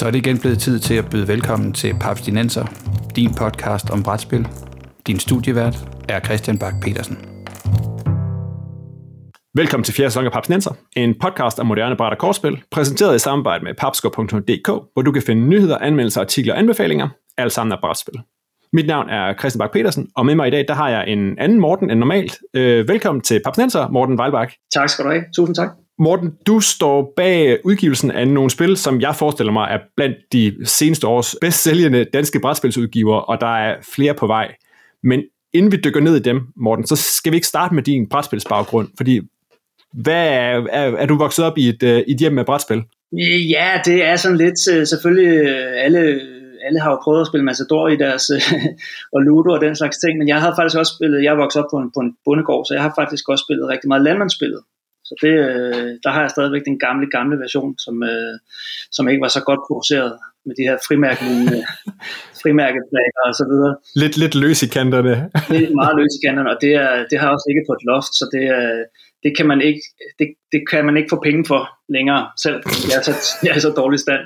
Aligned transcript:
Så 0.00 0.06
er 0.06 0.10
det 0.10 0.18
igen 0.18 0.38
blevet 0.38 0.58
tid 0.58 0.78
til 0.78 0.94
at 0.94 1.10
byde 1.10 1.28
velkommen 1.28 1.72
til 1.72 1.94
Paps 2.00 2.20
Dinenser, 2.20 2.66
din 3.16 3.34
podcast 3.34 3.90
om 3.90 4.02
brætspil. 4.02 4.48
Din 5.06 5.18
studievært 5.18 5.76
er 6.08 6.20
Christian 6.20 6.58
Bak 6.58 6.74
petersen 6.82 7.18
Velkommen 9.54 9.84
til 9.84 9.94
fjerde 9.94 10.10
sæson 10.10 10.26
af 10.26 10.32
Papsnenser, 10.32 10.70
en 10.96 11.14
podcast 11.22 11.58
om 11.58 11.66
moderne 11.66 11.96
bræt 11.96 12.12
og 12.12 12.18
kortspil, 12.18 12.62
præsenteret 12.70 13.16
i 13.16 13.18
samarbejde 13.18 13.64
med 13.64 13.74
papsko.dk, 13.74 14.66
hvor 14.92 15.02
du 15.02 15.12
kan 15.12 15.22
finde 15.22 15.48
nyheder, 15.48 15.78
anmeldelser, 15.78 16.20
artikler 16.20 16.52
og 16.52 16.58
anbefalinger, 16.58 17.08
alt 17.38 17.52
sammen 17.52 17.72
af 17.72 17.78
brætspil. 17.80 18.20
Mit 18.72 18.86
navn 18.86 19.08
er 19.08 19.34
Christian 19.38 19.58
Bak 19.58 19.72
petersen 19.72 20.08
og 20.16 20.26
med 20.26 20.34
mig 20.34 20.48
i 20.48 20.50
dag, 20.50 20.64
der 20.68 20.74
har 20.74 20.88
jeg 20.88 21.08
en 21.08 21.38
anden 21.38 21.60
Morten 21.60 21.90
end 21.90 21.98
normalt. 21.98 22.38
Øh, 22.56 22.88
velkommen 22.88 23.22
til 23.22 23.40
Papsnenser, 23.44 23.88
Morten 23.88 24.20
Weilbach. 24.20 24.56
Tak 24.74 24.88
skal 24.88 25.04
du 25.04 25.10
have. 25.10 25.24
Tusind 25.36 25.56
tak. 25.56 25.68
Morten, 26.02 26.32
du 26.46 26.60
står 26.60 27.12
bag 27.16 27.58
udgivelsen 27.64 28.10
af 28.10 28.28
nogle 28.28 28.50
spil, 28.50 28.76
som 28.76 29.00
jeg 29.00 29.14
forestiller 29.14 29.52
mig 29.52 29.68
er 29.70 29.78
blandt 29.96 30.16
de 30.32 30.56
seneste 30.64 31.06
års 31.06 31.36
bedst 31.40 31.62
sælgende 31.62 32.04
danske 32.04 32.40
brætspilsudgiver, 32.40 33.16
og 33.16 33.40
der 33.40 33.56
er 33.56 33.76
flere 33.94 34.14
på 34.14 34.26
vej. 34.26 34.54
Men 35.02 35.22
inden 35.52 35.72
vi 35.72 35.76
dykker 35.76 36.00
ned 36.00 36.16
i 36.16 36.20
dem, 36.20 36.40
Morten, 36.56 36.86
så 36.86 36.96
skal 36.96 37.32
vi 37.32 37.36
ikke 37.36 37.46
starte 37.46 37.74
med 37.74 37.82
din 37.82 38.08
brætspilsbaggrund, 38.08 38.88
fordi 38.96 39.20
hvad 39.92 40.28
er, 40.28 40.66
er, 40.70 40.96
er 40.96 41.06
du 41.06 41.16
vokset 41.18 41.44
op 41.44 41.58
i 41.58 41.68
et, 41.68 41.82
uh, 41.82 41.88
et 41.88 42.18
hjem 42.20 42.32
med 42.32 42.44
brætspil? 42.44 42.82
Ja, 43.54 43.80
det 43.84 44.04
er 44.04 44.16
sådan 44.16 44.36
lidt, 44.36 44.60
øh, 44.72 44.86
selvfølgelig 44.86 45.32
øh, 45.48 45.84
alle, 45.84 46.00
alle 46.66 46.80
har 46.80 46.90
jo 46.90 46.98
prøvet 47.04 47.20
at 47.20 47.26
spille 47.26 47.44
Matador 47.44 47.88
i 47.88 47.96
deres, 47.96 48.30
og 49.14 49.20
Ludo 49.22 49.50
og 49.52 49.60
den 49.60 49.76
slags 49.76 49.98
ting, 49.98 50.18
men 50.18 50.28
jeg 50.28 50.40
har 50.40 50.54
faktisk 50.56 50.78
også 50.78 50.92
spillet, 50.96 51.24
jeg 51.24 51.32
er 51.32 51.42
vokset 51.44 51.62
op 51.62 51.70
på 51.72 51.78
en, 51.78 51.90
på 51.96 52.00
en 52.00 52.14
bondegård, 52.24 52.64
så 52.64 52.74
jeg 52.74 52.82
har 52.82 52.92
faktisk 53.00 53.28
også 53.28 53.44
spillet 53.46 53.68
rigtig 53.68 53.88
meget 53.88 54.02
landmandsspillet. 54.02 54.60
Så 55.10 55.14
det, 55.24 55.34
der 56.04 56.10
har 56.14 56.20
jeg 56.24 56.30
stadigvæk 56.30 56.64
den 56.70 56.78
gamle, 56.86 57.06
gamle 57.16 57.36
version, 57.44 57.78
som, 57.84 57.96
som 58.96 59.08
ikke 59.08 59.24
var 59.26 59.32
så 59.36 59.42
godt 59.48 59.62
produceret 59.68 60.12
med 60.46 60.54
de 60.58 60.62
her 60.68 60.76
frimærkelige 60.88 61.66
frimærkeplaner 62.42 63.22
og 63.30 63.34
så 63.40 63.44
videre. 63.50 63.72
Lidt, 64.02 64.16
lidt 64.22 64.34
løs 64.42 64.62
i 64.66 64.68
kanterne. 64.76 65.14
Lidt 65.56 65.74
meget 65.80 65.94
løs 66.00 66.14
i 66.18 66.20
kanterne, 66.26 66.50
og 66.54 66.58
det, 66.64 66.72
er, 66.84 66.92
det 67.10 67.18
har 67.20 67.28
også 67.34 67.46
ikke 67.50 67.64
på 67.68 67.72
et 67.78 67.84
loft, 67.90 68.12
så 68.20 68.24
det 68.34 68.44
er, 68.58 68.66
det 69.24 69.32
kan 69.36 69.46
man 69.52 69.60
ikke, 69.68 69.82
det, 70.18 70.26
det 70.52 70.60
kan 70.70 70.84
man 70.86 70.96
ikke 70.96 71.12
få 71.14 71.20
penge 71.28 71.44
for 71.52 71.62
længere, 71.96 72.22
selv 72.44 72.56
jeg 72.90 72.96
er 73.00 73.04
så, 73.08 73.14
jeg 73.46 73.52
er 73.56 73.62
så 73.66 73.72
dårlig 73.80 74.00
stand. 74.06 74.24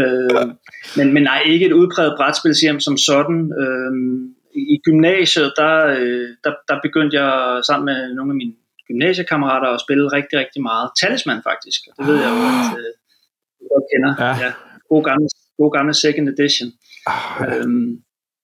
Øh, 0.00 0.44
men, 0.98 1.06
men 1.14 1.22
nej, 1.22 1.40
ikke 1.52 1.66
et 1.66 1.78
udpræget 1.80 2.14
brætspilshjem 2.18 2.80
som 2.80 2.96
sådan. 2.96 3.40
Øh, 3.62 3.92
I 4.74 4.76
gymnasiet, 4.86 5.52
der, 5.56 5.74
øh, 5.86 6.28
der, 6.44 6.52
der 6.68 6.76
begyndte 6.82 7.16
jeg 7.20 7.60
sammen 7.68 7.84
med 7.84 8.14
nogle 8.14 8.32
af 8.32 8.36
mine 8.36 8.54
gymnasiekammerater 8.88 9.68
at 9.76 9.80
spille 9.84 10.04
rigtig, 10.16 10.36
rigtig 10.42 10.62
meget. 10.70 10.86
Talisman 11.00 11.40
faktisk, 11.50 11.80
og 11.88 11.92
det 11.96 12.04
ved 12.10 12.16
jeg 12.24 12.30
jo, 12.34 12.40
at 12.52 12.66
øh, 12.80 12.90
du 13.58 13.64
godt 13.74 13.86
kender. 13.92 14.12
Ja. 14.24 14.32
Ja, 14.44 14.50
god, 14.92 15.02
gamle, 15.08 15.28
god 15.60 15.70
gamle 15.76 15.94
second 16.04 16.26
edition. 16.34 16.68
Oh, 17.12 17.28
ja. 17.40 17.46
øhm, 17.56 17.90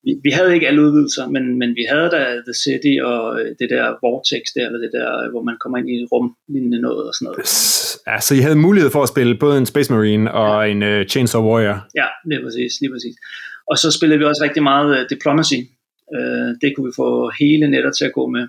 vi, 0.04 0.12
vi 0.26 0.30
havde 0.36 0.54
ikke 0.54 0.68
alle 0.68 0.82
udvidelser, 0.86 1.24
men, 1.34 1.44
men 1.60 1.70
vi 1.78 1.84
havde 1.92 2.08
da 2.16 2.22
The 2.48 2.56
City 2.64 2.94
og 3.10 3.40
øh, 3.40 3.48
det 3.60 3.68
der 3.74 3.84
Vortex 4.04 4.42
der, 4.56 4.64
eller 4.66 4.80
det 4.84 4.92
der, 4.98 5.30
hvor 5.32 5.42
man 5.48 5.56
kommer 5.62 5.76
ind 5.78 5.88
i 5.90 5.94
et 6.02 6.08
rum 6.12 6.26
lignende 6.52 6.80
noget 6.86 7.02
og 7.08 7.14
sådan 7.14 7.26
noget. 7.28 7.38
Ja, 8.08 8.16
så 8.26 8.32
I 8.34 8.42
havde 8.46 8.64
mulighed 8.66 8.90
for 8.90 9.02
at 9.02 9.12
spille 9.14 9.34
både 9.44 9.58
en 9.58 9.66
Space 9.72 9.92
Marine 9.92 10.32
og 10.42 10.52
ja. 10.66 10.70
en 10.72 10.80
uh, 10.90 11.06
Chainsaw 11.12 11.42
Warrior. 11.48 11.78
Ja, 12.00 12.06
lige 12.30 12.42
præcis, 12.44 12.72
lige 12.80 12.92
præcis. 12.94 13.16
Og 13.70 13.76
så 13.82 13.88
spillede 13.96 14.18
vi 14.18 14.24
også 14.24 14.42
rigtig 14.46 14.62
meget 14.62 14.88
uh, 14.96 15.02
Diplomacy. 15.10 15.60
Uh, 16.16 16.50
det 16.62 16.68
kunne 16.72 16.86
vi 16.90 16.94
få 17.02 17.30
hele 17.40 17.66
netter 17.74 17.92
til 17.98 18.04
at 18.04 18.12
gå 18.18 18.24
med. 18.36 18.44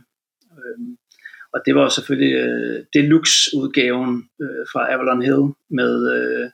Og 1.53 1.59
det 1.65 1.75
var 1.75 1.89
selvfølgelig 1.89 2.33
uh, 2.43 2.77
deluxe-udgaven 2.93 4.15
uh, 4.39 4.63
fra 4.71 4.93
Avalon 4.93 5.21
Hill 5.21 5.43
med, 5.69 5.93
uh, 6.17 6.49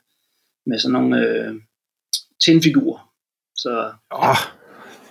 med 0.66 0.78
sådan 0.78 0.92
nogle 0.92 1.16
uh, 1.16 1.54
tinfigurer. 2.44 3.10
Så, 3.56 3.90
oh, 4.10 4.36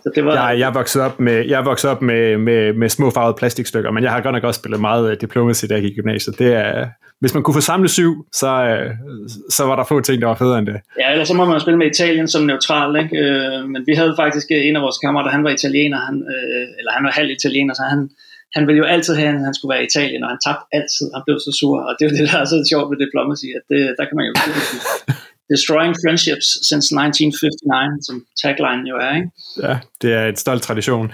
så 0.04 0.12
det 0.16 0.26
var... 0.26 0.50
Jeg, 0.50 0.60
jeg 0.60 0.74
vokset 0.74 1.02
op, 1.02 1.20
med, 1.20 1.46
jeg 1.46 1.66
vokset 1.66 1.92
op 1.92 2.02
med, 2.02 2.38
med, 2.38 2.74
med 2.74 2.90
små 2.90 3.10
farvede 3.10 3.38
plastikstykker, 3.38 3.92
men 3.92 4.04
jeg 4.04 4.12
har 4.12 4.22
godt 4.22 4.34
nok 4.34 4.44
også 4.44 4.60
spillet 4.60 4.82
meget 4.82 5.12
uh, 5.12 5.18
diplomacy, 5.22 5.66
da 5.70 5.74
jeg 5.74 5.84
gik 5.84 5.92
i 5.92 5.96
gymnasiet. 5.96 6.40
Det 6.40 6.54
er, 6.54 6.90
hvis 7.20 7.34
man 7.34 7.44
kunne 7.44 7.54
få 7.54 7.62
samlet 7.62 7.92
syv, 7.92 8.26
så, 8.34 8.48
uh, 8.48 9.30
så 9.50 9.64
var 9.66 9.76
der 9.76 9.84
få 9.84 10.02
ting, 10.02 10.22
der 10.22 10.28
var 10.28 10.36
federe 10.36 10.60
end 10.60 10.68
det. 10.68 10.80
Ja, 11.00 11.12
ellers 11.12 11.28
så 11.28 11.34
må 11.34 11.46
man 11.46 11.62
spille 11.62 11.78
med 11.78 11.88
Italien 11.88 12.28
som 12.28 12.44
neutral, 12.44 12.96
ikke? 13.04 13.16
Uh, 13.22 13.70
men 13.70 13.84
vi 13.88 13.94
havde 13.94 14.14
faktisk 14.18 14.48
en 14.52 14.76
af 14.76 14.82
vores 14.82 14.98
kammerater, 14.98 15.32
han 15.32 15.44
var 15.44 15.50
italiener, 15.50 15.98
han, 15.98 16.16
uh, 16.16 16.68
eller 16.80 16.92
han 16.92 17.04
var 17.04 17.12
halv 17.12 17.30
italiener, 17.30 17.74
så 17.74 17.84
han, 17.90 18.10
han 18.56 18.64
ville 18.68 18.82
jo 18.84 18.88
altid 18.94 19.14
have, 19.22 19.34
at 19.40 19.48
han 19.50 19.58
skulle 19.58 19.74
være 19.74 19.84
i 19.84 19.90
Italien, 19.92 20.24
og 20.24 20.30
han 20.34 20.42
tabte 20.46 20.66
altid. 20.78 21.06
Han 21.16 21.24
blev 21.26 21.38
så 21.46 21.52
sur, 21.60 21.78
og 21.88 21.92
det 21.96 22.02
er 22.02 22.10
jo 22.10 22.16
det, 22.18 22.26
der 22.32 22.40
er 22.42 22.48
så 22.54 22.58
sjovt 22.72 22.90
ved 22.92 22.98
diplomacy, 23.06 23.48
at 23.60 23.64
det, 23.72 23.82
der 23.98 24.06
kan 24.08 24.16
man 24.20 24.26
jo 24.30 24.34
Destroying 25.54 25.96
Friendships 26.02 26.48
since 26.70 26.88
1959, 26.92 28.06
som 28.08 28.16
tagline 28.42 28.84
jo 28.92 28.96
er, 29.08 29.14
ikke? 29.20 29.30
Ja, 29.66 29.76
det 30.02 30.12
er 30.20 30.26
et 30.28 30.40
stolt 30.40 30.64
tradition. 30.64 31.08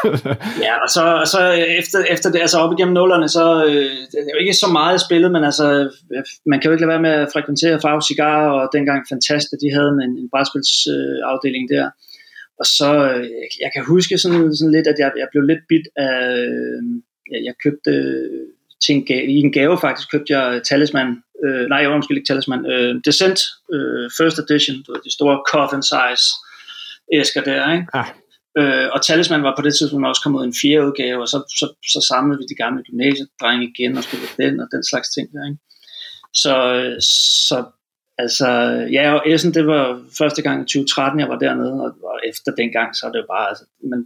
ja, 0.66 0.74
og 0.84 0.88
så, 0.96 1.02
og 1.22 1.28
så 1.34 1.40
efter, 1.80 1.98
efter 2.14 2.28
det, 2.30 2.40
altså 2.40 2.58
op 2.58 2.72
igennem 2.72 2.94
nullerne, 2.94 3.28
så 3.28 3.44
øh, 3.64 3.90
det 4.10 4.18
er 4.30 4.34
jo 4.36 4.40
ikke 4.44 4.54
så 4.54 4.68
meget 4.80 5.00
spillet, 5.00 5.30
men 5.32 5.44
altså, 5.44 5.66
man 6.50 6.58
kan 6.58 6.68
jo 6.68 6.72
ikke 6.72 6.84
lade 6.84 6.94
være 6.94 7.06
med 7.08 7.14
at 7.24 7.28
frekventere 7.32 7.80
Farve 7.84 8.02
Cigar, 8.08 8.38
og 8.56 8.68
dengang 8.72 9.00
Fantastisk, 9.12 9.60
de 9.64 9.74
havde 9.76 9.92
en, 10.06 10.12
en 10.20 10.28
brætspilsafdeling 10.32 11.64
øh, 11.70 11.76
der. 11.76 11.86
Og 12.60 12.66
så, 12.78 12.90
øh, 13.12 13.30
jeg 13.64 13.70
kan 13.74 13.84
huske 13.84 14.18
sådan, 14.18 14.56
sådan 14.56 14.72
lidt, 14.72 14.86
at 14.86 14.98
jeg, 14.98 15.12
jeg 15.22 15.28
blev 15.32 15.42
lidt 15.42 15.62
bit 15.68 15.86
af, 15.96 16.16
øh, 16.38 16.82
jeg, 17.32 17.40
jeg 17.44 17.54
købte 17.64 17.92
til 18.82 18.94
en 18.94 19.06
gave, 19.06 19.26
i 19.26 19.36
en 19.46 19.52
gave 19.52 19.78
faktisk, 19.78 20.10
købte 20.10 20.32
jeg 20.36 20.62
Talisman 20.62 21.10
øh, 21.44 21.68
nej, 21.68 21.78
jeg 21.78 21.90
var 21.90 21.96
måske 21.96 22.14
ikke 22.14 22.30
talisman, 22.30 22.66
øh, 22.66 22.94
Descent, 23.04 23.40
øh, 23.74 24.10
First 24.18 24.38
Edition, 24.38 24.76
du 24.82 24.92
ved, 24.92 25.00
de 25.04 25.12
store 25.18 25.36
coffin 25.52 25.82
size 25.92 26.26
æsker 27.20 27.42
der, 27.50 27.72
ikke? 27.72 27.86
Ah. 28.00 28.08
Øh, 28.58 28.88
og 28.94 28.98
Talisman 29.06 29.42
var 29.42 29.54
på 29.56 29.62
det 29.62 29.74
tidspunkt 29.76 30.06
også 30.06 30.22
kommet 30.22 30.44
en 30.44 30.54
fjerde 30.62 30.86
udgave, 30.86 31.20
og 31.24 31.28
så, 31.28 31.38
så, 31.60 31.66
så 31.92 32.00
samlede 32.10 32.38
vi 32.38 32.44
de 32.52 32.60
gamle 32.62 32.82
gymnasiedrenge 32.88 33.64
igen 33.70 33.96
og 33.96 34.04
spillede 34.04 34.34
den 34.42 34.60
og 34.60 34.68
den 34.74 34.82
slags 34.90 35.08
ting 35.14 35.26
der, 35.32 35.44
ikke? 35.50 35.60
Så, 36.42 36.54
så 37.48 37.56
altså, 38.18 38.48
ja, 38.92 39.12
og 39.14 39.22
Essen, 39.26 39.54
det 39.54 39.66
var 39.66 40.00
første 40.18 40.42
gang 40.42 40.60
i 40.60 40.64
2013, 40.64 41.20
jeg 41.20 41.28
var 41.28 41.38
dernede, 41.38 41.72
og, 41.72 41.90
og 42.10 42.20
efter 42.30 42.52
den 42.52 42.72
gang, 42.72 42.96
så 42.96 43.06
er 43.06 43.12
det 43.12 43.18
jo 43.18 43.26
bare, 43.34 43.48
altså, 43.48 43.64
man, 43.90 44.04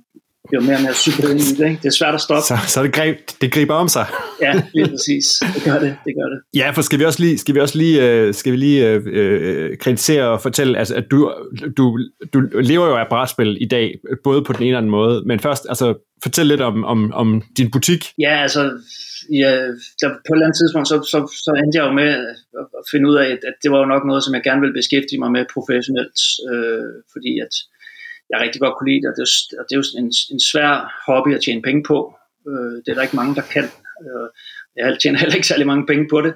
bliver 0.51 0.63
mere 0.63 0.77
og 0.77 0.83
mere 0.83 0.95
super 0.95 1.29
ind 1.29 1.41
i 1.41 1.55
det. 1.59 1.65
Ikke? 1.71 1.81
Det 1.83 1.89
er 1.89 1.97
svært 2.01 2.15
at 2.15 2.21
stoppe. 2.21 2.47
Så, 2.47 2.57
så 2.69 2.83
det, 2.83 2.93
greb, 2.93 3.17
det 3.41 3.53
griber 3.53 3.75
om 3.75 3.89
sig. 3.89 4.07
ja, 4.43 4.63
lige 4.75 4.89
præcis. 4.89 5.27
Det 5.55 5.63
gør 5.65 5.79
det. 5.79 5.97
det, 6.05 6.15
gør 6.21 6.29
det. 6.29 6.41
Ja, 6.55 6.71
for 6.71 6.83
skal 6.83 6.99
vi 6.99 7.05
også 7.05 7.21
lige, 7.21 7.39
skal 7.39 7.55
vi 7.55 7.61
også 7.61 7.79
lige, 7.79 8.11
øh, 8.11 8.35
skal 8.35 8.53
vi 8.53 8.57
lige 8.57 8.89
øh, 8.89 9.03
øh, 9.07 9.79
kritisere 9.79 10.29
og 10.29 10.41
fortælle, 10.41 10.79
altså, 10.79 10.95
at 10.95 11.05
du, 11.11 11.33
du, 11.77 11.99
du 12.33 12.41
lever 12.61 12.87
jo 12.87 12.97
af 12.97 13.07
brætspil 13.09 13.59
i 13.61 13.69
dag, 13.69 13.95
både 14.25 14.45
på 14.45 14.53
den 14.53 14.63
ene 14.63 14.77
og 14.77 14.83
den 14.83 14.91
måde, 14.91 15.23
men 15.27 15.41
først, 15.41 15.67
altså, 15.69 15.95
fortæl 16.23 16.47
lidt 16.47 16.61
om, 16.61 16.85
om, 16.85 17.13
om 17.13 17.43
din 17.57 17.71
butik. 17.71 18.05
Ja, 18.19 18.43
altså, 18.43 18.71
ja, 19.43 19.53
der, 20.01 20.09
på 20.25 20.31
et 20.31 20.37
eller 20.37 20.47
andet 20.47 20.61
tidspunkt, 20.61 20.89
så, 20.89 20.97
så, 21.13 21.19
så 21.45 21.51
endte 21.61 21.79
jeg 21.79 21.87
jo 21.89 21.95
med 22.03 22.11
at 22.81 22.85
finde 22.93 23.09
ud 23.11 23.17
af, 23.23 23.29
at, 23.35 23.43
at 23.51 23.57
det 23.63 23.71
var 23.73 23.79
jo 23.79 23.93
nok 23.93 24.05
noget, 24.07 24.25
som 24.25 24.35
jeg 24.35 24.43
gerne 24.49 24.61
ville 24.61 24.79
beskæftige 24.81 25.23
mig 25.23 25.31
med 25.37 25.53
professionelt, 25.55 26.19
øh, 26.51 26.91
fordi 27.13 27.33
at 27.47 27.55
jeg 28.31 28.39
rigtig 28.41 28.61
godt 28.61 28.75
kunne 28.77 28.91
lide 28.91 29.03
det, 29.03 29.09
og 29.11 29.17
det 29.17 29.25
er 29.25 29.31
jo, 29.31 29.35
det 29.69 29.73
er 29.75 29.81
jo 29.81 29.85
en, 30.03 30.11
en 30.35 30.43
svær 30.51 30.73
hobby 31.07 31.31
at 31.35 31.43
tjene 31.45 31.63
penge 31.69 31.83
på. 31.91 31.99
Øh, 32.49 32.77
det 32.83 32.89
er 32.89 32.97
der 32.97 33.07
ikke 33.07 33.21
mange, 33.21 33.35
der 33.39 33.47
kan. 33.55 33.67
Øh, 34.07 34.29
jeg 34.77 34.99
tjener 35.03 35.19
heller 35.19 35.35
ikke 35.35 35.53
særlig 35.53 35.67
mange 35.67 35.87
penge 35.87 36.07
på 36.13 36.19
det, 36.21 36.33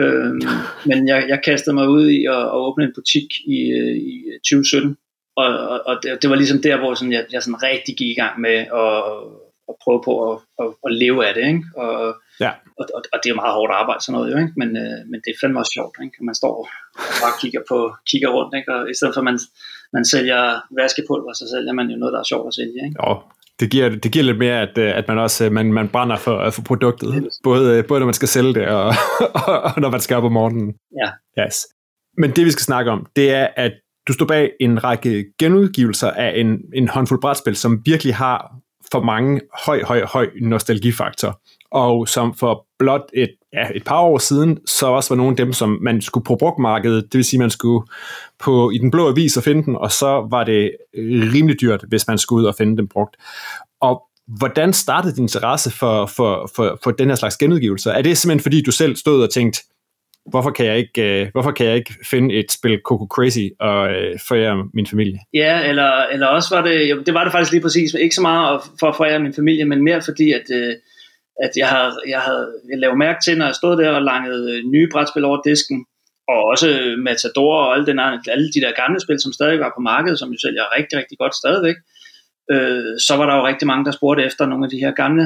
øh, 0.00 0.34
men 0.88 1.08
jeg, 1.08 1.20
jeg 1.32 1.40
kastede 1.44 1.74
mig 1.74 1.88
ud 1.88 2.04
i 2.18 2.20
at, 2.36 2.44
at 2.54 2.60
åbne 2.66 2.84
en 2.84 2.96
butik 2.98 3.28
i, 3.56 3.58
i 4.12 4.16
2017, 4.44 4.96
og, 5.36 5.48
og, 5.72 5.78
og 5.86 5.94
det, 6.02 6.22
det 6.22 6.30
var 6.30 6.36
ligesom 6.36 6.62
der, 6.62 6.76
hvor 6.78 6.94
sådan, 6.94 7.12
jeg, 7.12 7.24
jeg 7.32 7.42
sådan 7.42 7.62
rigtig 7.62 7.96
gik 7.96 8.10
i 8.10 8.20
gang 8.22 8.40
med 8.40 8.56
at, 8.84 8.98
at 9.70 9.74
prøve 9.82 10.02
på 10.04 10.12
at, 10.32 10.38
at, 10.60 10.66
at 10.86 10.92
leve 11.02 11.26
af 11.26 11.34
det, 11.34 11.46
ikke? 11.46 11.64
Og, 11.76 12.16
ja. 12.40 12.50
og, 12.78 12.84
og, 12.96 13.00
og 13.12 13.18
det 13.20 13.26
er 13.28 13.34
jo 13.34 13.42
meget 13.42 13.54
hårdt 13.58 13.72
arbejde 13.72 14.04
sådan 14.04 14.14
noget 14.16 14.32
jo, 14.32 14.36
ikke? 14.44 14.54
Men, 14.56 14.70
øh, 14.82 14.98
men 15.10 15.18
det 15.24 15.30
er 15.30 15.38
fandme 15.40 15.60
også 15.62 15.74
sjovt, 15.78 15.94
ikke? 16.04 16.16
Man 16.28 16.34
står 16.40 16.54
og 16.60 16.68
bare 17.22 17.34
kigger, 17.40 17.62
på, 17.70 17.78
kigger 18.10 18.30
rundt, 18.36 18.52
ikke? 18.58 18.68
og 18.74 18.80
i 18.92 18.94
stedet 18.94 19.14
for 19.14 19.20
at 19.20 19.28
man 19.30 19.38
man 19.96 20.04
sælger 20.04 20.42
vaskepulver, 20.78 21.32
så 21.32 21.44
sælger 21.54 21.72
man 21.72 21.86
jo 21.92 21.96
noget, 21.96 22.12
der 22.12 22.20
er 22.20 22.28
sjovt 22.32 22.46
at 22.48 22.54
sælge. 22.54 22.78
Ikke? 22.86 22.96
Jo, 23.02 23.10
det 23.60 23.70
giver, 23.70 23.88
det 23.88 24.12
giver 24.12 24.24
lidt 24.24 24.38
mere, 24.38 24.60
at, 24.60 24.78
øh, 24.78 24.98
at 24.98 25.08
man 25.08 25.18
også 25.18 25.44
øh, 25.44 25.52
man, 25.52 25.72
man 25.72 25.88
brænder 25.88 26.16
for, 26.16 26.50
for 26.50 26.62
produktet. 26.62 27.28
Både, 27.42 27.78
øh, 27.78 27.86
både 27.86 28.00
når 28.00 28.06
man 28.06 28.14
skal 28.14 28.28
sælge 28.28 28.54
det, 28.54 28.66
og, 28.78 28.86
og 29.46 29.80
når 29.80 29.90
man 29.90 30.00
skal 30.00 30.16
op 30.16 30.24
om 30.24 30.32
morgenen. 30.32 30.74
Ja. 31.02 31.42
Yes. 31.42 31.56
Men 32.18 32.30
det 32.30 32.44
vi 32.44 32.50
skal 32.50 32.62
snakke 32.62 32.90
om, 32.90 33.06
det 33.16 33.30
er, 33.30 33.48
at 33.56 33.72
du 34.08 34.12
står 34.12 34.26
bag 34.26 34.50
en 34.60 34.84
række 34.84 35.24
genudgivelser 35.38 36.10
af 36.10 36.32
en, 36.40 36.58
en 36.74 36.88
håndfuld 36.88 37.20
brætspil, 37.20 37.56
som 37.56 37.82
virkelig 37.86 38.14
har 38.14 38.54
for 38.92 39.02
mange 39.02 39.40
høj, 39.66 39.82
høj, 39.82 40.04
høj 40.04 40.30
nostalgifaktor 40.40 41.40
og 41.74 42.08
som 42.08 42.34
for 42.34 42.66
blot 42.78 43.10
et, 43.14 43.30
ja, 43.52 43.68
et 43.74 43.84
par 43.84 44.00
år 44.00 44.18
siden, 44.18 44.58
så 44.66 44.86
også 44.86 45.14
var 45.14 45.16
nogle 45.16 45.30
af 45.30 45.36
dem, 45.36 45.52
som 45.52 45.78
man 45.82 46.00
skulle 46.00 46.24
på 46.24 46.36
brugmarkedet, 46.36 47.04
det 47.12 47.18
vil 47.18 47.24
sige, 47.24 47.40
man 47.40 47.50
skulle 47.50 47.86
på, 48.38 48.70
i 48.70 48.78
den 48.78 48.90
blå 48.90 49.08
avis 49.08 49.36
og 49.36 49.42
finde 49.42 49.64
den, 49.64 49.76
og 49.76 49.92
så 49.92 50.26
var 50.30 50.44
det 50.44 50.70
øh, 50.94 51.32
rimelig 51.34 51.60
dyrt, 51.60 51.84
hvis 51.88 52.08
man 52.08 52.18
skulle 52.18 52.42
ud 52.42 52.46
og 52.46 52.54
finde 52.58 52.76
den 52.76 52.88
brugt. 52.88 53.16
Og 53.80 54.02
hvordan 54.26 54.72
startede 54.72 55.14
din 55.14 55.24
interesse 55.24 55.70
for, 55.70 56.06
for, 56.06 56.50
for, 56.56 56.78
for 56.84 56.90
den 56.90 57.08
her 57.08 57.14
slags 57.14 57.36
genudgivelser? 57.36 57.92
Er 57.92 58.02
det 58.02 58.18
simpelthen 58.18 58.42
fordi, 58.42 58.62
du 58.62 58.70
selv 58.70 58.96
stod 58.96 59.22
og 59.22 59.30
tænkte, 59.30 59.60
hvorfor 60.26 60.50
kan 60.50 60.66
jeg 60.66 60.78
ikke, 60.78 61.22
øh, 61.22 61.28
hvorfor 61.32 61.50
kan 61.50 61.66
jeg 61.66 61.76
ikke 61.76 61.94
finde 62.10 62.34
et 62.34 62.52
spil 62.52 62.80
Coco 62.84 63.06
Crazy 63.06 63.46
og 63.60 63.92
øh, 63.92 64.18
forære 64.28 64.68
min 64.74 64.86
familie? 64.86 65.18
Ja, 65.34 65.68
eller, 65.68 66.06
eller 66.12 66.26
også 66.26 66.54
var 66.56 66.62
det, 66.62 66.90
jo, 66.90 67.02
det 67.06 67.14
var 67.14 67.24
det 67.24 67.32
faktisk 67.32 67.52
lige 67.52 67.62
præcis, 67.62 67.94
ikke 67.94 68.14
så 68.14 68.22
meget 68.22 68.60
for 68.80 68.86
at 68.86 68.96
forære 68.96 69.18
min 69.18 69.34
familie, 69.34 69.64
men 69.64 69.84
mere 69.84 70.02
fordi, 70.02 70.32
at, 70.32 70.44
øh, 70.52 70.74
at 71.42 71.50
jeg 71.56 71.68
havde, 71.68 71.92
jeg 72.08 72.20
havde 72.20 72.52
jeg 72.70 72.78
lavede 72.78 72.98
mærke 72.98 73.20
til, 73.24 73.38
når 73.38 73.46
jeg 73.46 73.54
stod 73.54 73.76
der 73.76 73.90
og 73.90 74.02
langede 74.02 74.70
nye 74.70 74.88
brætspil 74.92 75.24
over 75.24 75.40
disken, 75.42 75.86
og 76.28 76.44
også 76.52 76.68
Matador 76.98 77.56
og 77.64 77.74
alle, 77.74 77.86
den, 77.86 77.98
alle 78.34 78.48
de 78.54 78.60
der 78.64 78.80
gamle 78.82 79.00
spil, 79.00 79.20
som 79.20 79.32
stadig 79.32 79.60
var 79.60 79.72
på 79.76 79.80
markedet, 79.80 80.18
som 80.18 80.32
jo 80.32 80.38
sælger 80.38 80.74
rigtig, 80.78 80.98
rigtig 80.98 81.18
godt 81.18 81.34
stadigvæk, 81.34 81.76
øh, 82.52 82.92
så 83.06 83.12
var 83.18 83.26
der 83.26 83.34
jo 83.36 83.46
rigtig 83.46 83.66
mange, 83.66 83.84
der 83.84 83.90
spurgte 83.90 84.24
efter 84.24 84.46
nogle 84.46 84.64
af 84.66 84.70
de 84.70 84.82
her 84.84 84.92
gamle 85.02 85.24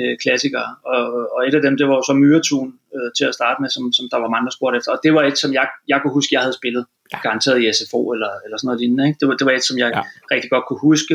øh, 0.00 0.14
klassikere, 0.22 0.70
og, 0.92 1.02
og 1.34 1.48
et 1.48 1.54
af 1.54 1.62
dem, 1.62 1.76
det 1.76 1.88
var 1.88 1.94
jo 1.94 2.02
så 2.02 2.14
Myretun 2.22 2.68
øh, 2.96 3.10
til 3.18 3.24
at 3.24 3.34
starte 3.34 3.58
med, 3.62 3.68
som, 3.70 3.92
som 3.92 4.04
der 4.12 4.18
var 4.22 4.28
mange, 4.34 4.46
der 4.46 4.54
spurgte 4.58 4.76
efter, 4.78 4.92
og 4.92 5.00
det 5.04 5.14
var 5.14 5.22
et, 5.30 5.38
som 5.38 5.50
jeg, 5.58 5.66
jeg 5.88 5.98
kunne 6.00 6.16
huske, 6.18 6.34
jeg 6.34 6.42
havde 6.44 6.58
spillet, 6.60 6.84
garanteret 7.22 7.58
i 7.62 7.72
SFO 7.72 8.00
eller, 8.14 8.32
eller 8.44 8.56
sådan 8.56 8.68
noget 8.68 8.80
lignende, 8.80 9.04
ikke? 9.08 9.18
Det, 9.20 9.28
var, 9.28 9.34
det 9.36 9.46
var 9.46 9.52
et, 9.52 9.64
som 9.70 9.78
jeg 9.78 9.90
ja. 9.94 10.02
rigtig 10.34 10.50
godt 10.50 10.64
kunne 10.68 10.82
huske, 10.90 11.14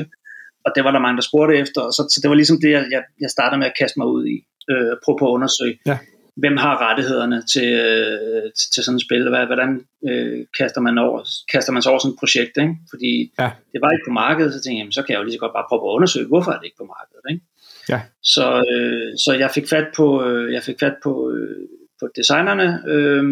og 0.65 0.71
det 0.75 0.83
var 0.83 0.91
der 0.91 0.99
mange, 0.99 1.17
der 1.19 1.29
spurgte 1.29 1.57
efter, 1.63 1.81
og 1.81 1.93
så, 1.93 2.01
så 2.13 2.19
det 2.21 2.29
var 2.29 2.35
ligesom 2.35 2.59
det, 2.61 2.71
jeg, 2.71 3.03
jeg 3.23 3.29
startede 3.29 3.59
med 3.59 3.67
at 3.67 3.77
kaste 3.79 3.99
mig 3.99 4.07
ud 4.07 4.23
i, 4.35 4.35
øh, 4.71 4.93
prøve 5.03 5.17
på 5.19 5.25
at 5.27 5.35
undersøge. 5.37 5.77
Ja 5.85 5.97
hvem 6.35 6.57
har 6.57 6.73
rettighederne 6.89 7.39
til, 7.53 7.69
øh, 7.73 8.43
til, 8.57 8.67
til 8.73 8.83
sådan 8.83 8.95
et 8.95 9.05
spil, 9.07 9.29
Hvad, 9.29 9.45
hvordan 9.45 9.71
øh, 10.09 10.45
kaster, 10.57 10.81
man 10.81 10.97
over, 10.97 11.19
kaster 11.51 11.71
man 11.73 11.81
sig 11.81 11.91
over 11.91 11.99
sådan 11.99 12.13
et 12.13 12.19
projekt, 12.19 12.55
ikke? 12.63 12.75
fordi 12.91 13.11
ja. 13.39 13.49
det 13.71 13.79
var 13.83 13.91
ikke 13.91 14.07
på 14.07 14.13
markedet, 14.23 14.53
så 14.53 14.59
tænkte 14.59 14.75
jeg, 14.75 14.81
jamen, 14.81 14.97
så 14.97 15.01
kan 15.03 15.13
jeg 15.13 15.19
jo 15.19 15.25
lige 15.25 15.37
så 15.37 15.43
godt 15.43 15.57
bare 15.57 15.69
prøve 15.69 15.81
at 15.81 15.95
undersøge, 15.97 16.27
hvorfor 16.27 16.51
er 16.51 16.57
det 16.59 16.65
ikke 16.67 16.81
på 16.83 16.89
markedet, 16.95 17.25
ikke? 17.31 17.43
Ja. 17.91 17.99
Så, 18.33 18.45
øh, 18.71 19.09
så 19.23 19.31
jeg 19.43 19.49
fik 19.57 19.67
fat 19.73 19.87
på, 19.97 20.05
øh, 20.27 20.53
jeg 20.53 20.63
fik 20.63 20.79
fat 20.79 20.97
på, 21.03 21.13
øh, 21.35 21.63
på 21.99 22.05
designerne, 22.15 22.67
øh, 22.93 23.23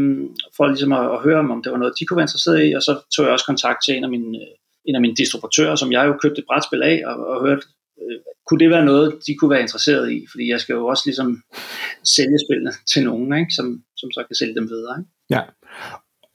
for 0.56 0.64
ligesom 0.68 0.92
at, 1.00 1.06
at 1.16 1.20
høre, 1.26 1.40
om 1.40 1.62
det 1.64 1.72
var 1.72 1.82
noget, 1.82 2.00
de 2.00 2.06
kunne 2.06 2.20
være 2.20 2.30
interesseret 2.30 2.60
i, 2.68 2.74
og 2.78 2.82
så 2.88 2.94
tog 3.14 3.26
jeg 3.26 3.34
også 3.34 3.50
kontakt 3.52 3.80
til 3.86 3.96
en 3.96 4.04
af 4.04 4.10
mine, 4.16 4.38
øh, 4.44 4.54
en 4.86 4.96
af 4.96 5.02
mine 5.02 5.16
distributører, 5.16 5.76
som 5.76 5.92
jeg 5.92 6.08
jo 6.08 6.18
købte 6.22 6.40
et 6.40 6.46
brætspil 6.48 6.84
af, 6.84 7.02
og, 7.06 7.28
og 7.28 7.48
hørte, 7.48 7.66
øh, 8.02 8.20
kunne 8.48 8.60
det 8.60 8.70
være 8.70 8.86
noget, 8.86 9.20
de 9.28 9.36
kunne 9.36 9.50
være 9.50 9.62
interesseret 9.62 10.12
i? 10.12 10.26
Fordi 10.32 10.50
jeg 10.50 10.60
skal 10.62 10.74
jo 10.74 10.86
også 10.86 11.04
ligesom 11.06 11.44
sælge 12.16 12.40
spillene 12.46 12.72
til 12.92 13.04
nogen, 13.04 13.40
ikke? 13.40 13.52
Som, 13.58 13.84
som 13.98 14.12
så 14.12 14.24
kan 14.28 14.36
sælge 14.36 14.56
dem 14.56 14.70
videre. 14.70 15.00
Ikke? 15.00 15.10
Ja. 15.30 15.42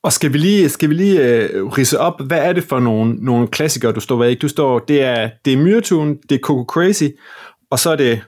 Og 0.02 0.12
skal 0.12 0.32
vi 0.32 0.38
lige, 0.38 0.68
skal 0.68 0.88
vi 0.88 0.94
lige 0.94 1.18
øh, 1.28 1.66
rise 1.66 1.98
op, 1.98 2.26
hvad 2.26 2.38
er 2.38 2.52
det 2.52 2.64
for 2.64 2.80
nogle, 2.80 3.14
nogle 3.14 3.48
klassikere, 3.48 3.92
du 3.92 4.00
står 4.00 4.16
ved? 4.16 4.28
Ikke? 4.28 4.40
Du 4.40 4.48
står, 4.48 4.78
det 4.78 5.02
er, 5.02 5.30
det 5.44 5.52
er 5.52 5.56
Myrtun, 5.56 6.18
det 6.28 6.34
er 6.34 6.38
Coco 6.38 6.64
Crazy, 6.64 7.08
og 7.70 7.78
så 7.78 7.90
er 7.90 7.96
det 7.96 8.22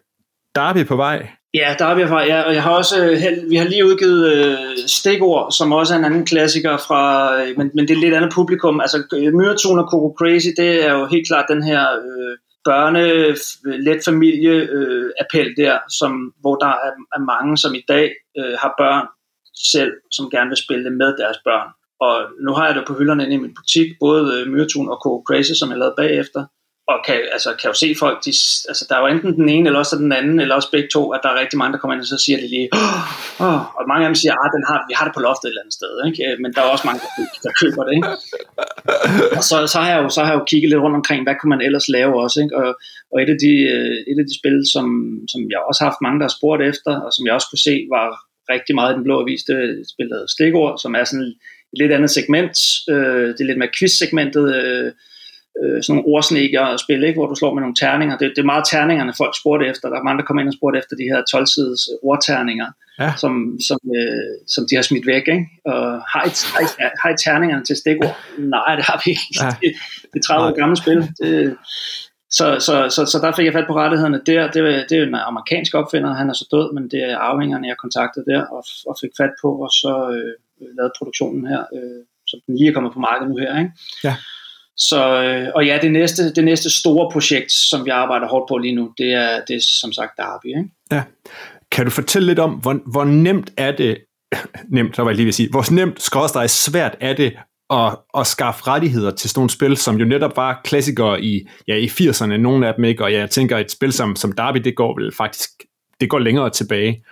Darby 0.55 0.87
på 0.87 0.97
vej. 0.97 1.29
Ja, 1.55 1.75
der 1.79 1.85
er 1.85 1.95
vi 1.95 2.07
fra. 2.07 2.25
ja, 2.25 2.43
og 2.43 2.55
jeg 2.55 2.63
har 2.63 2.71
også, 2.71 3.05
øh, 3.05 3.51
vi 3.51 3.57
har 3.57 3.65
lige 3.65 3.87
udgivet 3.87 4.33
øh, 4.33 4.77
Stikord, 4.87 5.53
som 5.53 5.73
også 5.73 5.95
er 5.95 5.99
en 5.99 6.05
anden 6.05 6.27
klassiker 6.27 6.77
fra, 6.77 7.03
øh, 7.41 7.57
men, 7.59 7.71
men 7.75 7.89
det 7.89 7.91
er 7.91 7.97
et 7.97 8.05
lidt 8.05 8.15
andet 8.15 8.33
publikum. 8.35 8.81
Altså 8.81 8.99
øh, 9.15 9.35
Myrtun 9.35 9.79
og 9.79 9.89
Coco 9.91 10.15
Crazy, 10.19 10.51
det 10.57 10.87
er 10.87 10.93
jo 10.99 11.07
helt 11.07 11.27
klart 11.27 11.47
den 11.49 11.63
her 11.63 11.81
øh, 11.81 12.37
børne, 12.65 13.05
let 13.87 14.01
familie 14.05 14.51
øh, 14.51 15.11
appel 15.21 15.57
der, 15.57 15.79
som, 15.99 16.13
hvor 16.41 16.57
der 16.57 16.73
er, 16.87 16.93
er 17.17 17.23
mange, 17.33 17.57
som 17.59 17.75
i 17.75 17.85
dag 17.89 18.11
øh, 18.39 18.55
har 18.63 18.75
børn 18.79 19.07
selv, 19.73 19.93
som 20.11 20.31
gerne 20.31 20.49
vil 20.49 20.65
spille 20.65 20.91
med 20.91 21.17
deres 21.21 21.39
børn. 21.45 21.69
Og 22.01 22.15
nu 22.45 22.53
har 22.53 22.67
jeg 22.67 22.75
det 22.75 22.85
på 22.87 22.95
hylderne 22.99 23.25
inde 23.25 23.35
i 23.35 23.45
min 23.45 23.55
butik, 23.59 23.89
både 24.01 24.25
øh, 24.37 24.53
Myrtun 24.53 24.89
og 24.89 24.99
Coco 25.03 25.23
Crazy, 25.29 25.53
som 25.59 25.71
jeg 25.71 25.79
lavede 25.79 25.95
bagefter, 26.03 26.43
og 26.93 26.99
kan, 27.07 27.17
altså, 27.37 27.51
kan 27.61 27.69
jo 27.71 27.77
se 27.83 27.89
folk, 28.03 28.17
de, 28.27 28.33
altså, 28.71 28.85
der 28.89 28.95
er 28.97 29.03
jo 29.03 29.13
enten 29.15 29.33
den 29.41 29.49
ene, 29.55 29.67
eller 29.69 29.81
også 29.83 29.97
den 30.05 30.13
anden, 30.21 30.37
eller 30.41 30.55
også 30.55 30.71
begge 30.77 30.89
to, 30.97 31.03
at 31.15 31.21
der 31.23 31.29
er 31.31 31.41
rigtig 31.43 31.59
mange, 31.59 31.73
der 31.73 31.81
kommer 31.81 31.95
ind, 31.95 32.05
og 32.07 32.13
så 32.15 32.19
siger 32.25 32.39
de 32.43 32.49
lige, 32.57 32.69
oh, 32.73 33.47
oh, 33.47 33.61
og 33.79 33.83
mange 33.91 34.03
af 34.05 34.09
dem 34.11 34.19
siger, 34.21 34.33
at 34.33 34.53
ah, 34.59 34.63
har, 34.71 34.79
vi 34.91 34.95
har 34.99 35.05
det 35.07 35.15
på 35.15 35.23
loftet 35.29 35.47
et 35.47 35.51
eller 35.51 35.63
andet 35.65 35.79
sted, 35.81 35.93
ikke? 36.09 36.21
Øh, 36.27 36.35
men 36.43 36.51
der 36.55 36.61
er 36.63 36.69
også 36.75 36.87
mange, 36.89 37.01
der 37.45 37.53
køber 37.63 37.83
det. 37.87 37.93
Ikke? 37.99 38.09
Og 39.39 39.43
så, 39.51 39.57
så, 39.73 39.79
har 39.83 39.91
jeg 39.93 39.99
jo, 40.03 40.09
så 40.15 40.21
har 40.25 40.31
jeg 40.33 40.41
jo 40.41 40.45
kigget 40.51 40.69
lidt 40.71 40.85
rundt 40.85 41.01
omkring, 41.01 41.21
hvad 41.25 41.37
kunne 41.37 41.53
man 41.55 41.65
ellers 41.67 41.89
lave 41.97 42.13
også, 42.25 42.37
ikke? 42.45 42.55
Og, 42.61 42.69
og 43.13 43.17
et, 43.23 43.31
af 43.35 43.39
de, 43.45 43.53
øh, 43.75 43.97
et 44.11 44.19
af 44.23 44.27
de 44.31 44.39
spil, 44.41 44.59
som, 44.75 44.87
som 45.33 45.41
jeg 45.53 45.61
også 45.69 45.81
har 45.83 45.91
haft 45.91 46.05
mange, 46.07 46.19
der 46.21 46.27
har 46.29 46.37
spurgt 46.39 46.63
efter, 46.73 46.93
og 47.07 47.11
som 47.17 47.23
jeg 47.27 47.35
også 47.39 47.49
kunne 47.51 47.67
se 47.69 47.77
var 47.97 48.07
rigtig 48.55 48.75
meget 48.79 48.93
i 48.93 48.97
den 48.97 49.07
blå 49.07 49.17
avis, 49.23 49.43
det 49.49 49.59
spillet 49.93 50.31
Stikord, 50.35 50.75
som 50.83 50.93
er 51.01 51.05
sådan 51.05 51.29
et 51.73 51.79
lidt 51.81 51.93
andet 51.97 52.11
segment, 52.19 52.57
øh, 52.93 53.29
det 53.35 53.41
er 53.41 53.51
lidt 53.51 53.63
mere 53.63 53.77
quiz-segmentet, 53.79 54.47
øh, 54.61 54.93
øh, 55.63 55.83
sådan 55.83 55.93
nogle 55.97 56.09
ordsnækker 56.15 56.61
og 56.61 56.81
spil, 56.81 57.03
ikke? 57.05 57.19
hvor 57.19 57.27
du 57.27 57.35
slår 57.35 57.55
med 57.55 57.63
nogle 57.63 57.81
terninger. 57.85 58.19
Det, 58.19 58.33
det 58.37 58.43
er 58.43 58.53
meget 58.53 58.65
terningerne, 58.71 59.13
folk 59.23 59.35
spurgte 59.41 59.67
efter. 59.67 59.89
Der 59.89 59.99
er 59.99 60.03
mange, 60.03 60.19
der 60.21 60.27
kommer 60.27 60.41
ind 60.41 60.53
og 60.53 60.59
spurgte 60.59 60.79
efter 60.79 60.95
de 61.01 61.11
her 61.11 61.21
12-sides 61.33 61.83
ordterninger, 62.03 62.69
ja. 63.03 63.11
som, 63.23 63.33
som, 63.69 63.79
øh, 63.99 64.33
som 64.55 64.63
de 64.71 64.75
har 64.79 64.83
smidt 64.83 65.07
væk. 65.07 65.25
Ikke? 65.37 65.47
Og 65.73 65.83
har, 66.13 66.23
I, 66.31 66.33
har, 66.53 66.61
I, 66.67 66.69
har 67.03 67.11
I 67.15 67.17
terningerne 67.25 67.65
til 67.65 67.77
stikord? 67.77 68.17
Nej, 68.39 68.73
det 68.79 68.85
har 68.91 68.99
vi 69.05 69.11
ikke. 69.11 69.27
Ja. 69.41 69.51
Det, 69.61 69.71
det 70.13 70.19
er 70.21 70.27
30 70.27 70.47
år 70.47 70.55
gamle 70.61 70.77
spil. 70.83 71.01
Det, 71.21 71.57
så, 72.39 72.47
så, 72.67 72.75
så, 72.97 73.01
så 73.13 73.19
der 73.23 73.33
fik 73.37 73.47
jeg 73.47 73.53
fat 73.59 73.71
på 73.71 73.77
rettighederne 73.77 74.21
der. 74.27 74.43
Det, 74.55 74.63
det 74.89 74.99
er 74.99 75.03
en 75.03 75.15
amerikansk 75.15 75.75
opfinder, 75.75 76.15
han 76.21 76.31
er 76.31 76.37
så 76.43 76.47
død, 76.55 76.75
men 76.75 76.85
det 76.93 77.03
er 77.11 77.17
arvingerne, 77.19 77.69
jeg 77.69 77.77
kontaktede 77.85 78.25
der 78.33 78.43
og, 78.57 78.63
og 78.87 78.95
fik 79.01 79.11
fat 79.21 79.35
på, 79.43 79.49
og 79.65 79.71
så 79.71 79.93
øh, 80.15 80.35
lavede 80.77 80.93
produktionen 80.99 81.47
her, 81.47 81.63
øh, 81.77 82.01
som 82.27 82.39
den 82.47 82.57
lige 82.57 82.69
er 82.71 82.75
kommet 82.75 82.93
på 82.93 83.01
markedet 83.09 83.31
nu 83.31 83.37
her. 83.37 83.59
Ikke? 83.59 83.73
Ja. 84.05 84.15
Så, 84.81 85.23
øh, 85.23 85.49
og 85.55 85.67
ja, 85.67 85.79
det 85.83 85.93
næste, 85.93 86.35
det 86.35 86.45
næste 86.45 86.71
store 86.71 87.11
projekt, 87.13 87.53
som 87.53 87.85
vi 87.85 87.91
arbejder 87.91 88.29
hårdt 88.29 88.49
på 88.49 88.59
lige 88.59 88.75
nu, 88.75 88.93
det 88.99 89.13
er, 89.13 89.41
det 89.49 89.57
er 89.57 89.61
som 89.81 89.93
sagt 89.93 90.19
Darby. 90.19 90.47
Ikke? 90.47 90.65
Ja. 90.93 91.03
Kan 91.73 91.85
du 91.85 91.91
fortælle 91.91 92.27
lidt 92.27 92.39
om, 92.39 92.51
hvor, 92.51 92.91
hvor 92.93 93.05
nemt 93.05 93.51
er 93.57 93.73
det, 93.77 93.99
nemt, 94.77 94.97
så 94.97 95.03
var 95.03 95.11
jeg 95.11 95.17
lige 95.17 95.25
vil 95.25 95.35
sige, 95.35 95.51
hvor 95.51 95.73
nemt, 95.73 96.03
skrådstræk 96.03 96.49
svært 96.49 96.97
er 97.01 97.13
det 97.13 97.33
at, 97.71 97.97
at 98.19 98.27
skaffe 98.27 98.67
rettigheder 98.67 99.11
til 99.11 99.31
sådan 99.31 99.39
nogle 99.39 99.51
spil, 99.51 99.77
som 99.77 99.97
jo 99.97 100.05
netop 100.05 100.37
var 100.37 100.61
klassikere 100.65 101.23
i, 101.23 101.49
ja, 101.69 101.75
i 101.75 101.87
80'erne, 101.87 102.37
nogle 102.37 102.69
af 102.69 102.75
dem 102.75 102.85
ikke, 102.85 103.05
og 103.05 103.13
jeg 103.13 103.31
tænker, 103.31 103.59
et 103.59 103.71
spil 103.71 103.93
som, 103.93 104.17
som 104.17 104.33
Darby, 104.33 104.59
det 104.59 104.77
går 104.77 105.01
vel 105.01 105.13
faktisk, 105.17 105.51
det 106.01 106.11
går 106.11 106.19
længere 106.19 106.51
tilbage. 106.51 107.05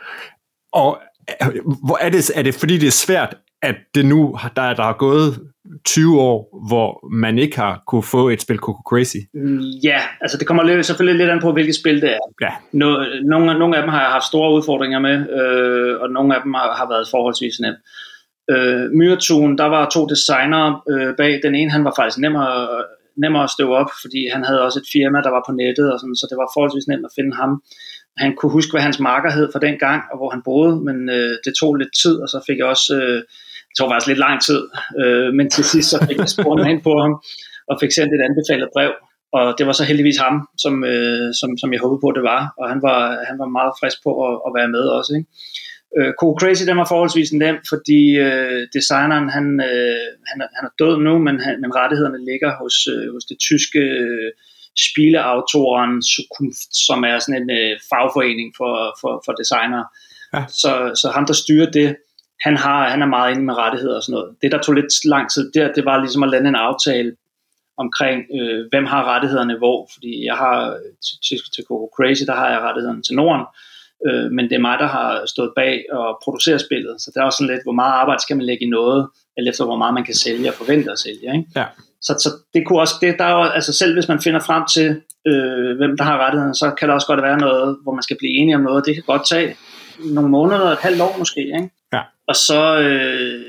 Og 0.73 0.99
øh, 1.43 1.49
hvor 1.87 1.97
er 2.01 2.09
det, 2.09 2.31
er 2.35 2.43
det 2.43 2.55
fordi 2.55 2.79
det 2.79 2.87
er 2.87 2.91
svært, 3.07 3.37
at 3.63 3.75
det 3.95 4.07
nu, 4.07 4.39
der, 4.57 4.75
der 4.75 4.83
har 4.83 4.97
gået 4.99 5.41
20 5.85 6.21
år, 6.21 6.67
hvor 6.69 7.09
man 7.13 7.39
ikke 7.39 7.57
har 7.57 7.83
kunne 7.87 8.03
få 8.03 8.29
et 8.29 8.41
spil 8.41 8.57
Coco 8.57 8.83
Crazy? 8.91 9.21
Ja, 9.85 10.01
altså 10.21 10.39
det 10.39 10.47
kommer 10.47 10.83
selvfølgelig 10.83 11.19
lidt 11.19 11.31
an 11.31 11.41
på, 11.41 11.53
hvilket 11.53 11.75
spil 11.75 12.01
det 12.03 12.11
er. 12.13 12.19
Ja. 12.41 12.53
No, 12.73 12.89
nogle, 13.25 13.59
nogle 13.59 13.77
af 13.77 13.83
dem 13.83 13.91
har 13.91 14.01
jeg 14.01 14.11
haft 14.11 14.25
store 14.25 14.55
udfordringer 14.55 14.99
med, 14.99 15.17
øh, 15.39 16.01
og 16.01 16.11
nogle 16.11 16.37
af 16.37 16.41
dem 16.45 16.55
har, 16.55 16.75
har 16.81 16.89
været 16.89 17.09
forholdsvis 17.11 17.61
nemt. 17.61 17.81
Øh, 18.53 18.85
Myretun, 18.99 19.59
der 19.59 19.69
var 19.77 19.91
to 19.95 20.07
designer 20.07 20.63
øh, 20.93 21.17
bag. 21.17 21.41
Den 21.43 21.55
ene, 21.55 21.71
han 21.71 21.85
var 21.85 21.95
faktisk 21.99 22.19
nemmere, 22.19 22.85
nemmere 23.23 23.45
at 23.45 23.55
støve 23.57 23.75
op, 23.81 23.91
fordi 24.03 24.21
han 24.35 24.45
havde 24.45 24.63
også 24.67 24.79
et 24.79 24.89
firma, 24.93 25.19
der 25.27 25.31
var 25.37 25.43
på 25.47 25.53
nettet, 25.53 25.93
og 25.93 25.99
sådan, 26.01 26.21
så 26.21 26.27
det 26.31 26.37
var 26.43 26.49
forholdsvis 26.55 26.89
nemt 26.89 27.09
at 27.09 27.17
finde 27.19 27.35
ham. 27.37 27.53
Han 28.23 28.31
kunne 28.37 28.53
huske, 28.53 28.73
hvad 28.73 28.83
hans 28.89 29.01
marker 29.01 29.31
hed 29.37 29.49
for 29.53 29.59
den 29.67 29.77
gang, 29.79 30.03
og 30.11 30.17
hvor 30.19 30.31
han 30.35 30.43
boede, 30.49 30.75
men 30.87 30.97
øh, 31.17 31.35
det 31.45 31.53
tog 31.61 31.75
lidt 31.75 31.95
tid, 32.03 32.15
og 32.23 32.29
så 32.29 32.39
fik 32.47 32.59
jeg 32.59 32.67
også... 32.75 32.89
Øh, 33.03 33.23
tog 33.79 33.91
faktisk 33.91 34.11
lidt 34.11 34.25
lang 34.27 34.37
tid, 34.49 34.63
øh, 35.03 35.29
men 35.37 35.47
til 35.51 35.65
sidst 35.73 35.89
så 35.91 35.99
fik 36.09 36.19
jeg 36.19 36.29
spurgt 36.37 36.69
ind 36.73 36.83
på 36.89 36.93
ham, 37.03 37.13
og 37.71 37.75
fik 37.83 37.93
sendt 37.95 38.13
et 38.15 38.27
anbefalet 38.29 38.69
brev, 38.75 38.93
og 39.37 39.45
det 39.59 39.65
var 39.67 39.75
så 39.77 39.85
heldigvis 39.91 40.19
ham, 40.27 40.37
som, 40.65 40.75
øh, 40.93 41.29
som, 41.41 41.51
som 41.61 41.73
jeg 41.73 41.81
håbede 41.85 42.01
på, 42.05 42.11
det 42.17 42.25
var, 42.33 42.43
og 42.59 42.65
han 42.73 42.81
var, 42.89 43.01
han 43.29 43.37
var 43.43 43.49
meget 43.59 43.73
frisk 43.81 43.99
på 44.07 44.11
at, 44.27 44.35
at 44.47 44.51
være 44.59 44.73
med 44.77 44.85
også. 44.99 45.11
Ikke? 45.19 45.29
Øh, 45.99 46.13
Cool 46.21 46.35
Crazy, 46.41 46.65
den 46.71 46.77
var 46.81 46.89
forholdsvis 46.93 47.33
nem, 47.33 47.57
fordi 47.73 48.03
øh, 48.29 48.63
designeren, 48.77 49.27
han, 49.37 49.47
øh, 49.71 50.09
han, 50.31 50.39
han 50.57 50.65
er 50.69 50.73
død 50.83 50.95
nu, 51.07 51.15
men, 51.27 51.37
han, 51.45 51.55
men 51.63 51.71
rettighederne 51.79 52.21
ligger 52.31 52.51
hos, 52.61 52.77
øh, 52.95 53.07
hos 53.15 53.25
det 53.31 53.39
tyske 53.49 53.83
øh, 54.05 54.31
Spieleautoren 54.87 55.95
Zukunft, 56.13 56.71
som 56.87 56.99
er 57.11 57.19
sådan 57.19 57.43
en 57.43 57.51
øh, 57.61 57.73
fagforening 57.91 58.49
for, 58.59 58.75
for, 59.01 59.13
for 59.25 59.33
designere. 59.43 59.85
Ja. 60.35 60.43
Så, 60.63 60.73
så 61.01 61.07
ham, 61.15 61.27
der 61.31 61.37
styrer 61.43 61.71
det, 61.79 61.89
han, 62.41 62.57
har, 62.57 62.89
han 62.89 63.03
er 63.03 63.07
meget 63.07 63.33
inde 63.33 63.45
med 63.45 63.57
rettigheder 63.57 63.97
og 63.97 64.03
sådan 64.03 64.13
noget. 64.13 64.37
Det, 64.43 64.53
der 64.53 64.59
tog 64.59 64.75
lidt 64.75 65.05
lang 65.05 65.31
tid 65.31 65.53
der, 65.53 65.73
det 65.73 65.85
var 65.85 66.01
ligesom 66.01 66.23
at 66.23 66.31
lande 66.31 66.49
en 66.49 66.55
aftale 66.55 67.13
omkring, 67.77 68.19
øh, 68.41 68.67
hvem 68.71 68.87
har 68.87 69.05
rettighederne 69.05 69.59
hvor, 69.59 69.89
fordi 69.95 70.25
jeg 70.25 70.37
har 70.37 70.79
til, 71.29 71.39
til 71.55 71.65
Coco 71.69 71.91
Crazy, 71.97 72.23
der 72.27 72.35
har 72.35 72.49
jeg 72.51 72.61
rettighederne 72.61 73.03
til 73.03 73.15
Norden, 73.15 73.45
øh, 74.07 74.31
men 74.31 74.45
det 74.45 74.55
er 74.57 74.67
mig, 74.69 74.79
der 74.79 74.87
har 74.87 75.27
stået 75.27 75.53
bag 75.57 75.85
og 75.93 76.19
produceret 76.25 76.61
spillet, 76.61 76.95
så 77.03 77.11
det 77.15 77.21
er 77.21 77.25
også 77.25 77.37
sådan 77.37 77.55
lidt, 77.55 77.65
hvor 77.65 77.73
meget 77.81 77.93
arbejde 77.93 78.23
skal 78.23 78.37
man 78.37 78.47
lægge 78.47 78.65
i 78.65 78.69
noget, 78.69 79.09
eller 79.37 79.51
efter 79.51 79.65
hvor 79.65 79.77
meget 79.77 79.95
man 79.95 80.05
kan 80.05 80.15
sælge 80.15 80.49
og 80.51 80.55
forvente 80.55 80.93
at 80.93 80.99
sælge. 80.99 81.27
Ikke? 81.37 81.45
Ja. 81.57 81.65
Så, 82.03 82.13
så 82.25 82.31
det 82.55 82.67
kunne 82.67 82.81
også, 82.81 82.95
det, 83.01 83.19
der 83.19 83.25
er 83.25 83.33
jo, 83.39 83.43
altså 83.43 83.73
selv 83.73 83.93
hvis 83.95 84.09
man 84.09 84.21
finder 84.21 84.41
frem 84.41 84.63
til, 84.75 84.89
øh, 85.27 85.77
hvem 85.77 85.97
der 85.97 86.05
har 86.05 86.19
rettighederne, 86.25 86.55
så 86.55 86.71
kan 86.79 86.89
der 86.89 86.95
også 86.95 87.07
godt 87.07 87.23
være 87.23 87.39
noget, 87.39 87.77
hvor 87.83 87.93
man 87.93 88.03
skal 88.03 88.17
blive 88.19 88.35
enige 88.39 88.55
om 88.55 88.63
noget, 88.63 88.87
det 88.87 88.95
kan 88.95 89.05
godt 89.07 89.29
tage 89.29 89.57
nogle 90.05 90.31
måneder, 90.31 90.67
et 90.73 90.79
halvt 90.79 91.01
år 91.01 91.15
måske, 91.19 91.41
ikke? 91.41 91.71
Og 92.29 92.37
så, 92.37 92.79
øh, 92.79 93.41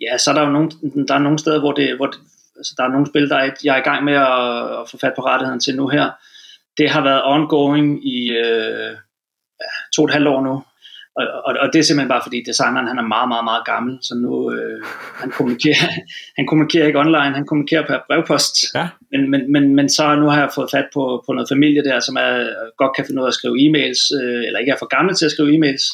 ja, 0.00 0.18
så 0.18 0.30
er 0.30 0.34
der 0.34 0.42
jo 0.42 0.50
nogle, 0.50 0.70
der 1.08 1.14
er 1.14 1.18
nogle 1.18 1.38
steder, 1.38 1.60
hvor 1.60 1.72
det, 1.72 1.96
hvor 1.96 2.06
det 2.06 2.18
altså 2.58 2.74
der 2.76 2.84
er 2.84 2.88
nogle 2.88 3.06
spil, 3.06 3.30
der 3.30 3.36
er, 3.36 3.50
jeg 3.64 3.74
er 3.74 3.80
i 3.80 3.88
gang 3.90 4.04
med 4.04 4.14
at, 4.14 4.80
at 4.80 4.90
få 4.90 4.98
fat 4.98 5.12
på 5.16 5.22
rettigheden 5.22 5.60
til 5.60 5.76
nu 5.76 5.88
her. 5.88 6.10
Det 6.78 6.90
har 6.90 7.02
været 7.02 7.22
ongoing 7.24 8.06
i 8.16 8.30
øh, 8.30 8.96
to 9.96 10.02
og 10.02 10.08
et 10.08 10.12
halvt 10.12 10.28
år 10.28 10.40
nu. 10.42 10.54
og, 11.18 11.24
og, 11.46 11.52
og 11.62 11.66
det 11.72 11.78
er 11.78 11.82
simpelthen 11.82 12.14
bare 12.14 12.26
fordi 12.26 12.42
designeren 12.46 12.86
han 12.86 12.98
er 12.98 13.12
meget, 13.14 13.28
meget, 13.28 13.44
meget 13.44 13.64
gammel, 13.64 13.98
så 14.02 14.14
nu 14.14 14.52
øh, 14.52 14.82
han, 15.20 15.30
kommunikerer, 15.30 15.88
han 16.38 16.46
kommunikerer 16.46 16.86
ikke 16.86 16.98
online, 16.98 17.34
han 17.38 17.46
kommunikerer 17.46 17.86
per 17.86 17.98
brevpost. 18.08 18.54
Ja. 18.74 18.88
Men, 19.12 19.30
men, 19.30 19.52
men, 19.52 19.74
men 19.74 19.88
så 19.88 20.16
nu 20.16 20.26
har 20.26 20.38
jeg 20.40 20.50
fået 20.54 20.70
fat 20.70 20.88
på, 20.94 21.22
på 21.26 21.32
noget 21.32 21.48
familie 21.48 21.84
der, 21.84 22.00
som 22.00 22.16
er, 22.16 22.32
godt 22.76 22.96
kan 22.96 23.04
finde 23.06 23.20
ud 23.20 23.26
af 23.26 23.30
at 23.30 23.38
skrive 23.38 23.56
e-mails, 23.64 24.00
øh, 24.20 24.42
eller 24.46 24.58
ikke 24.58 24.72
er 24.72 24.82
for 24.82 24.94
gamle 24.96 25.14
til 25.14 25.26
at 25.26 25.32
skrive 25.32 25.52
e-mails, 25.56 25.84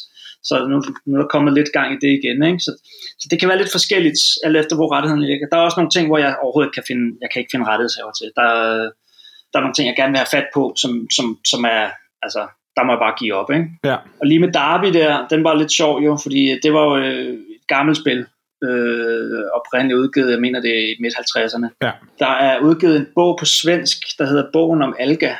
så 0.48 0.54
nu, 0.70 0.76
nu 1.06 1.12
er 1.16 1.22
der 1.22 1.34
kommet 1.34 1.52
lidt 1.54 1.70
gang 1.72 1.88
i 1.92 1.98
det 2.04 2.12
igen. 2.18 2.38
Ikke? 2.50 2.60
Så, 2.66 2.72
så 3.20 3.26
det 3.30 3.40
kan 3.40 3.48
være 3.48 3.60
lidt 3.62 3.76
forskelligt, 3.76 4.20
alt 4.44 4.56
efter 4.56 4.76
hvor 4.76 4.92
rettigheden 4.94 5.26
ligger. 5.30 5.46
Der 5.50 5.56
er 5.56 5.66
også 5.68 5.78
nogle 5.80 5.94
ting, 5.96 6.06
hvor 6.08 6.18
jeg 6.18 6.36
overhovedet 6.42 6.68
ikke 6.68 6.78
kan 6.80 6.88
finde, 6.90 7.06
jeg 7.22 7.28
kan 7.30 7.40
ikke 7.40 7.52
finde 7.52 7.68
rettighedshaver 7.70 8.12
til. 8.20 8.28
Der, 8.38 8.48
der 9.50 9.56
er 9.58 9.64
nogle 9.64 9.76
ting, 9.76 9.86
jeg 9.88 9.98
gerne 10.00 10.12
vil 10.12 10.22
have 10.24 10.34
fat 10.36 10.48
på, 10.56 10.62
som, 10.82 10.92
som, 11.16 11.26
som 11.50 11.60
er, 11.76 11.84
altså, 12.26 12.42
der 12.76 12.82
må 12.84 12.90
jeg 12.92 13.02
bare 13.06 13.18
give 13.20 13.34
op. 13.40 13.50
Ikke? 13.56 13.66
Ja. 13.90 13.96
Og 14.20 14.24
lige 14.30 14.42
med 14.44 14.52
Derby 14.58 14.88
der, 14.98 15.28
den 15.32 15.44
var 15.44 15.54
lidt 15.54 15.72
sjov 15.72 15.94
jo, 16.06 16.12
fordi 16.24 16.42
det 16.62 16.72
var 16.76 16.84
jo 16.88 16.94
øh, 17.04 17.32
et 17.56 17.66
gammelt 17.74 17.98
spil, 18.02 18.20
øh, 18.68 19.44
oprindeligt 19.58 19.98
udgivet, 19.98 20.30
jeg 20.30 20.40
mener 20.40 20.60
det 20.60 20.70
er 20.70 20.84
i 20.92 20.96
midt-50'erne. 21.00 21.68
Ja. 21.82 21.92
Der 22.18 22.32
er 22.48 22.60
udgivet 22.60 22.96
en 22.96 23.06
bog 23.14 23.36
på 23.40 23.44
svensk, 23.44 23.98
der 24.18 24.26
hedder 24.26 24.46
Bogen 24.52 24.82
om 24.82 24.96
Alga, 24.98 25.34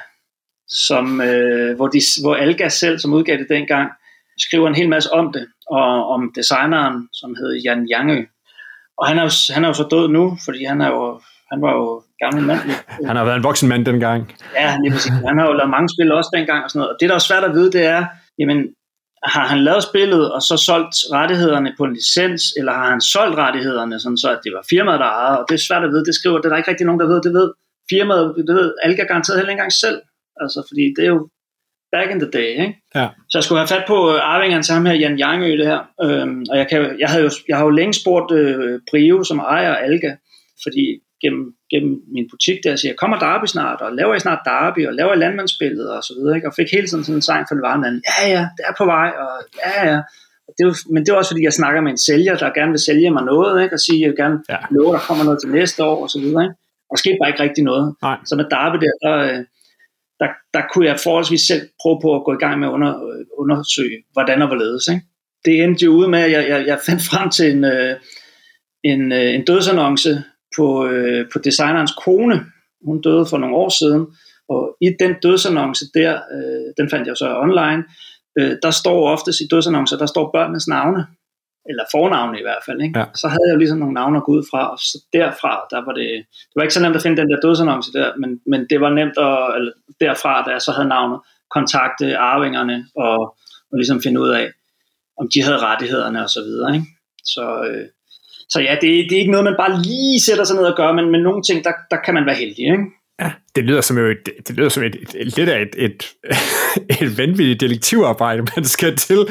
som, 0.69 1.21
øh, 1.21 1.77
hvor, 1.77 1.87
de, 1.87 2.01
hvor 2.23 2.35
Alga 2.35 2.69
selv, 2.69 2.99
som 2.99 3.13
udgav 3.13 3.39
det 3.39 3.49
dengang, 3.49 3.91
skriver 4.38 4.69
en 4.69 4.75
hel 4.75 4.88
masse 4.88 5.12
om 5.12 5.33
det, 5.33 5.47
og 5.71 6.09
om 6.09 6.33
designeren, 6.35 7.09
som 7.12 7.35
hedder 7.38 7.61
Jan 7.64 7.87
Jangø. 7.87 8.25
Og 8.99 9.07
han 9.09 9.19
er, 9.19 9.23
jo, 9.23 9.31
han 9.55 9.64
er 9.64 9.69
jo 9.69 9.75
så 9.75 9.87
død 9.91 10.09
nu, 10.09 10.38
fordi 10.45 10.64
han 10.64 10.81
er 10.81 10.88
jo 10.88 11.21
han 11.53 11.62
var 11.62 11.73
jo 11.79 12.03
gammel 12.23 12.43
mand. 12.50 12.61
Han 13.09 13.17
har 13.17 13.25
været 13.25 13.37
en 13.37 13.49
voksen 13.49 13.69
mand 13.69 13.85
dengang. 13.87 14.21
Ja, 14.61 14.69
præcis. 14.93 15.12
Han 15.29 15.38
har 15.38 15.47
jo 15.47 15.53
lavet 15.53 15.71
mange 15.71 15.88
spil 15.95 16.12
også 16.12 16.31
dengang 16.37 16.64
og 16.64 16.71
sådan 16.71 16.79
noget. 16.81 16.93
Og 16.93 16.97
det, 17.00 17.09
der 17.09 17.14
er 17.14 17.29
svært 17.29 17.45
at 17.45 17.55
vide, 17.57 17.73
det 17.73 17.85
er, 17.97 18.03
jamen, 18.38 18.59
har 19.35 19.47
han 19.53 19.61
lavet 19.69 19.83
spillet 19.91 20.33
og 20.35 20.41
så 20.49 20.57
solgt 20.69 20.95
rettighederne 21.17 21.71
på 21.79 21.85
en 21.85 21.95
licens, 21.99 22.43
eller 22.59 22.73
har 22.73 22.88
han 22.95 23.00
solgt 23.00 23.37
rettighederne, 23.38 24.00
sådan 24.00 24.19
så 24.25 24.29
at 24.37 24.41
det 24.45 24.53
var 24.57 24.64
firmaet, 24.73 25.00
der 25.00 25.07
ejede, 25.07 25.38
og 25.41 25.45
det 25.49 25.55
er 25.55 25.67
svært 25.69 25.85
at 25.85 25.91
vide, 25.93 26.05
det 26.09 26.14
skriver, 26.14 26.37
det 26.38 26.45
er 26.45 26.53
der 26.53 26.61
ikke 26.61 26.71
rigtig 26.71 26.87
nogen, 26.87 27.00
der 27.00 27.09
ved, 27.12 27.21
det 27.26 27.33
ved 27.38 27.49
firmaet, 27.93 28.26
det 28.49 28.55
ved 28.61 28.69
Alga 28.85 29.05
garanteret 29.11 29.38
heller 29.38 29.53
ikke 29.53 29.61
engang 29.61 29.81
selv, 29.85 29.99
altså 30.43 30.59
fordi 30.69 30.85
det 30.97 31.05
er 31.09 31.12
jo 31.17 31.23
back 31.97 32.09
in 32.15 32.21
the 32.25 32.31
day, 32.39 32.51
ikke? 32.65 32.75
Ja. 32.95 33.07
Så 33.31 33.39
jeg 33.39 33.45
skulle 33.45 33.59
have 33.63 33.69
fat 33.75 33.85
på 33.87 33.99
øh, 34.13 34.33
arvingeren 34.33 34.63
til 34.63 34.75
ham 34.75 34.87
her, 34.87 34.95
Jan 35.03 35.17
Jangø, 35.19 35.51
det 35.61 35.67
her, 35.67 35.81
øhm, 36.05 36.45
og 36.51 36.59
jeg, 36.61 36.67
kan, 36.71 36.81
jeg, 37.03 37.09
havde 37.09 37.25
jo, 37.25 37.31
jeg 37.49 37.57
har 37.57 37.65
jo 37.65 37.71
længe 37.71 37.95
spurgt 37.95 38.33
øh, 38.33 38.81
Brio, 38.91 39.25
som 39.25 39.39
ejer 39.39 39.75
Alga, 39.75 40.13
fordi 40.65 40.85
gennem, 41.23 41.45
gennem 41.73 41.93
min 42.15 42.27
butik 42.31 42.59
der, 42.65 42.77
siger, 42.77 42.95
kommer 42.95 43.19
Derby 43.19 43.47
snart, 43.47 43.81
og 43.81 43.93
laver 43.93 44.15
I 44.15 44.21
snart 44.21 44.41
Derby, 44.45 44.87
og 44.89 44.95
laver 44.95 45.13
I 45.15 45.17
landmandsspillet, 45.17 45.91
og 45.97 46.03
så 46.03 46.13
videre, 46.19 46.37
ikke? 46.37 46.49
og 46.49 46.55
fik 46.59 46.67
hele 46.73 46.87
tiden 46.89 47.05
sådan 47.05 47.19
en 47.19 47.23
sejn 47.23 47.45
for 47.49 47.57
varme 47.69 47.87
ja 47.87 48.19
ja, 48.37 48.43
det 48.57 48.63
er 48.71 48.75
på 48.79 48.85
vej, 48.85 49.09
og 49.25 49.33
ja 49.65 49.73
ja, 49.91 49.99
det 50.55 50.61
er 50.65 50.69
jo, 50.71 50.75
men 50.93 51.01
det 51.03 51.09
er 51.13 51.17
også 51.17 51.31
fordi, 51.33 51.45
jeg 51.45 51.53
snakker 51.61 51.81
med 51.81 51.91
en 51.91 51.99
sælger, 52.09 52.35
der 52.37 52.51
gerne 52.59 52.71
vil 52.71 52.87
sælge 52.89 53.11
mig 53.11 53.25
noget, 53.33 53.63
ikke? 53.63 53.75
og 53.77 53.81
sige, 53.87 54.01
jeg 54.03 54.09
vil 54.11 54.17
gerne 54.25 54.39
Ja. 54.49 54.59
love, 54.71 54.93
der 54.97 55.03
kommer 55.09 55.25
noget 55.25 55.39
til 55.43 55.51
næste 55.59 55.85
år, 55.85 56.03
og 56.03 56.11
så 56.15 56.19
videre, 56.25 56.43
ikke? 56.47 56.55
og 56.89 56.93
der 56.93 57.01
skete 57.05 57.19
bare 57.21 57.31
ikke 57.31 57.43
rigtig 57.47 57.65
noget. 57.71 57.87
Nej. 58.03 58.19
Så 58.29 58.33
med 58.41 58.47
Derby 58.55 58.79
der, 58.85 58.95
der, 59.05 59.17
øh, 59.29 59.41
der, 60.21 60.28
der 60.54 60.62
kunne 60.73 60.87
jeg 60.87 61.00
forholdsvis 61.04 61.40
selv 61.40 61.62
prøve 61.83 61.99
på 62.02 62.16
at 62.16 62.25
gå 62.25 62.33
i 62.33 62.42
gang 62.44 62.59
med 62.61 62.68
at 62.68 62.73
under, 62.73 62.92
undersøge, 63.38 63.99
hvordan 64.12 64.42
og 64.42 64.49
hvorledes. 64.49 64.88
Ikke? 64.88 65.02
Det 65.44 65.62
endte 65.62 65.85
jo 65.85 65.90
ud 65.90 66.06
med, 66.06 66.18
at 66.18 66.30
jeg, 66.30 66.49
jeg, 66.49 66.66
jeg 66.66 66.78
fandt 66.87 67.02
frem 67.02 67.30
til 67.30 67.50
en, 67.50 67.64
øh, 67.64 67.97
en, 68.85 69.12
øh, 69.12 69.35
en 69.35 69.44
dødsannonce 69.44 70.23
på, 70.56 70.87
øh, 70.87 71.26
på 71.33 71.38
designerens 71.38 71.94
kone. 72.04 72.44
Hun 72.87 73.00
døde 73.00 73.26
for 73.26 73.38
nogle 73.38 73.56
år 73.56 73.68
siden, 73.68 74.06
og 74.49 74.76
i 74.80 74.90
den 75.00 75.14
dødsannonce 75.23 75.85
der, 75.94 76.12
øh, 76.35 76.73
den 76.78 76.90
fandt 76.90 77.09
jeg 77.09 77.16
så 77.16 77.38
online, 77.38 77.85
øh, 78.38 78.56
der 78.62 78.71
står 78.71 79.09
oftest 79.09 79.40
i 79.40 79.47
dødsannoncer, 79.50 79.97
der 79.97 80.06
står 80.06 80.30
børnenes 80.35 80.68
navne, 80.68 81.06
eller 81.68 81.85
fornavne 81.94 82.38
i 82.38 82.47
hvert 82.47 82.62
fald. 82.66 82.80
Ikke? 82.83 82.99
Ja. 82.99 83.04
Så 83.14 83.26
havde 83.28 83.47
jeg 83.47 83.54
jo 83.54 83.59
ligesom 83.59 83.78
nogle 83.78 83.94
navne 83.94 84.16
at 84.16 84.25
gå 84.25 84.33
ud 84.33 84.44
fra, 84.50 84.61
og 84.73 84.78
så 84.78 84.97
derfra, 85.12 85.52
der 85.71 85.80
var 85.87 85.94
det, 86.00 86.09
det 86.49 86.56
var 86.56 86.62
ikke 86.62 86.75
så 86.75 86.83
nemt 86.83 86.97
at 86.97 87.02
finde 87.02 87.21
den 87.21 87.30
der 87.30 87.40
dødsannonce 87.40 87.92
der, 87.92 88.09
men, 88.23 88.30
men 88.47 88.61
det 88.71 88.80
var 88.80 88.90
nemt 89.00 89.16
at, 89.28 89.38
eller 89.56 89.73
derfra, 90.00 90.42
da 90.47 90.50
jeg 90.50 90.62
så 90.62 90.73
havde 90.73 90.88
navnet, 90.88 91.18
kontakte 91.56 92.16
arvingerne 92.16 92.87
og, 92.97 93.18
og 93.71 93.75
ligesom 93.80 94.02
finde 94.02 94.21
ud 94.21 94.28
af, 94.28 94.47
om 95.21 95.28
de 95.35 95.42
havde 95.42 95.59
rettighederne 95.59 96.23
og 96.23 96.30
så 96.30 96.40
videre. 96.40 96.75
Ikke? 96.75 96.87
Så, 97.25 97.44
øh, 97.68 97.87
så 98.49 98.61
ja, 98.61 98.75
det, 98.80 98.88
det 99.09 99.12
er 99.12 99.21
ikke 99.21 99.30
noget, 99.30 99.44
man 99.44 99.61
bare 99.62 99.83
lige 99.83 100.21
sætter 100.21 100.44
sig 100.44 100.56
ned 100.56 100.64
og 100.64 100.76
gør, 100.76 100.92
men, 100.92 101.11
men 101.11 101.23
nogle 101.23 101.42
ting, 101.42 101.64
der, 101.64 101.73
der 101.90 101.97
kan 102.04 102.14
man 102.14 102.26
være 102.26 102.40
heldig. 102.42 102.64
Ikke? 102.75 102.85
Ja, 103.21 103.33
det 103.54 103.64
lyder 103.64 103.80
som 103.80 103.99
jo 103.99 104.06
et, 104.06 104.25
det 104.49 104.56
lyder 104.56 104.68
som 104.68 104.83
et, 104.83 104.97
et, 105.14 105.37
lidt 105.37 105.49
af 105.49 105.62
et, 105.62 105.75
et, 105.78 106.00
et 107.02 107.19
vanvittigt 107.19 107.61
detektivarbejde, 107.61 108.47
man 108.57 108.64
skal 108.64 108.97
til, 108.97 109.26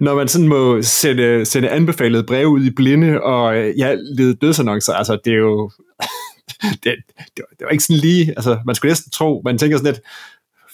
når 0.00 0.14
man 0.14 0.28
sådan 0.28 0.48
må 0.48 0.82
sende, 0.82 1.44
sende 1.44 1.68
anbefalede 1.68 2.24
breve 2.24 2.48
ud 2.48 2.64
i 2.64 2.70
blinde 2.70 3.22
og 3.22 3.56
øh, 3.56 3.78
ja, 3.78 3.94
lede 3.94 4.34
dødsannoncer. 4.34 4.92
Altså, 4.92 5.18
det 5.24 5.32
er 5.32 5.36
jo... 5.36 5.70
det, 6.84 6.94
det, 7.16 7.38
var, 7.38 7.54
det 7.58 7.64
var 7.64 7.68
ikke 7.68 7.84
sådan 7.84 8.00
lige... 8.00 8.28
Altså, 8.36 8.58
man 8.66 8.74
skulle 8.74 8.90
næsten 8.90 9.12
tro, 9.12 9.42
man 9.44 9.58
tænker 9.58 9.76
sådan 9.76 9.92
lidt, 9.92 10.02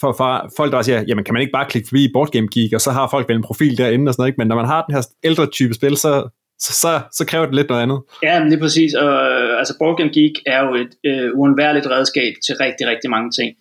for, 0.01 0.15
for 0.17 0.51
folk, 0.57 0.73
der 0.73 0.83
siger, 0.83 1.05
jamen 1.09 1.25
kan 1.25 1.35
man 1.35 1.41
ikke 1.41 1.53
bare 1.53 1.69
klikke 1.69 1.89
forbi 1.89 2.11
Boardgame 2.13 2.49
Geek, 2.55 2.73
og 2.73 2.81
så 2.81 2.91
har 2.91 3.09
folk 3.11 3.29
vel 3.29 3.37
en 3.37 3.43
profil 3.43 3.79
derinde 3.79 4.09
og 4.09 4.15
sådan 4.15 4.23
noget, 4.23 4.29
ikke? 4.29 4.39
men 4.39 4.49
når 4.49 4.57
man 4.57 4.65
har 4.65 4.83
den 4.83 4.95
her 4.95 5.03
ældre 5.25 5.47
type 5.47 5.75
spil, 5.75 5.97
så, 5.97 6.29
så, 6.59 6.73
så, 6.73 7.01
så 7.13 7.27
kræver 7.27 7.47
det 7.47 7.55
lidt 7.55 7.69
noget 7.69 7.83
andet. 7.83 8.01
Ja, 8.23 8.43
men 8.43 8.51
det 8.53 8.61
præcis. 8.61 8.95
Og, 8.95 9.13
øh, 9.13 9.59
altså, 9.59 9.75
Boardgame 9.79 10.11
Geek 10.11 10.33
er 10.47 10.61
jo 10.67 10.75
et 10.75 10.93
øh, 11.07 11.31
uundværligt 11.39 11.87
redskab 11.87 12.33
til 12.47 12.55
rigtig, 12.61 12.87
rigtig 12.87 13.11
mange 13.11 13.31
ting. 13.31 13.57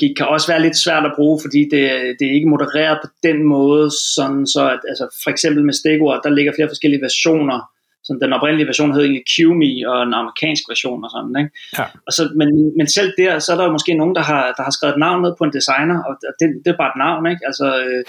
Geek 0.00 0.16
kan 0.16 0.26
også 0.26 0.46
være 0.52 0.62
lidt 0.62 0.76
svært 0.76 1.04
at 1.04 1.12
bruge, 1.16 1.40
fordi 1.44 1.60
det, 1.72 1.82
det 2.18 2.24
er 2.26 2.34
ikke 2.34 2.48
modereret 2.54 2.98
på 3.04 3.08
den 3.22 3.38
måde, 3.42 3.90
sådan 4.16 4.46
så 4.46 4.62
at, 4.74 4.80
altså, 4.88 5.06
for 5.22 5.30
eksempel 5.30 5.64
med 5.64 5.74
stikord, 5.74 6.20
der 6.24 6.30
ligger 6.30 6.52
flere 6.56 6.68
forskellige 6.68 7.02
versioner. 7.02 7.58
Så 8.06 8.18
den 8.22 8.32
oprindelige 8.32 8.66
version 8.66 8.92
hed 8.92 9.02
egentlig 9.02 9.28
QME, 9.34 9.72
og 9.90 9.96
en 10.02 10.14
amerikansk 10.20 10.64
version 10.72 11.04
og 11.04 11.10
sådan, 11.14 11.34
ikke? 11.42 11.50
Ja. 11.78 11.84
Og 12.06 12.12
så, 12.16 12.22
men, 12.40 12.48
men 12.78 12.86
selv 12.96 13.10
der, 13.18 13.38
så 13.38 13.48
er 13.52 13.58
der 13.58 13.76
måske 13.76 13.92
nogen, 14.00 14.14
der 14.18 14.24
har, 14.30 14.42
der 14.56 14.62
har 14.66 14.72
skrevet 14.76 14.94
et 14.94 15.04
navn 15.06 15.22
ned 15.22 15.32
på 15.38 15.44
en 15.44 15.56
designer, 15.58 15.98
og 16.08 16.12
det, 16.40 16.48
det 16.64 16.70
er 16.70 16.80
bare 16.82 16.92
et 16.94 17.02
navn, 17.06 17.22
ikke? 17.32 17.42
Altså, 17.50 17.66
øh, 17.86 18.02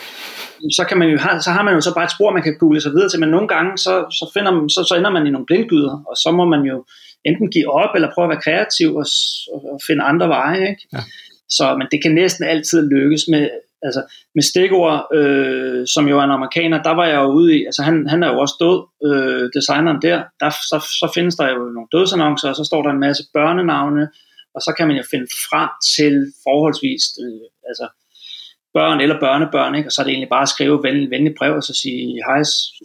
så, 0.77 0.83
kan 0.89 0.97
man 1.01 1.09
jo 1.13 1.17
så 1.45 1.51
har 1.55 1.63
man 1.67 1.73
jo 1.77 1.81
så 1.81 1.93
bare 1.97 2.07
et 2.09 2.15
spor, 2.15 2.37
man 2.37 2.45
kan 2.47 2.57
google 2.61 2.81
sig 2.81 2.91
videre 2.95 3.09
til, 3.09 3.19
men 3.23 3.29
nogle 3.35 3.47
gange, 3.53 3.71
så, 3.85 3.93
så, 4.19 4.25
finder 4.35 4.51
man, 4.55 4.69
så, 4.75 4.81
så 4.89 4.93
ender 4.99 5.11
man 5.15 5.27
i 5.27 5.33
nogle 5.33 5.49
blindgyder, 5.49 5.95
og 6.09 6.15
så 6.23 6.29
må 6.37 6.45
man 6.53 6.61
jo 6.71 6.77
enten 7.29 7.47
give 7.55 7.69
op, 7.81 7.91
eller 7.95 8.13
prøve 8.13 8.25
at 8.27 8.33
være 8.33 8.45
kreativ 8.47 8.89
og, 9.01 9.05
og 9.73 9.79
finde 9.87 10.03
andre 10.11 10.27
veje, 10.37 10.63
ikke? 10.71 10.83
Ja. 10.93 11.01
Så, 11.49 11.75
men 11.77 11.87
det 11.91 12.01
kan 12.01 12.13
næsten 12.13 12.45
altid 12.45 12.89
lykkes 12.89 13.23
med, 13.27 13.49
altså, 13.81 14.01
med 14.35 14.43
stikord, 14.43 15.07
øh, 15.13 15.87
som 15.87 16.07
jo 16.07 16.19
er 16.19 16.23
en 16.23 16.37
amerikaner, 16.37 16.83
der 16.83 16.93
var 16.99 17.05
jeg 17.05 17.19
jo 17.23 17.29
ude 17.39 17.57
i, 17.57 17.65
altså 17.65 17.81
han, 17.83 18.07
han 18.07 18.23
er 18.23 18.29
jo 18.33 18.39
også 18.39 18.55
død, 18.63 18.79
øh, 19.07 19.49
designeren 19.57 20.01
der, 20.01 20.17
der 20.39 20.49
så, 20.49 20.77
så 20.99 21.11
findes 21.15 21.35
der 21.35 21.47
jo 21.49 21.59
nogle 21.75 21.91
dødsannoncer, 21.95 22.49
og 22.49 22.55
så 22.55 22.63
står 22.63 22.81
der 22.83 22.89
en 22.89 23.05
masse 23.07 23.23
børnenavne, 23.33 24.03
og 24.55 24.61
så 24.61 24.73
kan 24.77 24.87
man 24.87 24.97
jo 24.97 25.03
finde 25.11 25.27
frem 25.49 25.69
til 25.95 26.13
forholdsvis, 26.45 27.03
øh, 27.23 27.47
altså 27.69 27.87
børn 28.77 28.99
eller 29.03 29.17
børnebørn, 29.25 29.75
ikke? 29.77 29.87
og 29.89 29.91
så 29.93 29.97
er 30.01 30.05
det 30.05 30.13
egentlig 30.13 30.33
bare 30.35 30.47
at 30.47 30.53
skrive 30.55 30.77
venlig, 30.87 31.07
venlig 31.15 31.33
brev, 31.39 31.53
og 31.61 31.65
så 31.69 31.73
sige, 31.83 32.03
hej, 32.27 32.41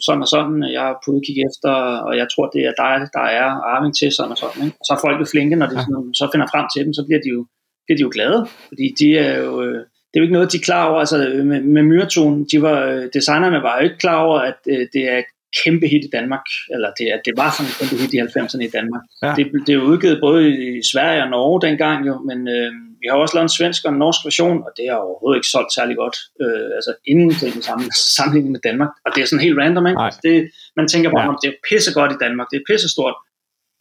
sådan 0.07 0.25
og 0.27 0.31
sådan, 0.35 0.57
jeg 0.77 0.85
er 0.91 0.97
på 1.03 1.09
udkig 1.17 1.37
efter, 1.49 1.73
og 2.07 2.13
jeg 2.21 2.27
tror, 2.33 2.47
det 2.55 2.63
er 2.71 2.75
dig, 2.85 2.95
der 3.17 3.27
er 3.41 3.49
arving 3.73 3.95
til 3.99 4.09
sådan 4.17 4.35
og 4.35 4.39
sådan. 4.43 4.61
Ikke? 4.67 4.77
Og 4.81 4.85
så 4.87 4.91
er 4.95 5.05
folk 5.07 5.19
jo 5.23 5.27
flinke, 5.33 5.57
når 5.61 5.69
de 5.71 5.77
sådan, 5.85 6.15
så 6.21 6.25
finder 6.33 6.49
frem 6.53 6.67
til 6.73 6.81
dem, 6.85 6.93
så 6.99 7.03
bliver 7.07 7.23
de 7.25 7.31
jo, 7.37 7.41
bliver 7.87 7.97
de 7.97 8.03
jo 8.03 8.11
glade, 8.13 8.47
fordi 8.69 8.95
de 8.99 9.19
er 9.19 9.39
jo, 9.39 9.63
øh, 9.63 9.75
det 9.79 10.15
er 10.15 10.21
jo 10.21 10.23
ikke 10.23 10.33
noget, 10.33 10.53
de 10.53 10.57
er 10.57 10.67
klar 10.71 10.85
over, 10.89 10.99
altså 10.99 11.17
med, 11.45 11.61
med 11.61 11.83
Myrtone, 11.83 12.47
de 12.53 12.63
var, 12.63 12.79
øh, 12.87 13.05
designerne 13.15 13.63
var 13.63 13.77
jo 13.79 13.85
ikke 13.85 13.99
klar 13.99 14.17
over, 14.25 14.39
at 14.39 14.55
øh, 14.69 14.87
det 14.93 15.03
er 15.13 15.19
et 15.19 15.31
kæmpe 15.65 15.87
hit 15.87 16.05
i 16.05 16.11
Danmark, 16.13 16.47
eller 16.75 16.91
det, 16.99 17.07
er, 17.13 17.19
det 17.27 17.35
var 17.37 17.51
sådan 17.57 17.69
et 17.71 17.77
kæmpe 17.81 17.97
hit 18.03 18.13
i 18.15 18.19
90'erne 18.39 18.63
i 18.69 18.73
Danmark. 18.79 19.03
Ja. 19.23 19.31
Det, 19.37 19.45
det 19.67 19.73
er 19.73 19.79
jo 19.81 19.87
udgivet 19.93 20.19
både 20.27 20.41
i 20.79 20.81
Sverige 20.93 21.23
og 21.25 21.31
Norge 21.31 21.61
dengang 21.67 21.99
jo, 22.07 22.15
men 22.29 22.39
øh, 22.57 22.71
vi 23.01 23.07
har 23.09 23.17
også 23.17 23.35
lavet 23.37 23.49
en 23.51 23.57
svensk 23.59 23.81
og 23.87 23.93
en 23.93 23.99
norsk 24.05 24.21
version, 24.29 24.59
og 24.67 24.71
det 24.79 24.85
har 24.91 24.99
overhovedet 25.07 25.39
ikke 25.39 25.53
solgt 25.55 25.73
særlig 25.79 25.97
godt. 26.03 26.17
Øh, 26.43 26.69
altså 26.79 26.93
ingenting 27.13 27.53
i 27.59 27.63
sammen, 27.69 27.87
sammenligning 28.17 28.53
med 28.57 28.63
Danmark. 28.69 28.93
Og 29.05 29.11
det 29.15 29.21
er 29.23 29.27
sådan 29.31 29.47
helt 29.47 29.59
random, 29.63 29.87
ikke? 29.91 30.01
Nej. 30.05 30.13
Det, 30.27 30.35
man 30.79 30.87
tænker 30.93 31.09
bare, 31.17 31.27
Ja. 31.27 31.33
ja. 31.33 31.41
det 31.43 31.49
er 31.53 31.57
pisse 31.69 31.91
godt 31.99 32.13
i 32.17 32.19
Danmark, 32.25 32.47
det 32.51 32.57
er 32.61 32.65
pisse 32.71 32.89
stort. 32.95 33.17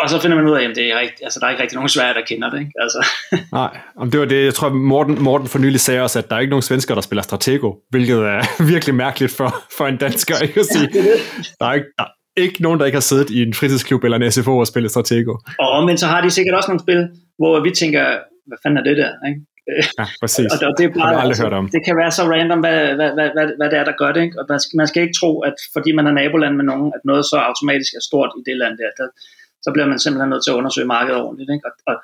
Og 0.02 0.10
så 0.10 0.22
finder 0.22 0.38
man 0.38 0.48
ud 0.48 0.56
af, 0.58 0.64
at 0.70 0.76
det 0.76 0.86
er 0.92 1.00
rigt, 1.00 1.14
altså, 1.24 1.40
der 1.40 1.46
er 1.46 1.52
ikke 1.52 1.62
rigtig 1.62 1.76
nogen 1.76 1.90
svære, 1.90 2.14
der 2.14 2.22
kender 2.28 2.50
det. 2.50 2.60
Ikke? 2.60 2.72
Altså, 2.82 3.08
Nej, 3.60 3.78
om 3.98 4.12
det 4.12 4.20
var 4.20 4.26
det, 4.26 4.46
jeg 4.46 4.54
tror 4.54 4.70
Morten, 4.70 5.24
Morten 5.24 5.48
for 5.48 5.60
nylig 5.60 5.80
sagde 5.80 6.02
også, 6.02 6.20
at 6.20 6.30
der 6.30 6.36
er 6.36 6.40
ikke 6.40 6.50
nogen 6.50 6.62
svensker, 6.62 6.94
der 6.96 7.02
spiller 7.02 7.24
Stratego, 7.24 7.74
hvilket 7.90 8.18
er 8.18 8.42
virkelig 8.74 8.96
mærkeligt 8.96 9.32
for, 9.32 9.56
for 9.78 9.88
en 9.88 9.98
dansker, 9.98 10.36
ikke 10.38 10.60
at 10.60 10.66
sige. 10.66 10.88
Der 11.60 11.66
er 11.66 11.74
ikke, 11.74 11.88
der 11.98 12.04
er 12.04 12.12
ikke 12.38 12.62
nogen, 12.62 12.80
der 12.80 12.86
ikke 12.86 12.96
har 12.96 13.02
siddet 13.12 13.30
i 13.30 13.42
en 13.42 13.54
fritidsklub 13.54 14.04
eller 14.04 14.18
en 14.18 14.32
SFO 14.32 14.58
og 14.58 14.68
spillet 14.68 14.92
Stratego. 14.92 15.34
og 15.60 15.70
omvendt 15.70 16.00
så 16.00 16.08
har 16.08 16.22
de 16.22 16.30
sikkert 16.32 16.56
også 16.56 16.70
nogle 16.72 16.84
spil, 16.86 17.02
hvor 17.38 17.60
vi 17.60 17.72
tænker, 17.72 18.04
hvad 18.48 18.58
fanden 18.64 18.78
er 18.78 18.84
det 18.84 18.98
der? 18.98 19.12
Ikke? 19.30 19.42
Ja, 20.00 20.06
præcis. 20.22 20.52
Og, 20.54 20.58
og 20.68 20.74
det, 20.78 20.84
er 20.86 20.94
bare, 21.00 21.08
jeg 21.08 21.20
aldrig 21.26 21.40
hørt 21.46 21.54
om. 21.62 21.66
det 21.76 21.82
kan 21.88 21.96
være 22.02 22.12
så 22.18 22.24
random, 22.34 22.60
hvad, 22.66 22.80
hvad, 23.00 23.12
hvad, 23.18 23.30
hvad, 23.36 23.46
hvad 23.60 23.68
det 23.72 23.78
er, 23.82 23.86
der 23.90 23.96
gør 24.02 24.12
det. 24.16 24.22
Ikke? 24.28 24.40
Og 24.40 24.46
man 24.50 24.60
skal, 24.64 24.76
man 24.82 24.88
skal 24.92 25.02
ikke 25.04 25.18
tro, 25.22 25.32
at 25.50 25.58
fordi 25.76 25.90
man 25.98 26.06
er 26.10 26.14
naboland 26.20 26.56
med 26.60 26.66
nogen, 26.72 26.88
at 26.98 27.02
noget 27.10 27.24
så 27.32 27.38
automatisk 27.50 27.92
er 28.00 28.04
stort 28.10 28.32
i 28.40 28.42
det 28.50 28.58
land 28.62 28.74
der. 28.82 28.92
der 29.00 29.08
så 29.66 29.70
bliver 29.74 29.88
man 29.92 30.00
simpelthen 30.00 30.30
nødt 30.30 30.44
til 30.44 30.54
at 30.54 30.60
undersøge 30.62 30.92
markedet 30.96 31.22
ordentligt. 31.26 31.50
Ikke? 31.56 31.66
Og, 31.68 31.74
og, 31.90 31.96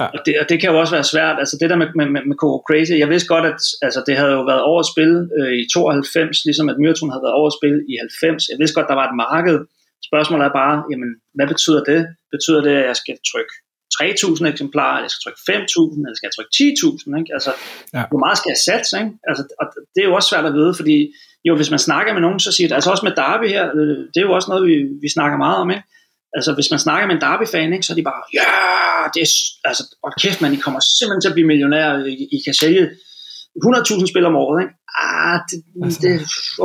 ja. 0.00 0.06
og, 0.14 0.18
det, 0.26 0.32
og 0.40 0.44
det 0.50 0.56
kan 0.60 0.70
jo 0.70 0.76
også 0.82 0.94
være 0.96 1.10
svært. 1.12 1.36
Altså 1.42 1.54
det 1.60 1.70
der 1.70 1.78
med, 1.82 1.88
med, 2.14 2.22
med 2.30 2.36
Coco 2.42 2.58
Crazy, 2.68 2.94
jeg 3.02 3.10
vidste 3.12 3.28
godt, 3.34 3.46
at 3.52 3.60
altså, 3.86 4.00
det 4.06 4.14
havde 4.20 4.32
jo 4.38 4.42
været 4.52 4.62
over 4.70 4.80
at 4.84 4.90
spille 4.92 5.16
øh, 5.38 5.52
i 5.62 5.64
92, 5.74 6.44
ligesom 6.48 6.66
at 6.72 6.78
Myrton 6.82 7.12
havde 7.12 7.24
været 7.26 7.38
over 7.40 7.48
at 7.52 7.58
spille 7.58 7.78
i 7.92 7.94
90. 8.00 8.48
Jeg 8.52 8.58
vidste 8.60 8.76
godt, 8.78 8.90
der 8.90 8.98
var 9.00 9.06
et 9.08 9.16
marked. 9.26 9.58
Spørgsmålet 10.08 10.44
er 10.44 10.54
bare, 10.62 10.76
jamen, 10.90 11.10
hvad 11.36 11.48
betyder 11.52 11.82
det? 11.90 12.00
Betyder 12.34 12.60
det, 12.66 12.74
at 12.80 12.86
jeg 12.90 12.96
skal 13.02 13.16
trykke 13.30 13.54
3.000 13.94 14.46
eksemplarer, 14.52 14.96
eller 14.96 15.08
jeg 15.08 15.14
skal 15.14 15.24
trykke 15.24 15.42
5.000, 15.50 16.04
eller 16.04 16.16
skal 16.16 16.28
jeg 16.28 16.36
trykke 16.36 16.54
10.000? 16.60 17.20
Ikke? 17.20 17.30
Altså, 17.36 17.52
ja. 17.96 18.02
hvor 18.10 18.20
meget 18.24 18.36
skal 18.38 18.52
jeg 18.54 18.60
satse? 18.68 18.94
Ikke? 19.02 19.12
Altså, 19.28 19.42
og 19.60 19.64
det 19.92 20.00
er 20.00 20.08
jo 20.10 20.14
også 20.18 20.28
svært 20.32 20.46
at 20.50 20.54
vide, 20.58 20.72
fordi 20.80 20.98
jo, 21.48 21.52
hvis 21.56 21.70
man 21.74 21.86
snakker 21.88 22.10
med 22.12 22.22
nogen, 22.26 22.40
så 22.46 22.50
siger 22.52 22.68
det, 22.68 22.74
altså 22.74 22.90
også 22.90 23.04
med 23.08 23.14
Darby 23.22 23.46
her, 23.56 23.64
øh, 23.78 23.98
det 24.12 24.18
er 24.20 24.26
jo 24.28 24.32
også 24.38 24.48
noget, 24.50 24.64
vi, 24.70 24.76
vi 25.04 25.08
snakker 25.16 25.36
meget 25.38 25.58
om, 25.62 25.70
ikke? 25.70 25.84
Altså, 26.36 26.50
hvis 26.54 26.70
man 26.70 26.80
snakker 26.86 27.06
med 27.06 27.14
en 27.14 27.20
Derby-fan, 27.20 27.72
ikke, 27.72 27.86
så 27.86 27.92
er 27.92 27.98
de 28.00 28.08
bare, 28.10 28.22
ja, 28.38 28.52
det 29.14 29.20
er, 29.26 29.30
altså, 29.68 29.82
og 30.04 30.10
kæft, 30.22 30.40
man, 30.40 30.54
I 30.54 30.56
kommer 30.64 30.80
simpelthen 30.98 31.22
til 31.22 31.32
at 31.32 31.36
blive 31.36 31.50
millionær, 31.52 31.88
I, 32.04 32.14
I 32.36 32.38
kan 32.46 32.54
sælge 32.54 32.84
100.000 33.64 34.10
spil 34.12 34.24
om 34.30 34.36
året, 34.36 34.58
ikke? 34.62 34.74
Ah, 35.06 35.38
det, 35.50 35.58
det, 36.04 36.14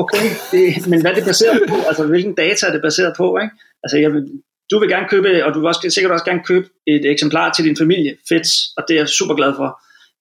okay, 0.01 0.25
det, 0.51 0.87
men 0.91 1.01
hvad 1.01 1.11
er 1.11 1.15
det 1.15 1.25
baseret 1.31 1.59
på? 1.69 1.75
Altså, 1.89 2.03
hvilken 2.07 2.35
data 2.35 2.67
er 2.67 2.71
det 2.71 2.81
baseret 2.81 3.13
på, 3.17 3.37
ikke? 3.43 3.53
Altså, 3.83 3.97
jeg 3.97 4.11
vil, 4.13 4.23
du 4.71 4.79
vil 4.79 4.89
gerne 4.89 5.07
købe, 5.09 5.45
og 5.45 5.53
du 5.53 5.59
vil 5.59 5.67
også, 5.67 5.81
sikkert 5.89 6.11
også 6.11 6.25
gerne 6.25 6.43
købe 6.51 6.67
et 6.87 7.05
eksemplar 7.13 7.51
til 7.51 7.65
din 7.65 7.77
familie, 7.77 8.11
fedt, 8.29 8.47
og 8.77 8.83
det 8.87 8.93
er 8.93 8.99
jeg 8.99 9.09
super 9.09 9.35
glad 9.35 9.53
for 9.59 9.69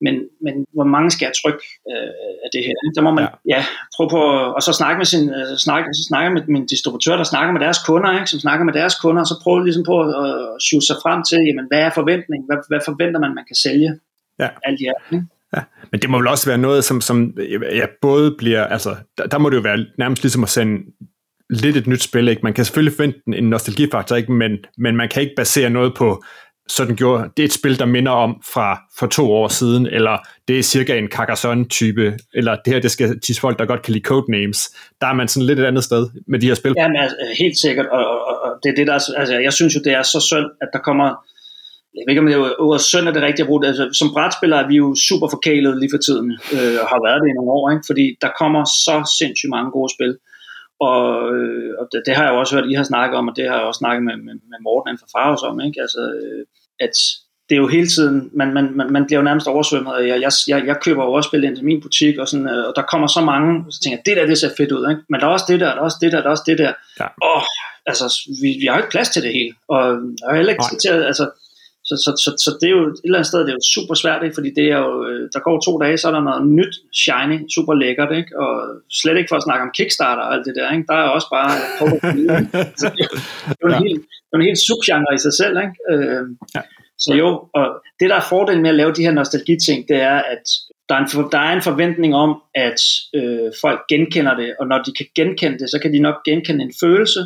men, 0.05 0.15
men 0.45 0.55
hvor 0.77 0.89
mange 0.95 1.11
skal 1.11 1.27
jeg 1.27 1.35
trykke 1.41 1.63
øh, 1.91 2.35
af 2.45 2.51
det 2.55 2.63
her? 2.67 2.75
Der 2.97 3.03
må 3.07 3.11
man 3.19 3.25
ja. 3.25 3.31
ja 3.55 3.61
prøve 3.95 4.11
på 4.17 4.23
og 4.57 4.63
så 4.67 4.73
snakke 4.81 4.99
med 5.03 5.09
sin 5.13 5.25
øh, 5.39 5.57
snakke, 5.67 5.87
så 5.99 6.05
snakke 6.11 6.29
med 6.37 6.43
min 6.55 6.67
distributør, 6.73 7.17
der 7.17 7.25
snakker 7.33 7.53
med 7.53 7.61
deres 7.67 7.81
kunder, 7.89 8.11
ikke? 8.19 8.31
som 8.33 8.41
snakker 8.47 8.65
med 8.69 8.75
deres 8.81 8.95
kunder, 9.03 9.21
og 9.25 9.29
så 9.33 9.37
prøve 9.45 9.65
ligesom 9.69 9.85
på 9.91 9.97
at 10.01 10.09
øh, 10.75 10.81
sig 10.89 10.99
frem 11.05 11.21
til, 11.29 11.39
jamen, 11.49 11.67
hvad 11.71 11.81
er 11.87 11.91
forventningen? 12.01 12.47
Hvad, 12.49 12.59
hvad 12.71 12.81
forventer 12.89 13.21
man, 13.25 13.33
man 13.39 13.47
kan 13.51 13.59
sælge? 13.65 13.91
Ja. 14.43 14.49
Alt 14.67 14.81
i 14.85 14.87
alt, 14.93 15.07
ikke? 15.13 15.27
Ja, 15.57 15.63
men 15.91 16.01
det 16.01 16.11
må 16.11 16.19
vel 16.19 16.29
også 16.29 16.47
være 16.51 16.59
noget, 16.59 16.85
som, 16.85 17.01
som 17.01 17.35
ja, 17.81 17.87
både 18.03 18.35
bliver, 18.39 18.65
altså, 18.65 18.97
der, 19.19 19.27
der 19.27 19.39
må 19.39 19.51
det 19.51 19.57
jo 19.57 19.61
være 19.61 19.87
nærmest 19.99 20.23
ligesom 20.23 20.43
at 20.43 20.49
sende 20.49 20.83
lidt 21.51 21.77
et 21.77 21.87
nyt 21.87 22.03
spil, 22.03 22.29
ikke? 22.29 22.43
Man 22.43 22.55
kan 22.55 22.65
selvfølgelig 22.65 22.97
forvente 22.97 23.21
en 23.35 23.51
nostalgifaktor, 23.51 24.17
ikke? 24.17 24.33
Men, 24.33 24.53
men 24.79 24.97
man 24.97 25.09
kan 25.09 25.23
ikke 25.23 25.35
basere 25.37 25.71
noget 25.71 25.93
på 25.97 26.23
sådan 26.77 26.97
gjorde, 26.97 27.31
det 27.37 27.43
er 27.43 27.47
et 27.47 27.53
spil, 27.53 27.79
der 27.79 27.85
minder 27.85 28.13
om 28.13 28.43
fra 28.55 28.69
for 28.99 29.07
to 29.07 29.33
år 29.33 29.49
siden, 29.49 29.87
eller 29.87 30.19
det 30.49 30.59
er 30.59 30.63
cirka 30.63 30.99
en 30.99 31.09
Carcassonne-type, 31.09 32.17
eller 32.35 32.57
det 32.65 32.73
her, 32.73 32.81
det 32.81 32.91
skal 32.91 33.21
til 33.21 33.41
folk, 33.41 33.59
der 33.59 33.67
godt 33.67 33.83
kan 33.83 33.93
lide 33.93 34.05
codenames. 34.05 34.61
Der 35.01 35.07
er 35.07 35.15
man 35.15 35.29
sådan 35.29 35.47
lidt 35.47 35.59
et 35.59 35.65
andet 35.65 35.85
sted 35.85 36.09
med 36.27 36.39
de 36.39 36.47
her 36.47 36.55
spil. 36.55 36.75
Ja, 36.77 36.89
men 36.89 36.97
altså, 36.97 37.17
øh, 37.23 37.37
helt 37.39 37.59
sikkert, 37.59 37.87
og, 37.87 38.05
og, 38.29 38.35
og 38.45 38.53
det 38.63 38.69
er 38.71 38.75
det, 38.75 38.87
der, 38.87 38.93
altså, 39.21 39.39
jeg 39.39 39.53
synes 39.53 39.75
jo, 39.75 39.81
det 39.85 39.93
er 39.93 40.03
så 40.03 40.21
synd, 40.21 40.49
at 40.63 40.69
der 40.73 40.79
kommer, 40.79 41.07
jeg 41.95 42.03
ved 42.05 42.13
ikke, 42.13 42.23
om 42.23 42.27
det 42.27 42.37
er 42.37 42.61
ordet 42.67 42.83
synd 42.91 43.09
er 43.09 43.13
det 43.13 43.23
rigtige 43.23 43.47
brug, 43.47 43.65
altså, 43.65 43.85
som 44.01 44.13
brætspillere 44.15 44.63
er 44.65 44.69
vi 44.69 44.77
jo 44.77 44.89
super 45.09 45.29
forkælet 45.35 45.73
lige 45.81 45.93
for 45.95 46.03
tiden, 46.07 46.29
øh, 46.55 46.77
og 46.83 46.87
har 46.93 47.01
været 47.07 47.21
det 47.23 47.29
i 47.31 47.37
nogle 47.39 47.51
år, 47.59 47.65
ikke? 47.75 47.85
fordi 47.91 48.05
der 48.23 48.31
kommer 48.41 48.63
så 48.65 48.95
sindssygt 49.19 49.55
mange 49.57 49.71
gode 49.77 49.91
spil. 49.97 50.13
Og, 50.81 51.37
øh, 51.37 51.71
og 51.81 51.89
det, 51.93 52.03
det 52.07 52.17
har 52.17 52.25
jeg 52.25 52.33
jo 52.33 52.39
også 52.39 52.55
hørt, 52.57 52.71
I 52.71 52.75
har 52.75 52.83
snakket 52.83 53.19
om, 53.19 53.29
og 53.29 53.37
det 53.37 53.49
har 53.49 53.57
jeg 53.57 53.67
også 53.67 53.79
snakket 53.79 54.03
med, 54.05 54.17
med, 54.17 54.35
med 54.53 54.59
Morten 54.67 54.99
fra 54.99 55.13
Faros 55.15 55.43
om, 55.43 55.61
ikke? 55.61 55.81
Altså, 55.81 56.01
øh, 56.01 56.45
at 56.81 56.95
det 57.49 57.55
er 57.57 57.61
jo 57.65 57.69
hele 57.69 57.87
tiden, 57.87 58.31
man, 58.33 58.55
man, 58.55 58.67
man, 58.77 58.93
man 58.93 59.07
bliver 59.07 59.21
jo 59.21 59.25
nærmest 59.25 59.47
oversvømmet, 59.47 59.93
og 59.95 60.09
jeg, 60.09 60.33
jeg, 60.49 60.67
jeg 60.67 60.77
køber 60.85 61.05
jo 61.05 61.13
også 61.13 61.29
spil 61.29 61.45
ind 61.45 61.57
til 61.57 61.65
min 61.65 61.81
butik, 61.81 62.19
og, 62.19 62.29
sådan, 62.29 62.49
øh, 62.49 62.69
og 62.69 62.73
der 62.77 62.83
kommer 62.83 63.09
så 63.09 63.21
mange, 63.21 63.73
så 63.73 63.81
tænker 63.81 63.97
jeg, 63.99 64.07
det 64.07 64.17
der, 64.17 64.27
det 64.27 64.39
ser 64.39 64.57
fedt 64.57 64.73
ud, 64.73 64.91
ikke? 64.91 65.03
men 65.11 65.21
der 65.21 65.27
er 65.27 65.31
også 65.31 65.45
det 65.49 65.61
der, 65.61 65.67
der 65.67 65.81
er 65.81 65.87
også 65.89 65.99
det 66.01 66.13
der, 66.13 66.21
der 66.21 66.27
er 66.27 66.31
også 66.31 66.49
det 66.51 66.59
der. 66.59 66.73
Ja. 67.01 67.07
Åh, 67.31 67.43
altså, 67.87 68.07
vi, 68.43 68.49
vi 68.61 68.67
har 68.67 68.75
jo 68.75 68.83
ikke 68.83 68.95
plads 68.97 69.09
til 69.09 69.23
det 69.23 69.33
hele, 69.33 69.53
og 69.69 69.81
jeg 70.21 70.29
har 70.29 70.37
heller 70.37 70.53
ikke 70.53 70.65
til, 70.85 70.89
altså, 71.13 71.25
så, 71.91 71.97
så, 72.05 72.11
så, 72.25 72.31
så 72.45 72.51
det 72.61 72.67
er 72.69 72.75
jo 72.79 72.85
et 72.89 73.01
eller 73.05 73.19
andet 73.19 73.31
sted, 73.31 73.41
det 73.41 73.53
er 73.53 73.61
jo 73.61 73.73
super 73.77 73.95
svært, 74.03 74.23
ikke? 74.25 74.37
fordi 74.39 74.51
det 74.59 74.67
er 74.75 74.81
jo, 74.87 74.93
øh, 75.09 75.23
der 75.35 75.41
går 75.47 75.57
to 75.61 75.73
dage, 75.83 75.97
så 75.99 76.05
er 76.09 76.15
der 76.15 76.29
noget 76.29 76.43
nyt, 76.59 76.75
shiny, 77.03 77.39
super 77.57 77.75
lækkert, 77.83 78.13
ikke? 78.21 78.33
og 78.43 78.53
slet 79.01 79.17
ikke 79.19 79.31
for 79.33 79.39
at 79.41 79.47
snakke 79.47 79.63
om 79.67 79.75
Kickstarter 79.77 80.23
og 80.27 80.33
alt 80.35 80.47
det 80.47 80.55
der, 80.59 80.69
ikke? 80.77 80.87
der 80.91 80.99
er 81.03 81.09
også 81.17 81.29
bare, 81.37 81.53
så 82.81 82.87
det, 82.97 83.63
er 83.63 83.79
en 83.79 83.87
helt, 83.89 84.03
det 84.27 84.33
er 84.35 84.41
en 84.43 84.51
helt 84.51 84.63
subgenre 84.69 85.13
i 85.19 85.21
sig 85.27 85.35
selv. 85.41 85.55
Ikke? 85.65 85.77
Øh, 85.91 86.25
ja. 86.57 86.63
Så 87.05 87.11
jo, 87.23 87.29
og 87.59 87.67
det 88.01 88.11
der 88.11 88.17
er 88.17 88.31
fordelen 88.33 88.63
med 88.63 88.71
at 88.71 88.81
lave 88.81 88.93
de 88.93 89.03
her 89.07 89.13
nostalgiting, 89.13 89.89
det 89.89 90.01
er, 90.13 90.19
at 90.35 90.45
der 90.89 90.95
er 90.95 91.01
en, 91.05 91.31
der 91.33 91.39
er 91.39 91.53
en 91.53 91.63
forventning 91.63 92.15
om, 92.15 92.43
at 92.55 92.81
øh, 93.15 93.51
folk 93.61 93.81
genkender 93.89 94.35
det, 94.37 94.55
og 94.61 94.67
når 94.67 94.79
de 94.83 94.93
kan 94.99 95.07
genkende 95.15 95.59
det, 95.59 95.71
så 95.71 95.79
kan 95.83 95.93
de 95.93 95.99
nok 95.99 96.17
genkende 96.25 96.65
en 96.65 96.73
følelse. 96.81 97.21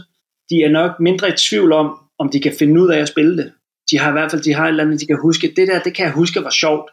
De 0.50 0.56
er 0.66 0.70
nok 0.70 1.00
mindre 1.00 1.28
i 1.28 1.36
tvivl 1.36 1.72
om, 1.72 1.98
om 2.18 2.28
de 2.28 2.40
kan 2.40 2.52
finde 2.58 2.80
ud 2.82 2.88
af 2.90 2.98
at 2.98 3.08
spille 3.08 3.36
det. 3.36 3.52
De 3.94 3.98
har 3.98 4.08
i 4.08 4.12
hvert 4.12 4.30
fald 4.30 4.42
de 4.42 4.54
har 4.54 4.64
et 4.64 4.68
eller 4.68 4.84
andet, 4.84 5.00
de 5.00 5.06
kan 5.06 5.18
huske. 5.22 5.52
Det 5.56 5.68
der, 5.68 5.78
det 5.86 5.94
kan 5.94 6.04
jeg 6.06 6.12
huske 6.12 6.44
var 6.44 6.50
sjovt. 6.50 6.90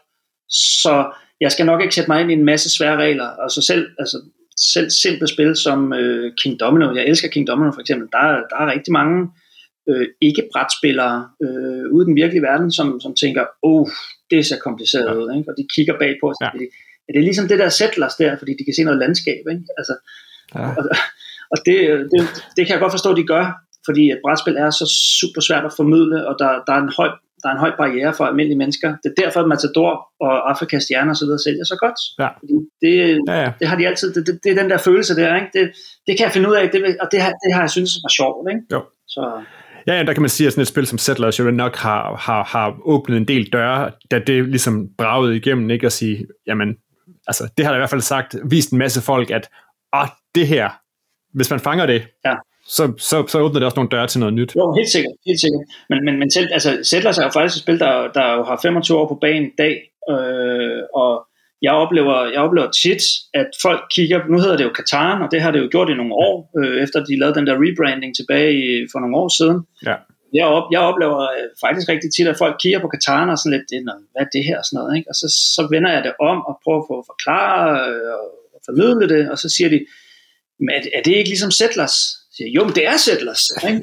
Så 0.82 0.94
jeg 1.40 1.52
skal 1.52 1.66
nok 1.66 1.80
ikke 1.82 1.94
sætte 1.94 2.10
mig 2.10 2.20
ind 2.20 2.30
i 2.30 2.34
en 2.34 2.44
masse 2.44 2.70
svære 2.76 2.96
regler. 2.96 3.28
Altså 3.44 3.62
selv, 3.62 3.84
altså 3.98 4.18
selv 4.56 4.90
simple 4.90 5.28
spil 5.28 5.56
som 5.56 5.92
øh, 5.92 6.32
King 6.40 6.60
Domino. 6.60 6.94
Jeg 6.94 7.04
elsker 7.06 7.28
King 7.28 7.46
Domino 7.46 7.70
for 7.72 7.80
eksempel. 7.80 8.08
Der, 8.12 8.22
der 8.50 8.56
er 8.62 8.72
rigtig 8.74 8.92
mange 8.92 9.28
øh, 9.88 10.06
ikke-brætspillere 10.20 11.28
øh, 11.44 11.84
ude 11.94 12.04
i 12.04 12.08
den 12.08 12.16
virkelige 12.16 12.42
verden, 12.42 12.72
som, 12.72 13.00
som 13.00 13.14
tænker, 13.14 13.44
oh, 13.62 13.86
det 14.30 14.46
ser 14.46 14.58
kompliceret 14.58 15.10
ja. 15.10 15.14
ud, 15.14 15.36
ikke? 15.36 15.50
og 15.50 15.54
de 15.58 15.66
kigger 15.74 15.98
bagpå 15.98 16.26
og 16.30 16.36
siger, 16.38 16.50
ja. 16.54 16.66
er 17.08 17.12
det 17.16 17.24
ligesom 17.24 17.48
det 17.48 17.58
der 17.58 17.68
settlers 17.68 18.14
der, 18.14 18.38
fordi 18.38 18.52
de 18.58 18.64
kan 18.64 18.74
se 18.74 18.84
noget 18.84 18.98
landskab, 19.04 19.42
ikke? 19.52 19.64
Altså, 19.78 19.94
ja. 20.54 20.68
og, 20.78 20.82
og 21.52 21.58
det, 21.66 21.76
det, 22.12 22.20
det 22.56 22.62
kan 22.66 22.72
jeg 22.74 22.82
godt 22.84 22.96
forstå, 22.96 23.10
de 23.20 23.26
gør, 23.34 23.44
fordi 23.86 24.02
et 24.10 24.20
brætspil 24.24 24.56
er 24.56 24.70
så 24.70 24.86
super 25.20 25.40
svært 25.40 25.64
at 25.64 25.76
formidle, 25.76 26.18
og 26.28 26.34
der, 26.38 26.50
der, 26.66 26.72
er 26.78 26.82
en 26.86 26.92
høj, 26.98 27.08
der 27.42 27.46
er 27.48 27.54
en 27.54 27.64
høj 27.64 27.72
barriere 27.80 28.14
for 28.14 28.24
almindelige 28.24 28.58
mennesker. 28.62 28.88
Det 29.02 29.08
er 29.12 29.22
derfor, 29.22 29.40
at 29.40 29.48
Matador 29.48 29.92
og 30.24 30.50
Afrikas 30.50 30.82
Stjerne 30.82 31.10
og 31.10 31.16
så 31.16 31.24
videre 31.24 31.42
sælger 31.46 31.64
så 31.72 31.76
godt. 31.84 31.98
Ja. 32.22 32.30
Det, 32.82 32.92
ja, 33.28 33.40
ja. 33.44 33.52
det 33.60 33.66
har 33.68 33.76
de 33.78 33.86
altid, 33.86 34.08
det, 34.14 34.26
det, 34.26 34.34
det, 34.44 34.50
er 34.52 34.58
den 34.62 34.70
der 34.70 34.78
følelse 34.78 35.16
der, 35.16 35.36
ikke? 35.40 35.50
Det, 35.56 35.64
det 36.06 36.12
kan 36.16 36.24
jeg 36.26 36.32
finde 36.32 36.48
ud 36.50 36.54
af, 36.54 36.70
det, 36.72 36.80
og 37.02 37.08
det 37.12 37.20
har, 37.24 37.32
det 37.44 37.50
har 37.54 37.62
jeg 37.66 37.70
synes 37.70 37.90
var 38.04 38.12
sjovt. 38.18 38.50
Ikke? 38.52 38.62
Jo. 38.72 38.80
Så, 39.14 39.22
Ja, 39.86 39.94
ja, 39.96 40.02
der 40.02 40.12
kan 40.12 40.22
man 40.22 40.28
sige, 40.28 40.46
at 40.46 40.52
sådan 40.52 40.62
et 40.62 40.68
spil 40.68 40.86
som 40.86 40.98
Settlers 40.98 41.38
jo 41.38 41.50
nok 41.50 41.76
har, 41.76 42.16
har, 42.16 42.44
har 42.44 42.76
åbnet 42.84 43.16
en 43.16 43.28
del 43.28 43.52
døre, 43.52 43.90
da 44.10 44.18
det 44.18 44.48
ligesom 44.48 44.88
bragede 44.98 45.36
igennem, 45.36 45.70
ikke 45.70 45.86
at 45.86 45.92
sige, 45.92 46.26
jamen, 46.46 46.76
altså, 47.26 47.48
det 47.56 47.64
har 47.64 47.72
der 47.72 47.78
i 47.78 47.80
hvert 47.80 47.90
fald 47.90 48.00
sagt, 48.00 48.36
vist 48.50 48.70
en 48.70 48.78
masse 48.78 49.02
folk, 49.02 49.30
at 49.30 49.48
ah, 49.92 50.08
det 50.34 50.46
her, 50.46 50.70
hvis 51.34 51.50
man 51.50 51.60
fanger 51.60 51.86
det, 51.86 52.02
ja. 52.24 52.34
Så, 52.66 52.92
så, 52.98 53.26
så 53.28 53.38
åbner 53.40 53.58
det 53.58 53.66
også 53.66 53.76
nogle 53.76 53.90
døre 53.90 54.06
til 54.06 54.20
noget 54.20 54.34
nyt. 54.34 54.56
Jo, 54.56 54.74
helt 54.78 54.90
sikkert, 54.90 55.14
helt 55.26 55.40
sikkert. 55.40 55.62
Men, 55.90 56.04
men, 56.04 56.18
men 56.18 56.30
selv, 56.30 56.48
altså, 56.52 56.70
Settlers 56.82 57.18
er 57.18 57.24
jo 57.24 57.30
faktisk 57.30 57.56
et 57.56 57.62
spil, 57.62 57.78
der, 57.78 58.08
der 58.14 58.34
jo 58.36 58.42
har 58.42 58.58
25 58.62 58.98
år 58.98 59.08
på 59.08 59.18
banen 59.20 59.48
i 59.48 59.54
dag, 59.58 59.74
øh, 60.10 60.82
og 60.94 61.26
jeg 61.62 61.72
oplever, 61.72 62.16
jeg 62.34 62.40
oplever 62.46 62.70
tit, 62.82 63.02
at 63.34 63.50
folk 63.62 63.82
kigger, 63.94 64.18
nu 64.32 64.38
hedder 64.42 64.56
det 64.56 64.64
jo 64.64 64.72
Katan, 64.78 65.22
og 65.22 65.28
det 65.32 65.40
har 65.42 65.50
det 65.50 65.60
jo 65.60 65.68
gjort 65.70 65.90
i 65.90 65.94
nogle 66.00 66.14
år, 66.14 66.36
øh, 66.58 66.82
efter 66.84 66.98
de 67.04 67.18
lavede 67.18 67.36
den 67.38 67.46
der 67.46 67.56
rebranding 67.64 68.12
tilbage 68.16 68.52
i, 68.62 68.66
for 68.92 68.98
nogle 69.00 69.16
år 69.22 69.28
siden. 69.38 69.58
Ja. 69.88 69.96
Jeg, 70.38 70.46
op, 70.56 70.66
jeg 70.74 70.80
oplever 70.80 71.20
øh, 71.36 71.48
faktisk 71.64 71.86
rigtig 71.88 72.10
tit, 72.12 72.28
at 72.32 72.40
folk 72.42 72.54
kigger 72.62 72.80
på 72.80 72.88
Katan 72.94 73.30
og 73.30 73.38
sådan 73.38 73.54
lidt, 73.56 73.66
hvad 74.12 74.22
er 74.24 74.30
det 74.34 74.44
her 74.48 74.58
og 74.58 74.64
sådan 74.64 74.76
noget, 74.78 74.92
ikke? 74.98 75.08
og 75.10 75.14
så, 75.20 75.26
så 75.56 75.62
vender 75.74 75.90
jeg 75.96 76.02
det 76.06 76.14
om 76.30 76.38
og 76.48 76.54
prøver 76.64 76.80
at 76.82 76.88
få 76.90 76.96
forklare 77.12 77.64
øh, 77.88 78.14
og 78.54 78.60
formidle 78.68 79.06
det, 79.14 79.22
og 79.32 79.36
så 79.42 79.48
siger 79.56 79.68
de, 79.74 79.78
men 80.64 80.72
er, 80.78 80.82
er 80.98 81.02
det 81.06 81.14
ikke 81.18 81.32
ligesom 81.34 81.50
Settlers? 81.60 81.96
Siger, 82.36 82.48
jo, 82.56 82.60
men 82.66 82.74
det 82.78 82.84
er 82.92 82.96
Settlers. 83.06 83.44
Ikke? 83.68 83.80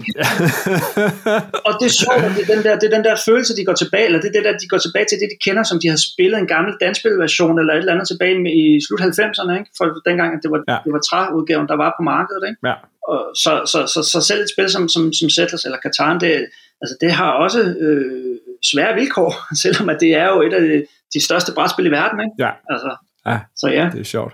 og 1.67 1.71
det 1.79 1.85
er 1.91 1.95
sjovt, 2.03 2.21
det 2.35 2.43
er, 2.45 2.49
den 2.55 2.61
der, 2.65 2.73
det 2.79 2.85
er 2.89 2.95
den 2.97 3.05
der 3.07 3.15
følelse, 3.27 3.51
de 3.59 3.65
går 3.69 3.77
tilbage, 3.83 4.05
eller 4.05 4.21
det 4.21 4.29
er 4.29 4.35
det 4.37 4.45
der, 4.47 4.55
de 4.63 4.67
går 4.73 4.81
tilbage 4.85 5.07
til 5.09 5.17
det, 5.21 5.27
de 5.33 5.39
kender, 5.45 5.63
som 5.69 5.77
de 5.81 5.87
har 5.93 5.99
spillet 6.09 6.37
en 6.39 6.49
gammel 6.53 6.73
danspilversion, 6.83 7.59
eller 7.59 7.73
et 7.73 7.77
eller 7.83 7.93
andet 7.95 8.07
tilbage 8.11 8.33
i 8.63 8.65
slut 8.85 9.01
90'erne, 9.01 9.53
ikke? 9.59 9.71
for 9.77 9.85
dengang, 10.09 10.29
at 10.35 10.41
det 10.43 10.49
var, 10.53 10.61
ja. 10.71 10.77
det 10.85 10.91
var 10.95 11.01
træudgaven, 11.09 11.67
der 11.71 11.77
var 11.83 11.91
på 11.97 12.03
markedet. 12.13 12.43
Ikke? 12.49 12.59
Ja. 12.69 12.75
Og 13.11 13.19
så, 13.43 13.51
så, 13.71 13.79
så, 13.93 13.99
så, 14.11 14.19
selv 14.29 14.41
et 14.45 14.51
spil 14.53 14.69
som, 14.75 14.83
som, 14.93 15.03
som 15.19 15.27
Settlers 15.35 15.65
eller 15.67 15.79
Catan, 15.85 16.19
det, 16.25 16.31
altså, 16.81 16.95
det 17.01 17.11
har 17.19 17.31
også 17.31 17.61
øh, 17.85 18.35
svære 18.71 18.93
vilkår, 18.99 19.31
selvom 19.63 19.89
at 19.93 19.97
det 20.03 20.11
er 20.23 20.27
jo 20.33 20.37
et 20.47 20.53
af 20.53 20.61
de, 20.61 20.85
de 21.13 21.25
største 21.27 21.51
brætspil 21.55 21.85
i 21.85 21.95
verden. 21.99 22.19
Ikke? 22.25 22.35
Ja. 22.45 22.51
Altså, 22.73 22.91
ja, 23.29 23.37
så 23.61 23.67
ja. 23.67 23.85
det 23.93 23.99
er 23.99 24.09
sjovt. 24.15 24.33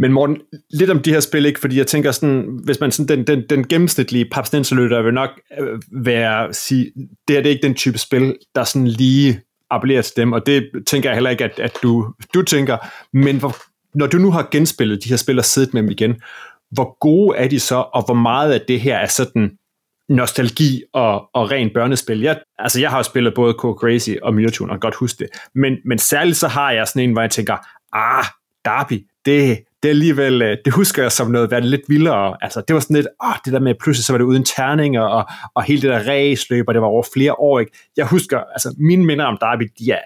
Men 0.00 0.12
Morten, 0.12 0.40
lidt 0.70 0.90
om 0.90 1.02
de 1.02 1.12
her 1.12 1.20
spil, 1.20 1.46
ikke? 1.46 1.60
fordi 1.60 1.78
jeg 1.78 1.86
tænker 1.86 2.12
sådan, 2.12 2.60
hvis 2.64 2.80
man 2.80 2.92
sådan, 2.92 3.18
den, 3.18 3.26
den, 3.26 3.44
den 3.50 3.68
gennemsnitlige 3.68 4.24
papsnenserlytter 4.32 5.02
vil 5.02 5.14
nok 5.14 5.30
øh, 5.60 5.80
være 5.92 6.54
sige, 6.54 6.92
det 7.28 7.36
her 7.36 7.42
det 7.42 7.50
er 7.50 7.54
ikke 7.54 7.66
den 7.66 7.74
type 7.74 7.98
spil, 7.98 8.36
der 8.54 8.64
sådan 8.64 8.88
lige 8.88 9.40
appellerer 9.70 10.02
til 10.02 10.12
dem, 10.16 10.32
og 10.32 10.46
det 10.46 10.70
tænker 10.86 11.08
jeg 11.08 11.16
heller 11.16 11.30
ikke, 11.30 11.44
at, 11.44 11.58
at 11.58 11.78
du, 11.82 12.14
du 12.34 12.42
tænker, 12.42 12.76
men 13.12 13.38
hvor, 13.38 13.56
når 13.94 14.06
du 14.06 14.18
nu 14.18 14.30
har 14.30 14.48
genspillet 14.50 15.04
de 15.04 15.08
her 15.08 15.16
spil 15.16 15.38
og 15.38 15.44
siddet 15.44 15.74
med 15.74 15.82
dem 15.82 15.90
igen, 15.90 16.22
hvor 16.70 16.98
gode 17.00 17.36
er 17.36 17.48
de 17.48 17.60
så, 17.60 17.76
og 17.76 18.04
hvor 18.04 18.14
meget 18.14 18.52
af 18.52 18.60
det 18.68 18.80
her 18.80 18.96
er 18.96 19.06
sådan 19.06 19.50
nostalgi 20.08 20.82
og, 20.92 21.30
og 21.34 21.50
ren 21.50 21.70
børnespil. 21.74 22.20
Jeg, 22.20 22.40
altså 22.58 22.80
jeg 22.80 22.90
har 22.90 22.96
jo 22.96 23.02
spillet 23.02 23.34
både 23.34 23.52
Coco 23.52 23.78
Crazy 23.80 24.10
og 24.22 24.34
Myrtune, 24.34 24.72
og 24.72 24.80
godt 24.80 24.94
huske 24.94 25.18
det, 25.18 25.28
men, 25.54 25.76
men 25.84 25.98
særligt 25.98 26.36
så 26.36 26.48
har 26.48 26.70
jeg 26.70 26.88
sådan 26.88 27.02
en, 27.02 27.12
hvor 27.12 27.22
jeg 27.22 27.30
tænker, 27.30 27.56
ah, 27.92 28.24
Darby, 28.64 29.06
det, 29.24 29.58
det 29.82 29.88
er 29.88 29.92
alligevel, 29.92 30.42
øh, 30.42 30.56
det 30.64 30.72
husker 30.72 31.02
jeg 31.02 31.12
som 31.12 31.30
noget, 31.30 31.50
været 31.50 31.64
lidt 31.64 31.80
vildere. 31.88 32.36
Altså, 32.40 32.62
det 32.68 32.74
var 32.74 32.80
sådan 32.80 32.96
lidt, 32.96 33.06
åh, 33.24 33.34
det 33.44 33.52
der 33.52 33.60
med, 33.60 33.74
pludselig 33.82 34.04
så 34.04 34.12
var 34.12 34.18
det 34.18 34.24
uden 34.24 34.44
terninger, 34.44 35.02
og, 35.02 35.24
og 35.54 35.62
hele 35.62 35.82
det 35.82 35.90
der 35.90 36.08
raceløb, 36.08 36.64
og 36.68 36.74
det 36.74 36.82
var 36.82 36.88
over 36.88 37.04
flere 37.14 37.32
år, 37.32 37.60
ikke? 37.60 37.72
Jeg 37.96 38.06
husker, 38.06 38.38
altså, 38.38 38.74
mine 38.78 39.06
minder 39.06 39.24
om 39.24 39.38
Derby, 39.40 39.72
de 39.78 39.90
er 39.90 39.98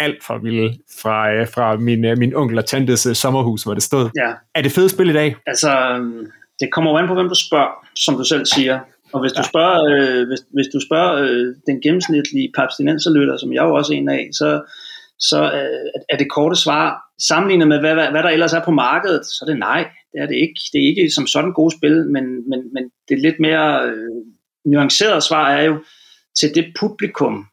alt 0.00 0.24
for 0.24 0.38
vilde 0.38 0.78
fra, 1.02 1.32
øh, 1.32 1.48
fra 1.48 1.76
min, 1.76 2.04
øh, 2.04 2.18
min 2.18 2.34
onkel 2.34 2.58
og 2.58 2.66
tantes 2.66 3.00
sommerhus, 3.00 3.62
hvor 3.62 3.74
det 3.74 3.82
stod. 3.82 4.10
Ja. 4.16 4.32
Er 4.54 4.62
det 4.62 4.72
fedt 4.72 4.90
spil 4.90 5.10
i 5.10 5.12
dag? 5.12 5.36
Altså, 5.46 5.70
øhm, 5.70 6.26
det 6.60 6.72
kommer 6.72 6.90
jo 6.90 6.96
an 6.96 7.08
på, 7.08 7.14
hvem 7.14 7.28
du 7.28 7.34
spørger, 7.34 7.86
som 7.96 8.16
du 8.16 8.24
selv 8.24 8.46
siger. 8.46 8.80
Og 9.12 9.20
hvis 9.20 9.32
du 9.32 9.42
spørger, 9.44 9.78
øh, 9.92 10.28
hvis, 10.28 10.40
hvis 10.54 10.66
du 10.74 10.80
spørger 10.86 11.12
øh, 11.22 11.46
den 11.66 11.80
gennemsnitlige 11.82 12.52
papstinenserlytter, 12.56 13.36
som 13.36 13.52
jeg 13.52 13.62
jo 13.62 13.74
også 13.74 13.92
er 13.92 13.96
en 13.96 14.08
af, 14.08 14.28
så, 14.32 14.62
så 15.18 15.42
øh, 15.42 16.02
er 16.12 16.16
det 16.16 16.30
korte 16.30 16.56
svar, 16.56 16.86
sammenlignet 17.28 17.68
med 17.68 17.80
hvad, 17.80 17.94
hvad, 17.94 18.10
hvad 18.10 18.22
der 18.22 18.28
ellers 18.28 18.52
er 18.52 18.64
på 18.64 18.70
markedet, 18.70 19.26
så 19.26 19.38
er 19.42 19.50
det 19.50 19.58
nej. 19.58 19.88
Det 20.12 20.20
er 20.22 20.26
det 20.26 20.34
ikke. 20.36 20.60
Det 20.72 20.82
er 20.82 20.86
ikke 20.86 21.10
som 21.10 21.26
sådan 21.26 21.52
gode 21.52 21.74
spil, 21.78 22.06
men, 22.06 22.24
men, 22.50 22.60
men 22.74 22.90
det 23.08 23.20
lidt 23.20 23.40
mere 23.40 23.86
øh, 23.86 24.08
nuanceret 24.64 25.22
svar 25.22 25.50
er 25.50 25.62
jo 25.62 25.84
til 26.40 26.54
det 26.54 26.66
publikum, 26.80 27.46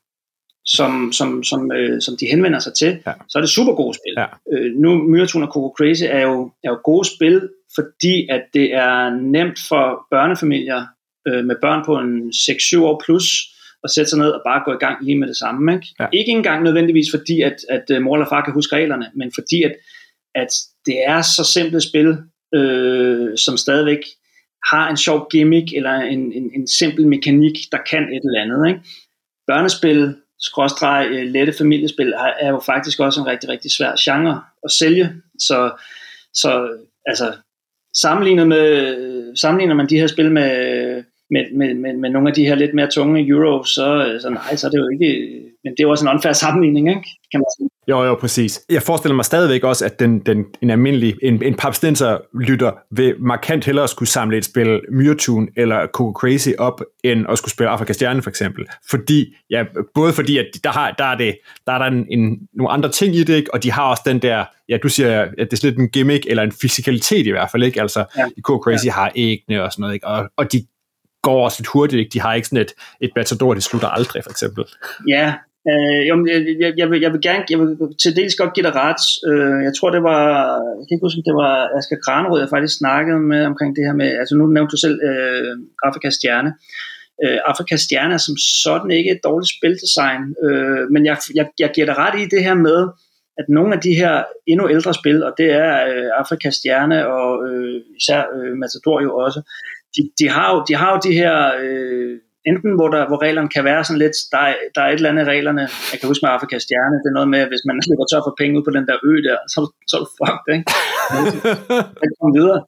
som, 0.66 1.12
som, 1.12 1.44
som, 1.44 1.72
øh, 1.72 2.02
som 2.02 2.14
de 2.20 2.26
henvender 2.26 2.60
sig 2.60 2.74
til, 2.74 3.00
Ja. 3.08 3.14
så 3.30 3.38
er 3.38 3.42
det 3.42 3.50
super 3.50 3.74
gode 3.74 3.94
spil. 3.94 4.14
Ja. 4.18 4.26
Øh, 4.54 4.72
nu 4.76 5.04
Myretun 5.10 5.44
og 5.44 5.50
Coco 5.50 5.74
Crazy 5.78 6.04
er 6.10 6.22
jo, 6.22 6.52
er 6.64 6.70
jo 6.70 6.80
gode 6.84 7.08
spil, 7.16 7.50
fordi 7.76 8.28
at 8.30 8.44
det 8.54 8.74
er 8.74 9.10
nemt 9.10 9.60
for 9.70 10.06
børnefamilier 10.12 10.86
øh, 11.28 11.46
med 11.46 11.56
børn 11.62 11.86
på 11.86 11.96
en 12.00 12.30
6-7 12.30 12.80
år 12.82 13.02
plus 13.06 13.26
at 13.84 13.92
sætte 13.92 14.10
sig 14.10 14.20
ned 14.20 14.30
og 14.30 14.42
bare 14.46 14.62
gå 14.65 14.72
i 14.74 14.80
gang 14.86 15.06
lige 15.06 15.20
med 15.20 15.28
det 15.28 15.38
samme. 15.38 15.74
Ikke, 15.74 15.88
Ja. 16.00 16.08
ikke 16.13 16.32
engang 16.32 16.63
nødvendigvis 16.63 17.08
fordi, 17.13 17.42
at, 17.42 17.58
at 17.70 17.84
øh, 17.92 18.02
mor 18.02 18.15
eller 18.15 18.30
far 18.30 18.44
kan 18.46 18.54
huske 18.54 18.76
reglerne, 18.76 19.12
men 19.15 19.32
fordi, 19.36 19.63
at, 19.63 19.76
at 20.36 20.52
det 20.86 20.98
er 21.08 21.22
så 21.22 21.44
simpelt 21.54 21.84
spil, 21.84 22.18
øh, 22.56 23.38
som 23.38 23.58
stadigvæk 23.58 24.04
har 24.72 24.89
en 24.89 24.98
sjov 24.98 25.28
gimmick 25.32 25.74
eller 25.74 25.92
en, 25.94 26.34
en, 26.34 26.52
en 26.56 26.68
simpel 26.68 27.08
mekanik, 27.08 27.58
der 27.72 27.78
kan 27.89 28.04
et 28.04 28.22
eller 28.26 28.42
andet. 28.42 28.68
Ikke? 28.68 28.80
Børnespil, 29.48 30.15
skråstreg, 30.39 31.08
øh, 31.12 31.28
lette 31.28 31.54
familiespil, 31.54 32.13
er, 32.13 32.34
er 32.39 32.50
jo 32.50 32.60
faktisk 32.65 33.00
også 33.00 33.22
en 33.22 33.28
rigtig, 33.28 33.50
rigtig 33.50 33.72
svær 33.72 33.94
genre 34.00 34.42
at 34.63 34.72
sælge. 34.72 35.13
Så, 35.39 35.72
så 36.34 36.78
altså, 37.06 37.34
sammenlignet 37.96 38.48
med, 38.48 39.36
sammenligner 39.36 39.76
man 39.76 39.89
de 39.89 40.00
her 40.00 40.08
spil 40.08 40.32
med, 40.32 41.04
med, 41.32 41.44
med, 41.58 41.74
med, 41.74 41.94
med 41.94 42.10
nogle 42.10 42.30
af 42.30 42.36
de 42.36 42.46
her 42.46 42.56
lidt 42.56 42.74
mere 42.74 42.88
tunge 42.88 43.28
euro, 43.28 43.63
så, 43.63 44.18
så 44.22 44.30
nej, 44.30 44.56
så 44.56 44.68
er 44.68 44.72
det 44.72 44.78
jo 44.78 44.89
ikke, 44.94 45.10
men 45.63 45.72
det 45.74 45.80
er 45.80 45.84
jo 45.84 45.89
også 45.89 46.06
en 46.06 46.13
unfair 46.15 46.34
sammenligning, 46.34 46.89
ikke? 46.89 47.10
kan 47.32 47.39
man 47.39 47.46
sige. 47.58 47.70
Jo, 47.89 48.04
jo, 48.04 48.15
præcis. 48.15 48.62
Jeg 48.70 48.84
forestiller 48.84 49.15
mig 49.15 49.26
stadigvæk 49.26 49.63
også, 49.63 49.86
at 49.86 50.00
den, 50.00 50.20
den, 50.20 50.46
en 50.62 50.70
almindelig, 50.70 51.15
en, 51.22 51.44
en 51.44 51.56
papstenser-lytter 51.56 52.72
vil 52.92 53.15
markant 53.20 53.65
hellere 53.65 53.88
skulle 53.88 54.10
samle 54.10 54.38
et 54.38 54.46
spil 54.46 54.82
Mewtwo 54.92 55.48
eller 55.58 55.88
Coco 55.88 56.20
Crazy 56.20 56.50
op, 56.58 56.82
end 57.04 57.26
at 57.30 57.38
skulle 57.38 57.52
spille 57.52 57.70
Afrika 57.70 57.94
Stjerne 57.94 58.22
for 58.22 58.30
eksempel. 58.30 58.65
Fordi, 58.89 59.36
ja, 59.50 59.63
både 59.94 60.13
fordi, 60.13 60.38
at 60.38 60.46
der, 60.63 60.70
har, 60.70 60.96
der 60.98 61.06
er, 61.06 61.18
det, 61.18 61.38
der 61.68 61.74
er 61.74 61.78
der 61.78 61.86
en, 61.86 62.06
en, 62.10 62.39
nogle 62.54 62.72
andre 62.72 62.89
ting 62.89 63.15
i 63.15 63.24
det, 63.24 63.36
ikke? 63.36 63.54
og 63.54 63.63
de 63.63 63.72
har 63.72 63.89
også 63.89 64.04
den 64.06 64.20
der, 64.20 64.46
ja, 64.70 64.78
du 64.78 64.89
siger, 64.89 65.22
at 65.22 65.52
det 65.52 65.63
er 65.63 65.68
lidt 65.68 65.80
en 65.80 65.89
gimmick, 65.89 66.26
eller 66.30 66.44
en 66.44 66.52
fysikalitet 66.62 67.28
i 67.28 67.32
hvert 67.32 67.52
fald, 67.52 67.63
ikke? 67.63 67.82
Altså, 67.82 68.06
ja. 68.18 68.26
Coco 68.42 68.63
Crazy 68.63 68.86
ja. 68.86 68.92
har 68.92 69.12
ægne 69.15 69.63
og 69.63 69.72
sådan 69.72 69.82
noget, 69.82 69.94
ikke? 69.94 70.08
Og, 70.08 70.30
og 70.38 70.54
de 70.54 70.65
går 71.22 71.44
også 71.46 71.58
lidt 71.60 71.68
hurtigt, 71.68 72.00
ikke? 72.00 72.14
De 72.14 72.22
har 72.22 72.34
ikke 72.34 72.48
sådan 72.48 72.66
et, 72.66 72.74
et 73.02 73.12
matador, 73.16 73.54
det 73.54 73.64
slutter 73.64 73.88
aldrig, 73.88 74.24
for 74.24 74.32
eksempel. 74.32 74.64
Ja, 75.08 75.34
øh, 75.70 76.02
jo, 76.10 76.14
jeg, 76.32 76.40
jeg, 76.60 76.74
jeg, 76.78 76.90
vil, 76.90 77.02
jeg 77.02 77.12
vil 77.14 77.22
gerne, 77.22 77.44
jeg 77.50 77.60
vil 77.60 77.78
til 78.04 78.16
dels 78.16 78.36
godt 78.36 78.54
give 78.54 78.66
dig 78.68 78.76
ret. 78.76 79.04
Øh, 79.30 79.64
jeg 79.68 79.74
tror, 79.78 79.90
det 79.90 80.04
var, 80.04 80.24
jeg 80.78 80.86
kan 80.86 80.96
ikke 80.96 81.08
huske, 81.08 81.30
det 81.30 81.36
var 81.44 81.54
Asger 81.78 82.00
Granrød, 82.06 82.40
jeg 82.40 82.50
faktisk 82.50 82.78
snakkede 82.78 83.20
med 83.20 83.42
omkring 83.52 83.76
det 83.76 83.84
her 83.88 83.96
med, 84.02 84.10
altså 84.22 84.36
nu 84.36 84.46
nævnte 84.48 84.72
du 84.72 84.80
selv 84.86 84.98
øh, 85.10 85.54
Afrikas 85.88 86.14
Stjerne. 86.14 86.52
Øh, 87.24 87.40
Afrikas 87.52 87.82
Stjerne 87.82 88.14
er 88.14 88.24
som 88.28 88.36
sådan 88.64 88.92
ikke 88.92 89.12
et 89.12 89.22
dårligt 89.24 89.54
spildesign, 89.58 90.22
øh, 90.46 90.84
men 90.94 91.02
jeg, 91.06 91.18
jeg, 91.36 91.46
jeg 91.60 91.70
giver 91.76 91.88
dig 91.90 91.98
ret 91.98 92.16
i 92.20 92.26
det 92.34 92.44
her 92.44 92.58
med, 92.68 92.80
at 93.40 93.46
nogle 93.50 93.76
af 93.76 93.82
de 93.82 93.94
her 94.02 94.24
endnu 94.48 94.70
ældre 94.70 94.94
spil, 94.94 95.24
og 95.24 95.34
det 95.38 95.50
er 95.52 95.74
øh, 95.90 96.10
Afrikas 96.22 96.56
Stjerne 96.56 97.08
og 97.08 97.32
øh, 97.48 97.82
især 98.00 98.22
øh, 98.36 98.54
Matador 98.62 99.02
jo 99.02 99.12
også, 99.26 99.42
de, 99.95 100.02
de, 100.19 100.25
har 100.36 100.47
jo, 100.54 100.58
de 100.69 100.73
har 100.82 100.89
jo 100.93 100.99
de 101.08 101.13
her, 101.21 101.36
øh, 101.63 102.13
enten 102.49 102.71
hvor, 102.78 102.89
der, 102.95 103.04
hvor 103.10 103.19
reglerne 103.25 103.49
kan 103.56 103.63
være 103.69 103.82
sådan 103.88 104.04
lidt, 104.06 104.17
der 104.34 104.41
er, 104.49 104.56
der 104.75 104.82
er 104.84 104.89
et 104.89 104.99
eller 104.99 105.13
andet 105.13 105.28
reglerne, 105.34 105.63
jeg 105.91 105.97
kan 105.97 106.10
huske 106.10 106.23
med 106.23 106.34
Afrikas 106.36 106.63
Stjerne, 106.65 106.97
det 107.02 107.10
er 107.10 107.17
noget 107.17 107.32
med, 107.34 107.41
at 107.45 107.52
hvis 107.52 107.63
man 107.67 107.75
løber 107.89 108.06
tør 108.08 108.25
for 108.28 108.36
penge 108.41 108.58
ud 108.58 108.65
på 108.67 108.73
den 108.78 108.86
der 108.89 108.97
ø 109.12 109.13
der, 109.28 109.38
så, 109.54 109.60
så 109.89 109.93
er 109.97 110.02
du 110.04 110.10
fucked, 110.19 110.49
ikke? 110.56 110.67
Jeg 112.04 112.10
kommer 112.17 112.34
videre. 112.39 112.60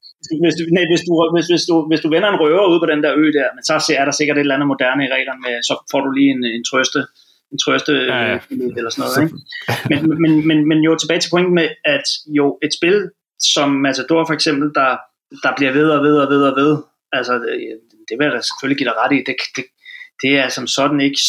Hvis 0.44 0.56
du, 0.58 0.62
nej, 0.76 0.84
hvis, 0.92 1.02
du, 1.06 1.12
hvis, 1.34 1.46
hvis, 1.52 1.64
du, 1.70 1.74
hvis 1.90 2.02
du 2.04 2.08
vender 2.14 2.28
en 2.30 2.40
røver 2.42 2.64
ud 2.72 2.78
på 2.82 2.88
den 2.92 3.00
der 3.04 3.12
ø 3.22 3.24
der, 3.38 3.48
men 3.56 3.62
så 3.68 3.72
er 4.00 4.04
der 4.08 4.14
sikkert 4.16 4.36
et 4.36 4.44
eller 4.46 4.56
andet 4.56 4.70
moderne 4.72 5.02
i 5.06 5.12
reglerne, 5.16 5.40
med, 5.44 5.54
så 5.68 5.74
får 5.90 6.00
du 6.06 6.10
lige 6.18 6.30
en, 6.36 6.42
en 6.58 6.64
trøste, 6.70 7.00
en 7.52 7.58
trøste 7.64 7.92
Ja, 8.12 8.18
ja. 8.30 8.36
øh, 8.52 8.78
eller 8.78 8.90
sådan 8.92 9.02
noget. 9.04 9.18
Ikke? 9.24 9.34
Men, 9.90 9.98
men, 10.22 10.32
men, 10.48 10.58
men 10.70 10.78
jo 10.86 10.90
tilbage 10.96 11.20
til 11.22 11.32
pointen 11.34 11.54
med, 11.60 11.68
at 11.96 12.06
jo 12.38 12.46
et 12.66 12.72
spil 12.78 12.96
som 13.54 13.68
Matador 13.86 14.22
for 14.28 14.34
eksempel, 14.38 14.66
der, 14.78 14.90
der 15.44 15.52
bliver 15.58 15.72
ved 15.78 15.88
og 15.96 16.00
ved 16.06 16.16
og 16.22 16.28
ved 16.32 16.42
og 16.50 16.54
ved, 16.62 16.72
altså 17.12 17.34
det, 17.34 17.80
det 18.08 18.14
vil 18.18 18.24
jeg 18.24 18.34
da 18.34 18.40
selvfølgelig 18.40 18.78
give 18.78 18.90
dig 18.90 18.96
ret 19.02 19.12
i, 19.16 19.20
det, 19.26 19.36
det, 19.56 19.64
det 20.22 20.32
er 20.38 20.48
som 20.48 20.66
sådan 20.66 21.00
ikke 21.00 21.22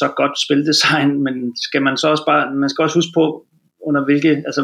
så 0.00 0.12
godt 0.16 0.34
spildesign, 0.44 1.10
men 1.26 1.56
skal 1.56 1.82
man 1.82 1.96
så 1.96 2.08
også 2.08 2.24
bare, 2.26 2.54
man 2.54 2.70
skal 2.70 2.82
også 2.82 2.98
huske 2.98 3.14
på, 3.14 3.46
under 3.86 4.04
hvilke, 4.04 4.30
altså 4.48 4.62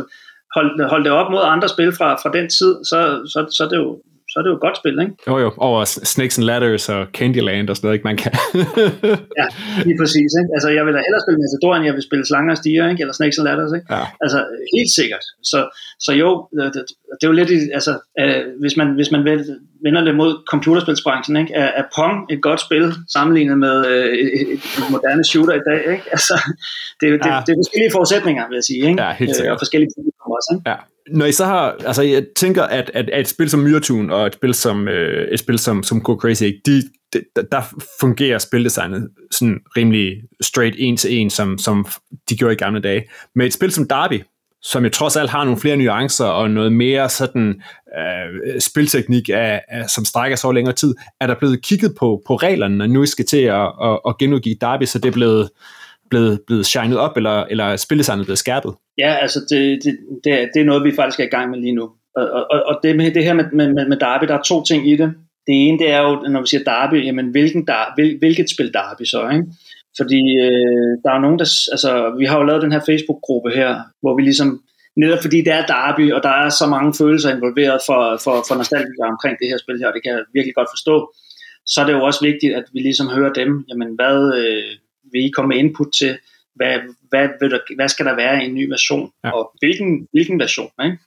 hold, 0.55 0.89
hold 0.89 1.05
det 1.05 1.13
op 1.13 1.31
mod 1.31 1.41
andre 1.45 1.69
spil 1.69 1.93
fra, 1.93 2.09
fra 2.23 2.33
den 2.33 2.49
tid, 2.49 2.73
så, 2.91 2.99
så, 3.33 3.39
så, 3.57 3.65
er 3.65 3.69
det 3.69 3.77
jo, 3.77 4.03
så 4.31 4.35
er 4.39 4.43
det 4.43 4.51
jo 4.51 4.55
et 4.61 4.65
godt 4.67 4.77
spil, 4.83 4.97
ikke? 5.05 5.13
Jo, 5.29 5.35
jo, 5.45 5.49
over 5.69 5.81
Snakes 5.85 6.39
and 6.39 6.45
Ladders 6.51 6.89
og 6.95 7.01
Candyland 7.17 7.71
og 7.71 7.77
sådan 7.77 7.87
noget, 7.87 7.97
ikke? 7.99 8.07
Man 8.11 8.17
kan. 8.25 8.33
Ja, 9.41 9.47
lige 9.87 9.97
præcis, 10.03 10.31
ikke? 10.41 10.51
Altså 10.57 10.69
jeg 10.77 10.83
vil 10.87 10.93
da 10.97 11.01
hellere 11.07 11.23
spille 11.25 11.39
Matador, 11.45 11.73
end 11.77 11.85
jeg 11.89 11.95
vil 11.97 12.03
spille 12.09 12.25
Slanger 12.31 12.53
og 12.55 12.59
Stiger, 12.63 12.85
ikke? 12.93 13.01
Eller 13.03 13.15
Snakes 13.19 13.39
and 13.39 13.47
Ladders, 13.49 13.73
ikke? 13.79 13.87
ja. 13.95 14.05
Altså, 14.25 14.39
helt 14.77 14.91
sikkert. 14.99 15.25
Så, 15.51 15.59
så 16.05 16.11
jo, 16.23 16.29
det, 16.57 16.65
det, 16.75 16.83
det 17.19 17.23
er 17.27 17.31
jo 17.33 17.37
lidt, 17.41 17.51
altså, 17.79 17.93
øh, 18.21 18.41
hvis 18.63 18.75
man, 18.81 18.89
hvis 18.99 19.11
man 19.15 19.23
vel- 19.31 19.59
vender 19.87 20.03
det 20.09 20.15
mod 20.23 20.31
computerspilsbranchen, 20.53 21.35
ikke? 21.43 21.53
Er, 21.63 21.69
er 21.81 21.85
Pong 21.97 22.15
et 22.35 22.41
godt 22.49 22.61
spil 22.67 22.85
sammenlignet 23.17 23.59
med 23.67 23.77
øh, 23.93 24.09
et, 24.25 24.33
et, 24.55 24.61
moderne 24.95 25.25
shooter 25.31 25.55
i 25.61 25.65
dag, 25.71 25.81
ikke? 25.95 26.05
Altså, 26.17 26.35
det, 27.01 27.05
er 27.07 27.13
det, 27.13 27.21
Ja. 27.33 27.37
det 27.47 27.51
er 27.55 27.59
forskellige 27.63 27.93
forudsætninger, 27.97 28.43
vil 28.49 28.57
jeg 28.61 28.67
sige, 28.71 28.83
ikke? 28.89 29.03
Ja, 29.03 29.09
helt 29.21 29.31
Øh, 29.31 29.35
sikkert. 29.37 29.53
Og 29.57 29.61
forskellige 29.65 29.91
publikum 29.97 30.29
også, 30.39 30.51
ikke? 30.57 30.65
Ja. 30.73 30.77
Når 31.11 31.27
I 31.27 31.33
så 31.33 31.45
har, 31.45 31.77
altså 31.87 32.03
jeg 32.03 32.27
tænker, 32.37 32.63
at, 32.63 32.91
at, 32.95 33.11
at 33.11 33.21
et 33.21 33.29
spil 33.29 33.51
som 33.51 33.61
Myrtun 33.61 34.11
og 34.11 34.27
et 34.27 34.35
spil 34.35 34.55
som, 34.55 34.89
øh, 34.89 35.29
et 35.33 35.39
spil 35.39 35.59
som, 35.59 35.83
som 35.83 36.01
Go 36.01 36.15
Crazy, 36.15 36.45
de, 36.67 36.83
de, 37.13 37.25
der 37.53 37.63
fungerer 38.01 38.39
spildesignet 38.39 39.09
sådan 39.31 39.59
rimelig 39.77 40.23
straight 40.41 40.77
en 40.79 40.97
til 40.97 41.19
en, 41.19 41.31
som, 41.31 41.59
som 41.59 41.87
de 42.31 42.37
gjorde 42.37 42.55
i 42.55 42.57
gamle 42.57 42.81
dage. 42.81 43.05
Men 43.35 43.47
et 43.47 43.53
spil 43.53 43.73
som 43.73 43.89
Derby, 43.89 44.23
som 44.63 44.85
jo 44.85 44.91
trods 44.91 45.17
alt 45.17 45.31
har 45.31 45.45
nogle 45.45 45.61
flere 45.61 45.77
nuancer 45.77 46.25
og 46.25 46.51
noget 46.51 46.73
mere 46.73 47.09
sådan 47.09 47.63
øh, 47.99 48.61
spilteknik, 48.61 49.29
af, 49.29 49.63
af, 49.69 49.91
som 49.91 50.05
strækker 50.05 50.37
sig 50.37 50.49
over 50.49 50.55
længere 50.55 50.75
tid, 50.75 50.95
er 51.21 51.27
der 51.27 51.35
blevet 51.35 51.63
kigget 51.63 51.95
på, 51.99 52.23
på 52.27 52.37
reglerne, 52.37 52.77
når 52.77 52.87
nu 52.87 53.03
I 53.03 53.07
skal 53.07 53.27
til 53.27 53.43
at, 53.43 53.73
at, 53.83 54.01
at 54.09 54.19
genudgive 54.19 54.57
Derby, 54.61 54.85
så 54.85 54.99
det 54.99 55.09
er 55.09 55.13
blevet, 55.13 55.51
blevet, 56.11 56.41
blevet 56.47 56.67
shined 56.67 56.97
op, 56.97 57.17
eller, 57.17 57.45
eller 57.45 57.77
spildesignet 57.77 58.27
blevet 58.27 58.39
skærpet? 58.39 58.75
Ja, 58.99 59.15
altså 59.15 59.41
det, 59.51 59.79
det, 59.85 59.99
det, 60.25 60.33
er, 60.33 60.47
det 60.55 60.61
er 60.61 60.65
noget, 60.65 60.85
vi 60.85 60.93
faktisk 60.97 61.21
er 61.21 61.25
i 61.25 61.35
gang 61.37 61.51
med 61.51 61.59
lige 61.59 61.75
nu. 61.75 61.91
Og, 62.17 62.47
og, 62.51 62.63
og 62.67 62.81
det, 62.83 62.97
med, 62.97 63.11
det 63.11 63.25
her 63.25 63.35
med, 63.35 63.45
med, 63.53 63.89
med, 63.89 63.97
Derby, 63.97 64.25
der 64.29 64.35
er 64.39 64.43
to 64.43 64.65
ting 64.65 64.91
i 64.91 64.97
det. 64.97 65.09
Det 65.47 65.55
ene, 65.67 65.79
det 65.79 65.91
er 65.91 66.01
jo, 66.03 66.13
når 66.33 66.41
vi 66.41 66.47
siger 66.47 66.65
Derby, 66.65 67.05
jamen 67.07 67.27
hvilken 67.31 67.67
der, 67.67 67.93
hvil, 67.97 68.19
hvilket 68.19 68.51
spil 68.51 68.73
Derby 68.73 69.05
så, 69.05 69.29
ikke? 69.35 69.47
Fordi 70.01 70.23
øh, 70.47 70.93
der 71.05 71.11
er 71.13 71.21
nogen, 71.25 71.39
der, 71.39 71.49
altså 71.75 71.91
vi 72.19 72.25
har 72.25 72.37
jo 72.39 72.45
lavet 72.49 72.63
den 72.63 72.73
her 72.73 72.83
Facebook-gruppe 72.89 73.51
her, 73.59 73.71
hvor 74.03 74.17
vi 74.17 74.23
ligesom, 74.23 74.49
netop 74.97 75.23
fordi 75.23 75.39
det 75.47 75.53
er 75.59 75.71
Derby, 75.75 76.13
og 76.13 76.21
der 76.23 76.35
er 76.43 76.49
så 76.49 76.67
mange 76.75 76.91
følelser 77.01 77.35
involveret 77.37 77.81
for, 77.89 78.01
for, 78.25 78.35
for 78.49 78.55
nostalgikere 78.55 79.13
omkring 79.15 79.35
det 79.41 79.49
her 79.51 79.59
spil 79.65 79.81
her, 79.81 79.89
og 79.89 79.95
det 79.95 80.03
kan 80.03 80.13
jeg 80.13 80.23
virkelig 80.37 80.55
godt 80.55 80.73
forstå, 80.75 80.97
så 81.73 81.77
er 81.81 81.87
det 81.87 81.93
jo 81.99 82.03
også 82.09 82.21
vigtigt, 82.31 82.53
at 82.59 82.67
vi 82.75 82.81
ligesom 82.89 83.09
hører 83.17 83.33
dem, 83.41 83.51
jamen 83.69 83.91
hvad 83.99 84.19
øh, 84.41 84.73
vil 85.13 85.25
I 85.25 85.31
komme 85.37 85.49
med 85.49 85.57
input 85.57 85.89
til, 85.99 86.19
hvad, 86.55 86.79
hvad, 87.09 87.29
vil 87.41 87.51
der, 87.51 87.59
hvad 87.77 87.89
skal 87.89 88.07
der 88.07 88.17
være 88.17 88.43
i 88.43 88.47
en 88.47 88.55
ny 88.55 88.69
version, 88.69 89.11
Ja. 89.25 89.31
og 89.31 89.53
hvilken, 89.59 90.09
hvilken 90.13 90.41
version, 90.41 90.71
ikke? 90.85 90.99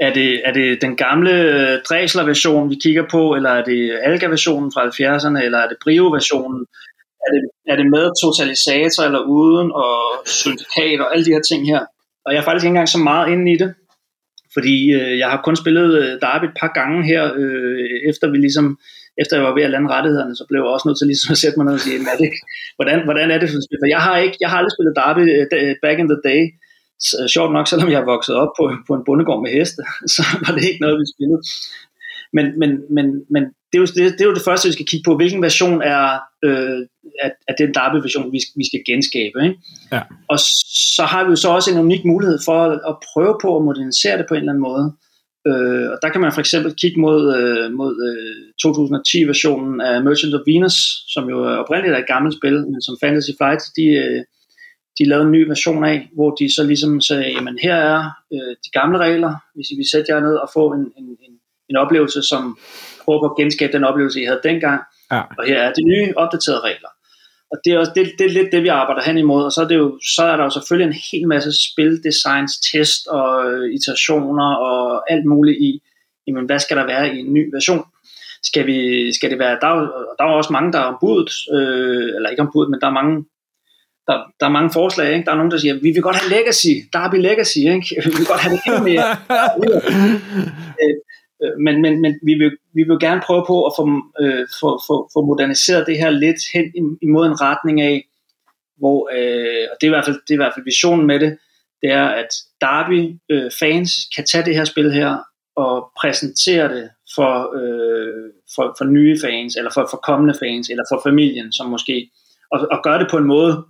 Er 0.00 0.12
det, 0.12 0.42
er 0.48 0.52
det 0.52 0.82
den 0.82 0.96
gamle 0.96 1.32
Dresler-version, 1.88 2.70
vi 2.70 2.76
kigger 2.82 3.04
på, 3.10 3.34
eller 3.34 3.50
er 3.50 3.64
det 3.64 3.98
Alga-versionen 4.02 4.72
fra 4.74 4.86
70'erne, 4.86 5.44
eller 5.44 5.58
er 5.58 5.68
det 5.68 5.76
Brio-versionen? 5.84 6.66
Er 7.26 7.30
det, 7.34 7.42
er 7.72 7.76
det 7.76 7.86
med 7.90 8.04
totalisator 8.22 9.02
eller 9.04 9.20
uden, 9.20 9.72
og 9.72 9.98
syndikat 10.26 11.00
og 11.00 11.12
alle 11.12 11.24
de 11.24 11.30
her 11.30 11.42
ting 11.50 11.66
her? 11.66 11.80
Og 12.24 12.32
jeg 12.32 12.40
er 12.40 12.44
faktisk 12.44 12.64
ikke 12.64 12.68
engang 12.74 12.88
så 12.88 12.98
meget 12.98 13.32
inde 13.32 13.52
i 13.52 13.56
det, 13.56 13.74
fordi 14.54 14.92
øh, 14.92 15.18
jeg 15.18 15.28
har 15.30 15.40
kun 15.44 15.56
spillet 15.56 15.88
øh, 16.02 16.20
Derby 16.20 16.44
et 16.44 16.56
par 16.60 16.72
gange 16.74 17.06
her, 17.06 17.32
øh, 17.36 18.00
efter 18.10 18.30
vi 18.30 18.36
ligesom, 18.36 18.78
efter 19.20 19.36
jeg 19.36 19.46
var 19.48 19.54
ved 19.58 19.66
at 19.68 19.72
lande 19.74 19.92
rettighederne, 19.94 20.34
så 20.40 20.44
blev 20.48 20.60
jeg 20.60 20.74
også 20.74 20.86
nødt 20.88 20.98
til 20.98 21.10
ligesom 21.10 21.32
at 21.34 21.40
sætte 21.42 21.56
mig 21.58 21.66
ned 21.66 21.74
og 21.78 21.82
sige, 21.84 21.94
"Jamen, 21.96 22.08
er 22.14 22.18
det, 22.22 22.30
hvordan, 22.78 22.98
hvordan 23.08 23.28
er 23.34 23.38
det 23.40 23.48
for 23.50 23.60
spil? 23.66 23.82
For 23.82 23.90
jeg 23.94 24.02
har, 24.06 24.16
ikke, 24.26 24.36
jeg 24.42 24.48
har 24.50 24.56
aldrig 24.58 24.74
spillet 24.76 24.98
Derby 25.00 25.24
øh, 25.34 25.44
da- 25.52 25.78
back 25.84 25.98
in 26.02 26.08
the 26.12 26.20
day, 26.30 26.40
så, 27.06 27.14
sjovt 27.34 27.52
nok, 27.56 27.66
selvom 27.68 27.90
jeg 27.92 28.00
er 28.00 28.12
vokset 28.14 28.34
op 28.42 28.52
på, 28.58 28.64
på 28.88 28.92
en 28.98 29.04
bondegård 29.06 29.42
med 29.44 29.50
heste, 29.56 29.82
så 30.14 30.22
var 30.42 30.50
det 30.54 30.64
ikke 30.68 30.82
noget, 30.84 30.96
vi 31.02 31.06
spillede. 31.14 31.40
Men, 32.36 32.46
men, 32.60 32.70
men, 32.96 33.06
men 33.34 33.42
det, 33.68 33.76
er 33.78 33.82
jo, 33.84 33.86
det, 33.96 34.12
det 34.16 34.20
er 34.20 34.30
jo 34.30 34.38
det 34.38 34.48
første, 34.48 34.68
vi 34.68 34.72
skal 34.72 34.86
kigge 34.86 35.04
på. 35.08 35.16
Hvilken 35.16 35.42
version 35.42 35.82
er 35.82 36.18
øh, 36.44 36.78
at, 37.26 37.32
at 37.48 37.54
den 37.58 37.74
Derby-version, 37.74 38.32
vi, 38.32 38.40
vi 38.60 38.64
skal 38.70 38.82
genskabe. 38.90 39.38
Ikke? 39.46 39.56
Ja. 39.92 40.02
Og 40.28 40.38
så 40.96 41.04
har 41.12 41.24
vi 41.24 41.30
jo 41.30 41.36
så 41.36 41.48
også 41.48 41.70
en 41.70 41.78
unik 41.78 42.04
mulighed 42.04 42.38
for 42.44 42.64
at, 42.64 42.80
at 42.90 42.94
prøve 43.12 43.34
på 43.42 43.56
at 43.56 43.64
modernisere 43.64 44.18
det 44.18 44.26
på 44.28 44.34
en 44.34 44.40
eller 44.40 44.52
anden 44.52 44.68
måde. 44.70 44.84
Øh, 45.48 45.86
og 45.92 45.98
der 46.02 46.08
kan 46.12 46.20
man 46.20 46.32
for 46.32 46.40
eksempel 46.40 46.74
kigge 46.74 47.00
mod, 47.00 47.20
øh, 47.38 47.72
mod 47.72 47.92
øh, 48.08 48.36
2010-versionen 48.62 49.80
af 49.80 50.02
Merchant 50.04 50.34
of 50.34 50.46
Venus, 50.46 50.76
som 51.14 51.28
jo 51.28 51.38
oprindeligt 51.62 51.94
er 51.94 51.98
et 51.98 52.12
gammelt 52.14 52.36
spil, 52.38 52.56
men 52.72 52.82
som 52.82 52.96
Fantasy 53.02 53.30
Flight, 53.38 53.62
de, 53.76 53.86
øh, 54.04 54.20
de 54.98 55.04
lavede 55.04 55.26
en 55.26 55.32
ny 55.32 55.42
version 55.48 55.84
af, 55.84 56.10
hvor 56.14 56.30
de 56.30 56.54
så 56.54 56.62
ligesom 56.64 57.00
sagde, 57.00 57.32
jamen 57.36 57.58
her 57.62 57.74
er 57.74 57.98
øh, 58.32 58.52
de 58.64 58.70
gamle 58.78 58.98
regler, 58.98 59.32
hvis 59.54 59.70
I 59.72 59.76
vil 59.76 59.90
sætte 59.90 60.12
jer 60.12 60.20
ned 60.20 60.34
og 60.44 60.48
få 60.56 60.72
en, 60.72 60.84
en, 60.98 61.08
en, 61.26 61.34
en 61.70 61.76
oplevelse, 61.76 62.22
som 62.22 62.58
prøver 63.04 63.20
på 63.20 63.26
at 63.32 63.36
genskabe 63.40 63.72
den 63.72 63.84
oplevelse, 63.84 64.20
I 64.22 64.24
havde 64.24 64.40
dengang, 64.50 64.80
ja. 65.12 65.22
og 65.38 65.44
her 65.46 65.58
er 65.62 65.72
de 65.72 65.82
nye 65.92 66.12
opdaterede 66.16 66.60
regler. 66.60 66.90
Og 67.52 67.58
det 67.64 67.72
er, 67.72 67.78
også, 67.78 67.92
det, 67.94 68.12
det 68.18 68.26
er 68.26 68.30
lidt 68.30 68.52
det, 68.52 68.62
vi 68.62 68.68
arbejder 68.68 69.02
hen 69.02 69.18
imod, 69.18 69.44
og 69.44 69.52
så 69.52 69.60
er, 69.62 69.68
det 69.68 69.76
jo, 69.76 69.98
så 70.16 70.22
er 70.22 70.36
der 70.36 70.44
jo 70.44 70.50
selvfølgelig 70.50 70.86
en 70.86 71.00
hel 71.12 71.28
masse 71.28 71.50
spildesigns, 71.66 72.52
test 72.72 73.06
og 73.06 73.52
øh, 73.52 73.74
iterationer 73.74 74.54
og 74.54 75.12
alt 75.12 75.24
muligt 75.24 75.58
i, 75.60 75.82
jamen 76.26 76.46
hvad 76.46 76.58
skal 76.58 76.76
der 76.76 76.86
være 76.86 77.14
i 77.14 77.18
en 77.18 77.32
ny 77.32 77.50
version? 77.54 77.84
Skal, 78.42 78.66
vi, 78.66 79.12
skal 79.12 79.30
det 79.30 79.38
være, 79.38 79.58
der 79.60 79.66
er, 79.66 79.80
der 80.18 80.24
er 80.24 80.28
også 80.28 80.52
mange, 80.52 80.72
der 80.72 80.78
er 80.78 80.84
ombudet, 80.92 81.30
øh, 81.52 82.08
eller 82.16 82.28
ikke 82.30 82.42
ombudet, 82.42 82.70
men 82.70 82.80
der 82.80 82.86
er 82.86 82.98
mange, 83.00 83.24
der, 84.06 84.16
der 84.40 84.46
er 84.46 84.56
mange 84.58 84.70
forslag, 84.72 85.12
ikke? 85.14 85.24
der 85.24 85.32
er 85.32 85.36
nogen, 85.36 85.50
der 85.50 85.58
siger, 85.58 85.74
vi 85.74 85.90
vil 85.90 86.02
godt 86.02 86.16
have 86.16 86.30
legacy, 86.36 86.74
Derby 86.92 87.18
legacy, 87.28 87.58
ikke? 87.58 87.88
vi 88.04 88.10
vil 88.16 88.26
godt 88.32 88.40
have 88.40 88.54
det 88.56 88.62
endnu 88.66 88.82
mere. 88.90 89.08
Øh, 90.82 90.94
Øh, 91.42 91.58
men, 91.58 91.82
men, 91.82 92.00
men 92.00 92.12
vi, 92.22 92.34
vil, 92.34 92.50
vi 92.74 92.82
vil 92.82 92.98
gerne 93.00 93.22
prøve 93.26 93.44
på 93.46 93.66
at 93.66 93.72
få, 93.78 93.84
øh, 94.20 94.46
få, 94.60 94.80
få, 94.86 95.10
få 95.12 95.20
moderniseret 95.26 95.86
det 95.86 95.98
her 95.98 96.10
lidt 96.10 96.40
hen 96.54 96.98
imod 97.02 97.26
en 97.26 97.40
retning 97.40 97.80
af, 97.80 98.06
hvor, 98.78 99.10
øh, 99.16 99.64
og 99.70 99.76
det 99.80 99.86
er, 99.86 99.90
i 99.92 99.96
hvert 99.96 100.04
fald, 100.04 100.20
det 100.26 100.30
er 100.30 100.38
i 100.38 100.42
hvert 100.42 100.54
fald 100.54 100.64
visionen 100.64 101.06
med 101.06 101.20
det, 101.20 101.38
det 101.82 101.90
er, 101.90 102.06
at 102.06 102.28
Derby 102.60 103.00
øh, 103.30 103.50
fans 103.60 103.90
kan 104.16 104.24
tage 104.24 104.44
det 104.44 104.54
her 104.54 104.64
spil 104.64 104.92
her 104.92 105.16
og 105.56 105.90
præsentere 106.00 106.74
det 106.74 106.90
for, 107.14 107.32
øh, 107.60 108.30
for, 108.54 108.74
for 108.78 108.84
nye 108.84 109.16
fans, 109.24 109.56
eller 109.56 109.70
for, 109.74 109.86
for 109.90 109.96
kommende 109.96 110.34
fans, 110.42 110.68
eller 110.70 110.84
for 110.92 111.00
familien, 111.06 111.52
som 111.52 111.66
måske, 111.66 112.10
og, 112.52 112.68
og 112.70 112.80
gøre 112.82 112.98
det 112.98 113.08
på 113.10 113.16
en 113.16 113.24
måde, 113.24 113.64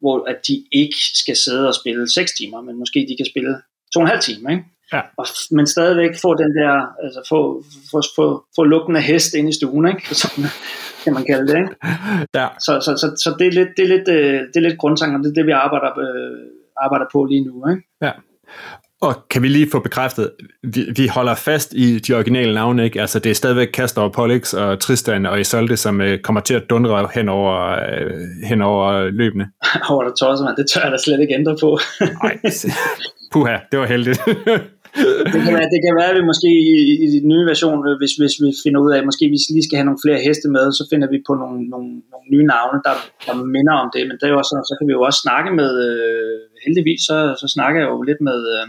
hvor 0.00 0.24
at 0.24 0.38
de 0.48 0.64
ikke 0.72 0.96
skal 1.14 1.36
sidde 1.36 1.68
og 1.68 1.74
spille 1.74 2.10
6 2.10 2.32
timer, 2.32 2.60
men 2.60 2.78
måske 2.78 3.06
de 3.08 3.16
kan 3.16 3.26
spille 3.26 3.54
to 3.92 3.98
og 4.00 4.02
en 4.02 4.08
halv 4.08 4.20
time, 4.20 4.52
ikke? 4.52 4.64
Ja. 4.92 5.00
Og, 5.18 5.26
men 5.50 5.66
stadigvæk 5.66 6.10
få 6.22 6.34
den 6.34 6.56
der, 6.56 6.72
altså 7.04 7.20
få, 7.28 7.64
få, 7.90 8.02
få, 8.16 8.44
få 8.56 8.64
lugten 8.64 8.96
af 8.96 9.02
hest 9.02 9.34
ind 9.34 9.48
i 9.48 9.52
stuen, 9.52 9.88
ikke? 9.88 10.14
Sådan 10.22 10.44
kan 11.04 11.12
man 11.14 11.24
kalde 11.24 11.46
det, 11.52 11.56
ikke? 11.58 11.74
Ja. 12.34 12.48
Så, 12.58 12.72
så, 12.84 12.96
så, 12.96 13.06
så 13.24 13.36
det, 13.38 13.46
er 13.46 13.52
lidt, 13.52 13.68
det, 13.76 13.84
er 13.84 13.88
lidt, 13.88 14.08
øh, 14.08 14.40
det 14.40 14.56
er 14.56 14.68
lidt 14.68 14.78
grundtanken, 14.78 15.24
det 15.24 15.30
er 15.30 15.34
det, 15.34 15.46
vi 15.46 15.52
arbejder, 15.52 15.98
øh, 15.98 16.38
arbejder 16.84 17.06
på 17.12 17.24
lige 17.24 17.44
nu, 17.44 17.68
ikke? 17.70 17.82
Ja. 18.02 18.12
Og 19.00 19.14
kan 19.30 19.42
vi 19.42 19.48
lige 19.48 19.70
få 19.72 19.80
bekræftet, 19.80 20.30
vi, 20.62 20.86
vi 20.96 21.06
holder 21.06 21.34
fast 21.34 21.72
i 21.72 21.98
de 21.98 22.14
originale 22.14 22.54
navne, 22.54 22.84
ikke? 22.84 23.00
Altså 23.00 23.18
det 23.18 23.30
er 23.30 23.34
stadigvæk 23.34 23.74
Castor 23.74 24.02
og 24.02 24.12
Pollux 24.12 24.54
og 24.54 24.80
Tristan 24.80 25.26
og 25.26 25.40
Isolde, 25.40 25.76
som 25.76 26.00
uh, 26.00 26.06
kommer 26.24 26.40
til 26.40 26.54
at 26.54 26.70
dundre 26.70 27.08
hen 27.14 27.28
over, 27.28 27.72
uh, 27.72 28.48
hen 28.48 28.62
over 28.62 29.10
løbene. 29.10 29.48
over 29.90 30.02
der 30.04 30.10
tosser, 30.10 30.44
man. 30.44 30.56
Det 30.56 30.66
tør 30.74 30.80
jeg 30.82 30.92
da 30.92 30.96
slet 30.96 31.20
ikke 31.20 31.34
ændre 31.34 31.56
på. 31.60 31.78
Nej, 32.00 32.38
puha, 33.32 33.56
det 33.72 33.78
var 33.78 33.86
heldigt 33.86 34.20
det, 35.34 35.40
kan 35.44 35.52
være, 35.58 35.68
det 35.74 35.80
kan 35.84 35.94
være, 35.98 36.10
at 36.12 36.18
vi 36.20 36.30
måske 36.32 36.50
i, 36.72 36.76
i 37.04 37.06
den 37.22 37.28
nye 37.32 37.46
version, 37.52 37.80
øh, 37.88 37.94
hvis, 38.00 38.14
hvis 38.20 38.36
vi 38.44 38.50
finder 38.64 38.80
ud 38.84 38.90
af, 38.92 38.98
at 38.98 39.08
måske 39.08 39.24
vi 39.34 39.38
lige 39.54 39.66
skal 39.66 39.78
have 39.78 39.88
nogle 39.88 40.04
flere 40.04 40.24
heste 40.26 40.48
med, 40.56 40.66
så 40.78 40.82
finder 40.90 41.08
vi 41.14 41.18
på 41.28 41.32
nogle, 41.42 41.58
nogle, 41.72 41.88
nogle 42.12 42.26
nye 42.34 42.46
navne, 42.54 42.78
der, 42.86 42.94
der 43.26 43.34
minder 43.56 43.74
om 43.82 43.88
det. 43.94 44.02
Men 44.08 44.16
det 44.18 44.24
er 44.26 44.32
jo 44.34 44.40
også, 44.42 44.54
så 44.70 44.74
kan 44.76 44.86
vi 44.88 44.96
jo 44.96 45.02
også 45.08 45.20
snakke 45.26 45.50
med, 45.60 45.70
øh, 45.86 46.40
heldigvis, 46.64 47.00
så, 47.08 47.16
så 47.40 47.46
snakker 47.56 47.78
jeg 47.80 47.88
jo 47.94 47.98
lidt 48.08 48.20
med, 48.28 48.40
øh, 48.54 48.68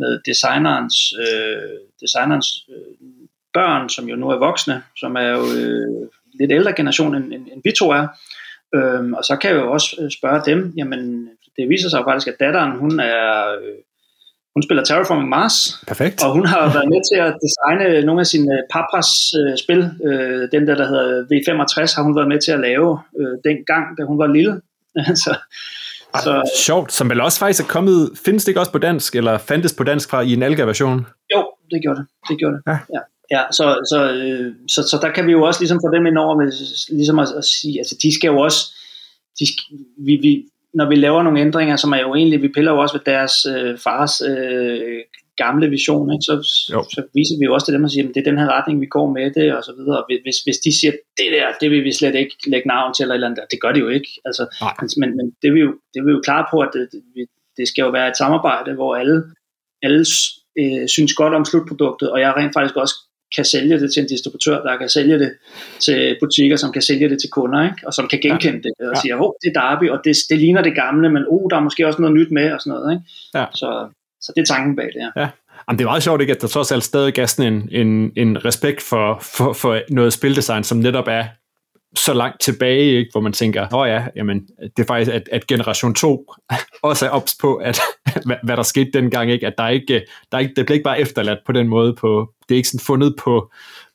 med 0.00 0.12
designerens, 0.30 0.96
øh, 1.24 1.76
designerens 2.02 2.48
øh, 2.74 2.92
børn, 3.56 3.88
som 3.94 4.04
jo 4.10 4.16
nu 4.16 4.26
er 4.34 4.44
voksne, 4.48 4.76
som 5.00 5.12
er 5.22 5.28
jo 5.36 5.42
øh, 5.60 6.08
lidt 6.38 6.52
ældre 6.58 6.72
generation, 6.78 7.14
end, 7.14 7.26
end, 7.34 7.44
end 7.52 7.60
vi 7.64 7.72
to 7.80 7.86
er. 8.00 8.06
Øhm, 8.76 9.14
og 9.14 9.24
så 9.24 9.36
kan 9.40 9.50
jeg 9.50 9.56
jo 9.56 9.72
også 9.72 9.96
øh, 10.00 10.10
spørge 10.10 10.42
dem, 10.50 10.72
jamen 10.76 11.00
det 11.56 11.68
viser 11.68 11.88
sig 11.88 11.98
jo 11.98 12.04
faktisk, 12.04 12.28
at 12.28 12.40
datteren, 12.40 12.78
hun 12.78 13.00
er... 13.00 13.26
Øh, 13.62 13.78
hun 14.56 14.62
spiller 14.62 14.84
Terraforming 14.84 15.28
Mars. 15.28 15.56
Perfekt. 15.86 16.24
Og 16.24 16.32
hun 16.32 16.46
har 16.46 16.62
været 16.76 16.88
med 16.94 17.00
til 17.10 17.18
at 17.26 17.32
designe 17.44 18.06
nogle 18.06 18.20
af 18.20 18.26
sine 18.26 18.52
Papras 18.72 19.10
øh, 19.40 19.52
spil. 19.62 19.80
Øh, 20.08 20.42
den 20.54 20.62
der, 20.68 20.74
der 20.80 20.86
hedder 20.92 21.06
V65, 21.30 21.96
har 21.96 22.02
hun 22.02 22.16
været 22.16 22.28
med 22.28 22.40
til 22.40 22.52
at 22.52 22.60
lave 22.60 22.88
øh, 23.20 23.34
dengang, 23.48 23.84
da 23.98 24.02
hun 24.10 24.18
var 24.18 24.26
lille. 24.26 24.52
så, 25.24 25.32
så, 26.24 26.32
sjovt, 26.66 26.92
som 26.92 27.10
vel 27.10 27.20
også 27.20 27.38
faktisk 27.38 27.62
er 27.62 27.68
kommet, 27.68 28.10
findes 28.24 28.44
det 28.44 28.48
ikke 28.48 28.60
også 28.60 28.72
på 28.72 28.78
dansk, 28.78 29.16
eller 29.16 29.38
fandtes 29.38 29.74
på 29.74 29.84
dansk 29.84 30.10
fra 30.10 30.20
i 30.20 30.32
en 30.32 30.42
Alga-version? 30.42 31.06
Jo, 31.34 31.40
det 31.70 31.82
gjorde 31.82 31.98
det. 32.00 32.06
Det 32.28 32.38
gjorde 32.38 32.56
det. 32.56 32.62
Ja. 32.66 32.78
ja. 32.94 33.00
Ja, 33.30 33.42
så, 33.50 33.64
så, 33.90 33.98
øh, 34.12 34.54
så, 34.68 34.82
så 34.90 34.98
der 35.02 35.10
kan 35.12 35.26
vi 35.26 35.32
jo 35.32 35.42
også 35.42 35.60
ligesom 35.60 35.80
få 35.84 35.94
dem 35.94 36.06
ind 36.06 36.18
over 36.18 36.34
med, 36.36 36.48
ligesom 36.96 37.18
at, 37.18 37.28
at 37.38 37.44
sige, 37.44 37.78
altså 37.78 37.96
de 38.02 38.14
skal 38.14 38.28
jo 38.28 38.38
også, 38.38 38.60
de, 39.40 39.44
vi, 40.06 40.14
vi, 40.22 40.44
når 40.78 40.86
vi 40.88 40.94
laver 40.94 41.22
nogle 41.22 41.40
ændringer, 41.40 41.76
som 41.76 41.92
er 41.92 42.00
jo 42.06 42.14
egentlig, 42.14 42.42
vi 42.42 42.54
piller 42.54 42.72
jo 42.72 42.78
også 42.78 42.94
ved 42.96 43.04
deres 43.12 43.34
øh, 43.54 43.78
fars 43.86 44.14
øh, 44.30 45.00
gamle 45.42 45.66
vision, 45.76 46.12
ikke? 46.14 46.26
Så, 46.28 46.34
så 46.94 47.00
viser 47.18 47.36
vi 47.38 47.44
jo 47.44 47.54
også 47.54 47.66
til 47.66 47.74
dem 47.76 47.84
og 47.84 47.90
siger, 47.90 48.04
at 48.08 48.14
det 48.14 48.20
er 48.20 48.30
den 48.30 48.40
her 48.40 48.48
retning, 48.56 48.76
vi 48.80 48.94
går 48.96 49.06
med 49.16 49.26
det, 49.38 49.48
og 49.56 49.62
så 49.68 49.72
videre. 49.78 50.00
Hvis, 50.26 50.38
hvis 50.46 50.58
de 50.64 50.70
siger, 50.78 50.92
det 51.18 51.28
der, 51.36 51.46
det 51.60 51.68
vil 51.72 51.84
vi 51.84 51.92
slet 51.92 52.14
ikke 52.22 52.36
lægge 52.52 52.68
navn 52.68 52.94
til, 52.94 53.02
eller, 53.02 53.14
eller 53.14 53.28
andet, 53.28 53.52
det 53.52 53.60
gør 53.62 53.72
de 53.72 53.80
jo 53.84 53.88
ikke. 53.98 54.10
Altså, 54.28 54.42
men, 55.00 55.10
men 55.16 55.26
det, 55.40 55.46
er 55.48 55.54
vi 55.56 55.62
jo, 55.66 55.72
det 55.92 55.98
er 56.00 56.06
vi 56.06 56.16
jo 56.16 56.22
klar 56.28 56.42
på, 56.52 56.56
at 56.66 56.70
det, 56.74 56.84
det, 56.92 57.02
det 57.58 57.68
skal 57.68 57.82
jo 57.82 57.90
være 57.98 58.08
et 58.08 58.20
samarbejde, 58.22 58.74
hvor 58.78 58.92
alle, 59.00 59.16
alle 59.86 60.04
øh, 60.60 60.84
synes 60.94 61.12
godt 61.20 61.34
om 61.38 61.44
slutproduktet, 61.44 62.08
og 62.12 62.18
jeg 62.20 62.36
rent 62.36 62.54
faktisk 62.56 62.76
også 62.76 62.96
kan 63.36 63.44
sælge 63.44 63.80
det 63.80 63.92
til 63.92 64.00
en 64.02 64.08
distributør, 64.08 64.62
der 64.62 64.76
kan 64.76 64.88
sælge 64.88 65.18
det 65.18 65.32
til 65.84 66.16
butikker, 66.20 66.56
som 66.56 66.72
kan 66.72 66.82
sælge 66.82 67.08
det 67.08 67.18
til 67.20 67.30
kunder, 67.30 67.64
ikke? 67.64 67.86
og 67.86 67.92
som 67.94 68.08
kan 68.08 68.20
genkende 68.20 68.60
ja. 68.64 68.68
det, 68.68 68.88
og 68.88 68.94
ja. 68.94 69.00
sige, 69.00 69.14
oh, 69.14 69.32
det 69.42 69.52
er 69.56 69.60
Derby, 69.60 69.90
og 69.90 70.00
det, 70.04 70.16
det 70.30 70.38
ligner 70.38 70.62
det 70.62 70.74
gamle, 70.74 71.08
men 71.08 71.24
oh, 71.28 71.50
der 71.50 71.56
er 71.56 71.60
måske 71.60 71.86
også 71.86 72.00
noget 72.02 72.16
nyt 72.16 72.30
med, 72.30 72.52
og 72.52 72.60
sådan 72.60 72.70
noget. 72.70 72.92
Ikke? 72.92 73.04
Ja. 73.34 73.44
Så, 73.54 73.88
så 74.20 74.32
det 74.36 74.42
er 74.42 74.46
tanken 74.54 74.76
bag 74.76 74.86
det, 74.86 75.00
ja. 75.06 75.22
ja. 75.22 75.28
Jamen, 75.68 75.78
det 75.78 75.84
er 75.84 75.88
meget 75.88 76.02
sjovt, 76.02 76.20
ikke, 76.20 76.32
at 76.32 76.42
der 76.42 76.48
trods 76.48 76.72
alt 76.72 76.84
stadig 76.84 77.18
er 77.18 77.26
sådan 77.26 77.52
en, 77.52 77.68
en, 77.86 78.12
en 78.16 78.44
respekt 78.44 78.82
for, 78.82 79.18
for, 79.22 79.52
for 79.52 79.80
noget 79.90 80.12
spildesign, 80.12 80.64
som 80.64 80.78
netop 80.78 81.08
er 81.08 81.24
så 81.98 82.14
langt 82.14 82.40
tilbage, 82.40 82.98
ikke, 82.98 83.10
hvor 83.12 83.20
man 83.20 83.32
tænker, 83.32 83.74
åh 83.74 83.88
ja, 83.88 84.06
jamen, 84.16 84.46
det 84.76 84.82
er 84.82 84.86
faktisk, 84.86 85.12
at, 85.14 85.28
at 85.32 85.46
generation 85.46 85.94
2 85.94 86.32
også 86.82 87.06
er 87.06 87.10
ops 87.10 87.36
på, 87.40 87.54
at, 87.54 87.80
hvad, 88.26 88.36
hvad 88.42 88.56
der 88.56 88.62
skete 88.62 88.90
dengang, 88.92 89.30
ikke, 89.30 89.46
at 89.46 89.54
der 89.58 89.68
ikke, 89.68 90.06
der 90.32 90.38
ikke, 90.38 90.52
det 90.56 90.66
bliver 90.66 90.74
ikke 90.74 90.84
bare 90.84 91.00
efterladt 91.00 91.38
på 91.46 91.52
den 91.52 91.68
måde, 91.68 91.94
på, 91.94 92.30
det 92.48 92.54
er 92.54 92.56
ikke 92.56 92.68
sådan 92.68 92.86
fundet 92.86 93.14
på, 93.18 93.50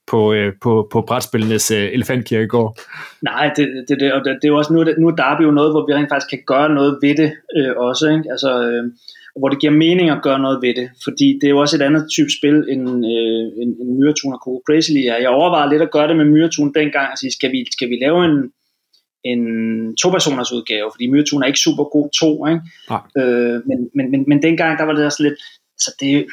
på, 0.07 0.33
øh, 0.33 0.53
på, 0.61 0.87
på 0.91 1.01
brætspillenes 1.01 1.71
øh, 1.71 1.89
elefantkirkegård. 1.93 2.77
Nej, 3.21 3.51
det, 3.55 3.85
det, 3.87 3.99
det, 3.99 4.13
og 4.13 4.25
det, 4.25 4.35
det 4.41 4.47
er 4.47 4.51
jo 4.53 4.57
også, 4.57 4.73
nu, 4.73 4.83
nu 4.97 5.07
er 5.07 5.15
Derby 5.15 5.43
jo 5.43 5.51
noget, 5.51 5.71
hvor 5.71 5.85
vi 5.87 5.93
rent 5.93 6.09
faktisk 6.09 6.29
kan 6.29 6.43
gøre 6.47 6.69
noget 6.69 6.99
ved 7.01 7.15
det 7.15 7.31
øh, 7.57 7.77
også, 7.77 8.09
ikke? 8.09 8.23
Altså, 8.31 8.61
øh, 8.63 8.83
hvor 9.39 9.49
det 9.49 9.59
giver 9.59 9.73
mening 9.73 10.09
at 10.09 10.23
gøre 10.23 10.39
noget 10.39 10.59
ved 10.61 10.73
det, 10.75 10.89
fordi 11.03 11.27
det 11.41 11.47
er 11.47 11.55
jo 11.55 11.59
også 11.59 11.75
et 11.75 11.81
andet 11.81 12.03
type 12.15 12.31
spil 12.37 12.57
end, 12.73 12.83
øh, 13.13 13.45
end, 13.61 13.71
end 13.81 13.89
Myretun 13.97 14.33
og 14.33 14.41
Coco 14.43 14.61
Crazily 14.67 15.03
er. 15.11 15.17
Jeg 15.25 15.29
overvejede 15.29 15.69
lidt 15.69 15.81
at 15.81 15.91
gøre 15.91 16.07
det 16.07 16.17
med 16.17 16.25
Myretun 16.25 16.73
dengang, 16.73 17.07
og 17.11 17.17
sige, 17.17 17.31
skal 17.31 17.51
vi, 17.51 17.59
skal 17.71 17.89
vi 17.89 17.97
lave 18.01 18.25
en, 18.25 18.37
en 19.31 19.41
to-personers 20.01 20.51
udgave, 20.51 20.91
fordi 20.93 21.09
Myretun 21.11 21.43
er 21.43 21.47
ikke 21.47 21.65
super 21.67 21.83
god 21.83 22.09
to, 22.21 22.47
ikke? 22.47 22.61
Øh, 23.19 23.57
men, 23.69 23.79
men, 23.95 24.11
men, 24.11 24.21
men 24.27 24.41
dengang, 24.41 24.79
der 24.79 24.85
var 24.85 24.93
det 24.93 25.05
også 25.05 25.23
lidt, 25.23 25.39
så 25.83 25.89
det, 25.99 26.25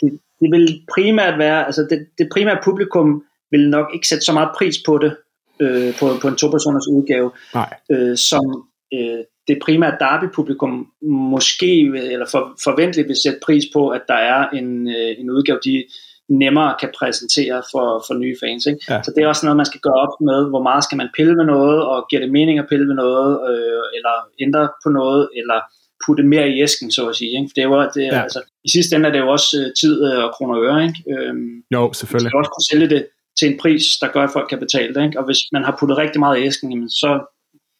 det, 0.00 0.10
det 0.40 0.48
vil 0.54 0.82
primært 0.94 1.38
være, 1.38 1.66
altså 1.66 1.82
det, 1.90 2.06
det 2.18 2.28
primære 2.32 2.58
publikum 2.64 3.24
vil 3.50 3.70
nok 3.70 3.86
ikke 3.94 4.08
sætte 4.08 4.24
så 4.24 4.32
meget 4.32 4.50
pris 4.58 4.76
på 4.86 4.98
det, 4.98 5.16
øh, 5.60 5.94
på, 5.98 6.06
på 6.22 6.28
en 6.28 6.36
to-personers 6.36 6.88
udgave, 6.88 7.30
Nej. 7.54 7.74
Øh, 7.90 8.16
som 8.16 8.68
øh, 8.94 9.20
det 9.48 9.58
primære 9.62 9.96
Derby-publikum 10.00 10.86
måske, 11.02 11.72
eller 12.14 12.26
for, 12.30 12.42
forventeligt 12.64 13.08
vil 13.08 13.22
sætte 13.24 13.38
pris 13.46 13.64
på, 13.74 13.88
at 13.88 14.02
der 14.08 14.20
er 14.34 14.48
en, 14.48 14.88
øh, 14.88 15.10
en 15.20 15.30
udgave, 15.30 15.58
de 15.64 15.84
nemmere 16.28 16.74
kan 16.80 16.90
præsentere 16.98 17.62
for, 17.72 17.86
for 18.06 18.14
nye 18.14 18.36
fans. 18.42 18.66
Ikke? 18.66 18.80
Ja. 18.90 19.02
Så 19.02 19.12
det 19.14 19.22
er 19.22 19.28
også 19.28 19.46
noget, 19.46 19.56
man 19.56 19.70
skal 19.70 19.80
gøre 19.80 20.00
op 20.04 20.14
med, 20.28 20.48
hvor 20.50 20.62
meget 20.62 20.84
skal 20.84 20.96
man 20.96 21.14
pille 21.16 21.34
med 21.36 21.44
noget, 21.44 21.78
og 21.92 22.06
giver 22.08 22.22
det 22.22 22.32
mening 22.32 22.58
at 22.58 22.68
pille 22.68 22.86
med 22.86 22.96
noget, 23.04 23.30
øh, 23.50 23.84
eller 23.96 24.14
ændre 24.44 24.68
på 24.84 24.88
noget, 25.00 25.28
eller 25.40 25.58
putte 26.06 26.22
mere 26.22 26.48
i 26.50 26.62
æsken, 26.62 26.90
så 26.90 27.08
at 27.08 27.16
sige. 27.16 27.32
Ikke? 27.38 27.48
For 27.50 27.54
det 27.56 27.62
er 27.62 27.68
jo, 27.68 27.90
det, 27.94 28.04
er, 28.06 28.16
ja. 28.16 28.22
altså, 28.22 28.40
I 28.64 28.70
sidste 28.76 28.96
ende 28.96 29.08
er 29.08 29.12
det 29.12 29.18
jo 29.18 29.28
også 29.36 29.50
uh, 29.60 29.72
tid 29.80 29.94
og 30.02 30.32
kroner 30.34 30.54
og 30.58 30.64
øre. 30.64 30.84
Ikke? 30.86 30.98
Øhm, 31.12 31.52
jo, 31.74 31.92
selvfølgelig. 31.92 32.26
Man 32.26 32.30
skal 32.30 32.42
også 32.42 32.54
kunne 32.54 32.70
sælge 32.72 32.88
det 32.94 33.02
til 33.38 33.46
en 33.50 33.58
pris, 33.62 33.84
der 34.02 34.08
gør, 34.14 34.22
at 34.24 34.34
folk 34.36 34.48
kan 34.48 34.58
betale 34.58 34.94
det. 34.94 35.04
Ikke? 35.06 35.18
Og 35.18 35.24
hvis 35.24 35.40
man 35.52 35.64
har 35.64 35.76
puttet 35.80 35.98
rigtig 35.98 36.20
meget 36.20 36.38
i 36.38 36.42
æsken, 36.42 36.70
jamen, 36.72 36.90
så 36.90 37.10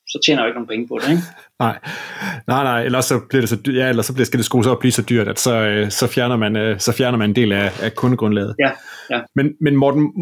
så 0.08 0.18
tjener 0.26 0.42
jeg 0.42 0.44
jo 0.44 0.48
ikke 0.48 0.58
nogen 0.58 0.68
penge 0.68 0.88
på 0.88 0.98
det, 1.02 1.10
ikke? 1.10 1.22
Nej, 1.64 1.78
nej, 2.46 2.62
nej, 2.64 2.82
ellers 2.82 3.04
så 3.04 3.20
bliver 3.28 3.42
det 3.42 3.48
så 3.48 3.56
dyrt, 3.56 3.74
ja, 3.74 3.88
ellers 3.88 4.06
så 4.06 4.12
bliver, 4.12 4.26
skal 4.26 4.38
det 4.38 4.46
skrues 4.46 4.66
op 4.66 4.78
blive 4.78 4.92
så 4.92 5.02
dyrt, 5.02 5.28
at 5.28 5.38
så, 5.38 5.54
øh, 5.54 5.90
så, 5.90 6.06
fjerner 6.06 6.36
man, 6.36 6.56
øh, 6.56 6.80
så 6.80 6.92
fjerner 6.92 7.18
man 7.18 7.30
en 7.30 7.36
del 7.36 7.52
af, 7.52 7.82
af 7.82 7.94
kundegrundlaget. 7.94 8.54
Ja, 8.58 8.70
ja. 9.10 9.20
Men, 9.34 9.54
men 9.60 9.76
Morten, 9.76 10.12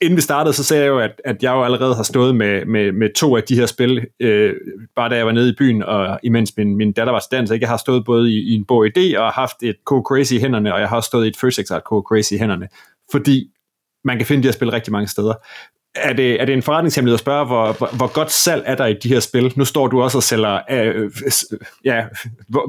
inden 0.00 0.16
vi 0.16 0.20
startede, 0.20 0.54
så 0.54 0.64
sagde 0.64 0.82
jeg 0.82 0.88
jo, 0.88 0.98
at, 0.98 1.22
at 1.24 1.42
jeg 1.42 1.50
jo 1.50 1.64
allerede 1.64 1.94
har 1.94 2.02
stået 2.02 2.36
med, 2.36 2.64
med, 2.64 2.92
med 2.92 3.14
to 3.14 3.36
af 3.36 3.42
de 3.42 3.54
her 3.54 3.66
spil, 3.66 4.06
øh, 4.20 4.54
bare 4.96 5.08
da 5.08 5.16
jeg 5.16 5.26
var 5.26 5.32
nede 5.32 5.50
i 5.50 5.54
byen, 5.58 5.82
og 5.82 6.20
imens 6.22 6.52
min, 6.56 6.76
min 6.76 6.92
datter 6.92 7.12
var 7.12 7.20
student, 7.20 7.48
så 7.48 7.58
jeg 7.60 7.68
har 7.68 7.76
stået 7.76 8.04
både 8.04 8.30
i, 8.32 8.52
i 8.52 8.54
en 8.54 8.64
bog 8.64 8.86
idé, 8.86 9.18
og 9.18 9.32
haft 9.32 9.62
et 9.62 9.76
Co 9.84 10.00
Crazy 10.00 10.32
i 10.32 10.38
hænderne, 10.38 10.74
og 10.74 10.80
jeg 10.80 10.88
har 10.88 11.00
stået 11.00 11.24
i 11.24 11.28
et 11.28 11.36
First 11.36 11.58
Exile 11.58 11.80
Co 11.80 12.00
Crazy 12.00 12.32
i 12.32 12.38
hænderne, 12.38 12.68
fordi 13.12 13.50
man 14.04 14.16
kan 14.16 14.26
finde 14.26 14.42
de 14.42 14.48
her 14.48 14.52
spil 14.52 14.70
rigtig 14.70 14.92
mange 14.92 15.08
steder. 15.08 15.34
Er 15.96 16.12
det, 16.12 16.40
er 16.40 16.44
det 16.44 16.52
en 16.52 16.62
forretningshemmelighed 16.62 17.14
at 17.14 17.20
spørge, 17.20 17.46
hvor, 17.46 17.72
hvor, 17.72 17.96
hvor 17.96 18.12
godt 18.12 18.32
salg 18.32 18.62
er 18.66 18.74
der 18.74 18.86
i 18.86 18.94
de 18.94 19.08
her 19.08 19.20
spil? 19.20 19.52
Nu 19.56 19.64
står 19.64 19.86
du 19.86 20.02
også 20.02 20.18
og 20.18 20.22
sælger 20.22 20.60
øh, 20.70 21.10
ja, 21.84 22.04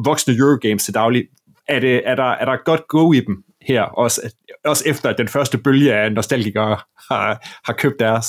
voksne 0.06 0.36
Eurogames 0.38 0.84
til 0.84 0.94
daglig. 0.94 1.24
Er, 1.68 1.80
det, 1.80 2.02
er, 2.06 2.16
der, 2.16 2.32
er 2.32 2.46
der 2.46 2.64
godt 2.66 2.88
go 2.88 3.12
i 3.12 3.20
dem 3.20 3.44
her, 3.62 3.82
også, 3.82 4.34
også 4.66 4.84
efter 4.88 5.10
at 5.10 5.18
den 5.18 5.28
første 5.28 5.58
bølge 5.58 5.94
af 5.94 6.12
nostalgikere 6.12 6.78
har, 7.10 7.48
har 7.66 7.74
købt 7.74 8.00
deres? 8.00 8.28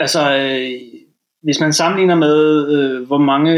Altså, 0.00 0.36
øh, 0.36 0.70
hvis 1.42 1.60
man 1.60 1.72
sammenligner 1.72 2.14
med, 2.14 2.68
øh, 2.68 3.06
hvor 3.06 3.18
mange 3.18 3.52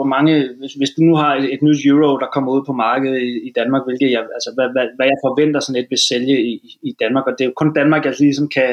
hvor 0.00 0.08
mange, 0.16 0.34
hvis, 0.58 0.72
hvis 0.80 0.94
du 0.96 1.00
nu 1.08 1.14
har 1.22 1.32
et, 1.36 1.46
et 1.54 1.62
nyt 1.66 1.80
euro, 1.90 2.10
der 2.22 2.32
kommer 2.34 2.50
ud 2.56 2.62
på 2.66 2.74
markedet 2.86 3.18
i, 3.30 3.32
i 3.48 3.50
Danmark, 3.58 3.82
hvilket 3.86 4.10
jeg, 4.16 4.22
altså, 4.36 4.50
hvad, 4.56 4.68
hvad, 4.74 4.86
hvad 4.96 5.06
jeg 5.12 5.18
forventer 5.26 5.60
sådan 5.60 5.80
et 5.82 5.90
vil 5.92 6.06
sælge 6.10 6.36
i, 6.50 6.54
i 6.88 6.90
Danmark, 7.02 7.24
og 7.26 7.32
det 7.32 7.42
er 7.42 7.50
jo 7.50 7.60
kun 7.60 7.74
Danmark, 7.80 8.02
jeg 8.04 8.14
ligesom 8.20 8.48
kan, 8.56 8.70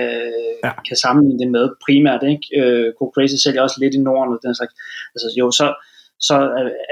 ja. 0.65 0.71
kan 0.87 0.97
sammenligne 1.03 1.39
det 1.41 1.49
med 1.57 1.65
primært, 1.85 2.23
ikke? 2.33 2.45
Øh, 2.59 2.87
Cool 2.97 3.11
Crazy 3.13 3.37
sælger 3.43 3.61
også 3.61 3.77
lidt 3.79 3.95
i 3.95 4.05
Norden, 4.07 4.33
og 4.33 4.39
den 4.45 4.55
slags. 4.55 4.73
Altså, 5.15 5.27
jo, 5.39 5.45
så, 5.59 5.67
så 6.27 6.35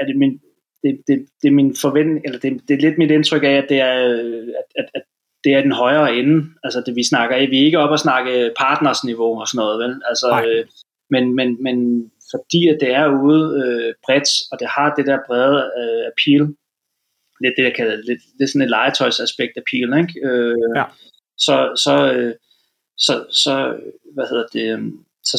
er 0.00 0.04
det 0.08 0.16
min, 0.22 0.32
det, 0.82 0.92
det, 1.08 1.16
det 1.40 1.48
er 1.48 1.58
min 1.60 1.72
forventning, 1.84 2.20
eller 2.26 2.38
det, 2.44 2.50
det 2.66 2.72
er 2.74 2.84
lidt 2.86 2.98
mit 2.98 3.10
indtryk 3.16 3.44
af, 3.50 3.56
at 3.62 3.66
det 3.72 3.78
er, 3.90 3.96
at, 4.60 4.68
at, 4.80 4.88
at 4.98 5.04
det 5.44 5.54
er 5.54 5.62
den 5.62 5.72
højere 5.72 6.16
ende. 6.18 6.36
Altså 6.64 6.78
det, 6.86 6.96
vi 6.96 7.04
snakker 7.12 7.50
vi 7.50 7.58
er 7.60 7.64
ikke 7.64 7.82
op 7.84 7.92
at 7.92 8.04
snakke 8.06 8.52
partnersniveau 8.58 9.40
og 9.40 9.46
sådan 9.48 9.58
noget, 9.62 9.78
vel? 9.82 9.94
Altså, 10.10 10.28
øh, 10.46 10.64
men, 11.10 11.24
men, 11.38 11.48
men 11.62 11.76
fordi 12.32 12.68
at 12.68 12.78
det 12.80 12.90
er 13.00 13.06
ude 13.24 13.44
øh, 13.62 13.94
bredt, 14.04 14.28
og 14.52 14.56
det 14.60 14.68
har 14.76 14.94
det 14.94 15.06
der 15.06 15.18
brede 15.26 15.58
øh, 15.80 16.02
appeal, 16.10 16.42
lidt 17.42 17.54
det, 17.56 17.64
jeg 17.64 17.74
kalder 17.76 17.96
lidt, 17.96 18.22
lidt 18.38 18.50
sådan 18.50 18.66
et 18.66 18.70
legetøjsaspekt 18.70 19.54
appeal, 19.62 19.90
ikke? 20.02 20.14
Øh, 20.28 20.56
ja. 20.76 20.84
så, 21.38 21.56
så, 21.84 22.12
øh, 22.12 22.34
så, 22.98 23.14
så, 23.44 23.54
hvad 24.14 24.26
hedder 24.30 24.46
det, 24.52 24.66
øh, 24.78 24.82
så 25.24 25.38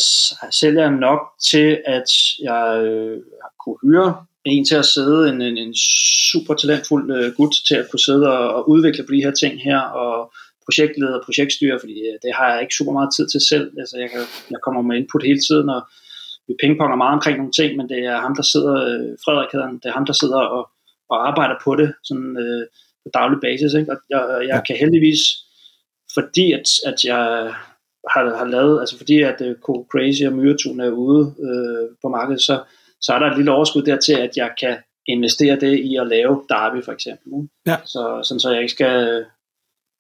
sælger 0.52 0.82
jeg 0.82 0.92
nok 0.92 1.22
til, 1.52 1.82
at 1.86 2.10
jeg 2.44 2.82
øh, 2.86 3.18
kunne 3.60 3.78
hyre 3.84 4.26
en 4.46 4.66
til 4.66 4.76
at 4.76 4.86
sidde, 4.86 5.30
en, 5.30 5.42
en, 5.42 5.58
en 5.58 5.76
super 6.32 6.54
talentfuld 6.54 7.06
øh, 7.18 7.34
gut 7.34 7.54
til 7.68 7.76
at 7.76 7.88
kunne 7.90 8.06
sidde 8.08 8.28
og, 8.38 8.54
og 8.56 8.70
udvikle 8.70 9.04
på 9.06 9.12
de 9.12 9.24
her 9.26 9.32
ting 9.32 9.64
her, 9.64 9.80
og 9.80 10.34
projektleder 10.66 11.16
og 11.20 11.24
projektstyre, 11.26 11.80
fordi 11.80 11.96
øh, 12.10 12.18
det 12.24 12.32
har 12.38 12.48
jeg 12.52 12.62
ikke 12.62 12.78
super 12.80 12.94
meget 12.98 13.10
tid 13.16 13.26
til 13.30 13.42
selv. 13.52 13.68
Altså, 13.82 13.96
jeg, 13.98 14.10
kan, 14.12 14.22
jeg 14.54 14.60
kommer 14.66 14.82
med 14.82 14.98
input 14.98 15.24
hele 15.24 15.42
tiden, 15.48 15.70
og 15.70 15.82
vi 16.48 16.54
pingponger 16.62 16.96
meget 16.96 17.14
omkring 17.14 17.38
nogle 17.38 17.58
ting, 17.60 17.78
men 17.78 17.90
det 17.90 18.00
er 18.06 18.18
ham, 18.26 18.36
der 18.36 18.44
sidder, 18.54 18.76
øh, 18.90 19.12
Frederik 19.24 19.52
hedder 19.52 19.68
det 19.68 19.90
er 19.90 19.98
ham, 20.00 20.06
der 20.06 20.14
sidder 20.14 20.42
og, 20.56 20.64
og 21.10 21.28
arbejder 21.28 21.56
på 21.64 21.76
det, 21.76 21.94
sådan 22.04 22.38
øh, 22.44 22.64
på 23.04 23.10
daglig 23.14 23.40
basis, 23.42 23.74
ikke? 23.74 23.92
og 23.92 23.98
jeg, 24.10 24.22
jeg 24.50 24.56
ja. 24.56 24.66
kan 24.68 24.76
heldigvis, 24.84 25.22
fordi 26.16 26.52
at, 26.52 26.68
at 26.86 26.98
jeg 27.06 27.24
har, 28.14 28.38
har 28.38 28.46
lavet, 28.46 28.80
altså 28.80 28.98
fordi 28.98 29.22
at 29.22 29.42
uh, 29.42 29.86
Crazy 29.92 30.24
og 30.24 30.34
Myretun 30.34 30.80
er 30.80 30.90
ude 30.90 31.24
øh, 31.48 31.90
på 32.02 32.08
markedet, 32.10 32.42
så, 32.42 32.64
så 33.02 33.14
er 33.14 33.20
der 33.20 33.32
et 33.32 33.38
lille 33.38 33.52
overskud 33.52 33.82
dertil, 33.82 34.14
at 34.14 34.38
jeg 34.38 34.52
kan 34.62 34.78
investere 35.08 35.60
det 35.60 35.80
i 35.80 35.96
at 35.96 36.08
lave 36.08 36.44
Derby 36.50 36.84
for 36.86 36.92
eksempel. 36.92 37.28
Ikke? 37.38 37.50
Ja. 37.66 37.78
Så, 37.86 38.22
sådan, 38.24 38.40
så 38.40 38.52
jeg 38.52 38.62
ikke 38.62 38.74
skal, 38.74 39.26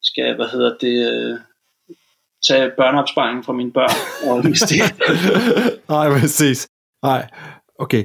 skal 0.01 0.35
hvad 0.35 0.47
hedder 0.47 0.77
det, 0.77 0.97
øh, 1.13 1.39
tage 2.47 2.71
børneopsparingen 2.77 3.43
fra 3.43 3.53
mine 3.53 3.71
børn 3.71 4.29
og 4.29 4.45
investere. 4.45 4.87
Nej, 5.95 6.19
præcis. 6.19 6.67
Nej, 7.03 7.29
okay. 7.79 8.03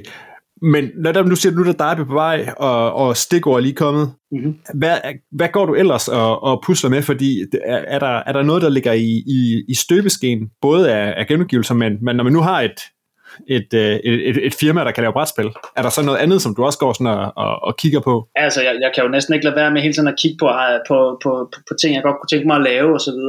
Men 0.61 0.91
når 0.95 1.11
du 1.11 1.35
siger, 1.35 1.51
at 1.51 1.55
nu 1.55 1.61
er 1.61 1.71
der 1.73 1.85
Derby 1.85 2.07
på 2.07 2.13
vej, 2.13 2.53
og, 2.57 2.93
og 2.93 3.17
stikord 3.17 3.55
er 3.55 3.59
lige 3.59 3.73
kommet, 3.73 4.13
mm-hmm. 4.31 4.59
hvad, 4.73 4.97
hvad 5.31 5.49
går 5.49 5.65
du 5.65 5.73
ellers 5.73 6.07
og, 6.07 6.43
og 6.43 6.63
pusler 6.65 6.89
med? 6.89 7.01
Fordi 7.01 7.41
er, 7.65 7.77
er, 7.77 7.99
der, 7.99 8.23
er 8.25 8.33
der 8.33 8.43
noget, 8.43 8.61
der 8.61 8.69
ligger 8.69 8.93
i, 8.93 9.23
i, 9.27 9.63
i 9.69 9.75
støbeskeen, 9.75 10.49
både 10.61 10.93
af, 10.93 11.13
af 11.17 11.27
genudgivelser, 11.27 11.73
men, 11.75 11.97
men 12.01 12.15
når 12.15 12.23
man 12.23 12.33
nu 12.33 12.41
har 12.41 12.61
et, 12.61 12.79
et, 13.47 13.73
øh, 13.73 13.95
et, 13.95 14.29
et, 14.29 14.45
et 14.45 14.53
firma, 14.53 14.83
der 14.83 14.91
kan 14.91 15.03
lave 15.03 15.13
brætspil. 15.13 15.49
Er 15.75 15.81
der 15.81 15.89
så 15.89 16.05
noget 16.05 16.17
andet, 16.17 16.41
som 16.41 16.55
du 16.55 16.63
også 16.65 16.79
går 16.79 16.93
sådan 16.93 17.07
og, 17.07 17.33
og, 17.35 17.63
og 17.63 17.77
kigger 17.77 17.99
på? 17.99 18.27
Altså, 18.35 18.61
jeg, 18.61 18.75
jeg 18.81 18.91
kan 18.95 19.03
jo 19.03 19.09
næsten 19.09 19.33
ikke 19.33 19.45
lade 19.45 19.55
være 19.55 19.71
med 19.71 19.81
hele 19.81 19.93
tiden 19.93 20.07
at 20.07 20.15
kigge 20.17 20.37
på, 20.39 20.49
på, 20.87 21.17
på, 21.23 21.49
på, 21.53 21.59
på 21.69 21.73
ting, 21.81 21.95
jeg 21.95 22.03
godt 22.03 22.15
kunne 22.15 22.37
tænke 22.37 22.47
mig 22.47 22.55
at 22.55 22.63
lave 22.63 22.95
osv., 22.95 23.21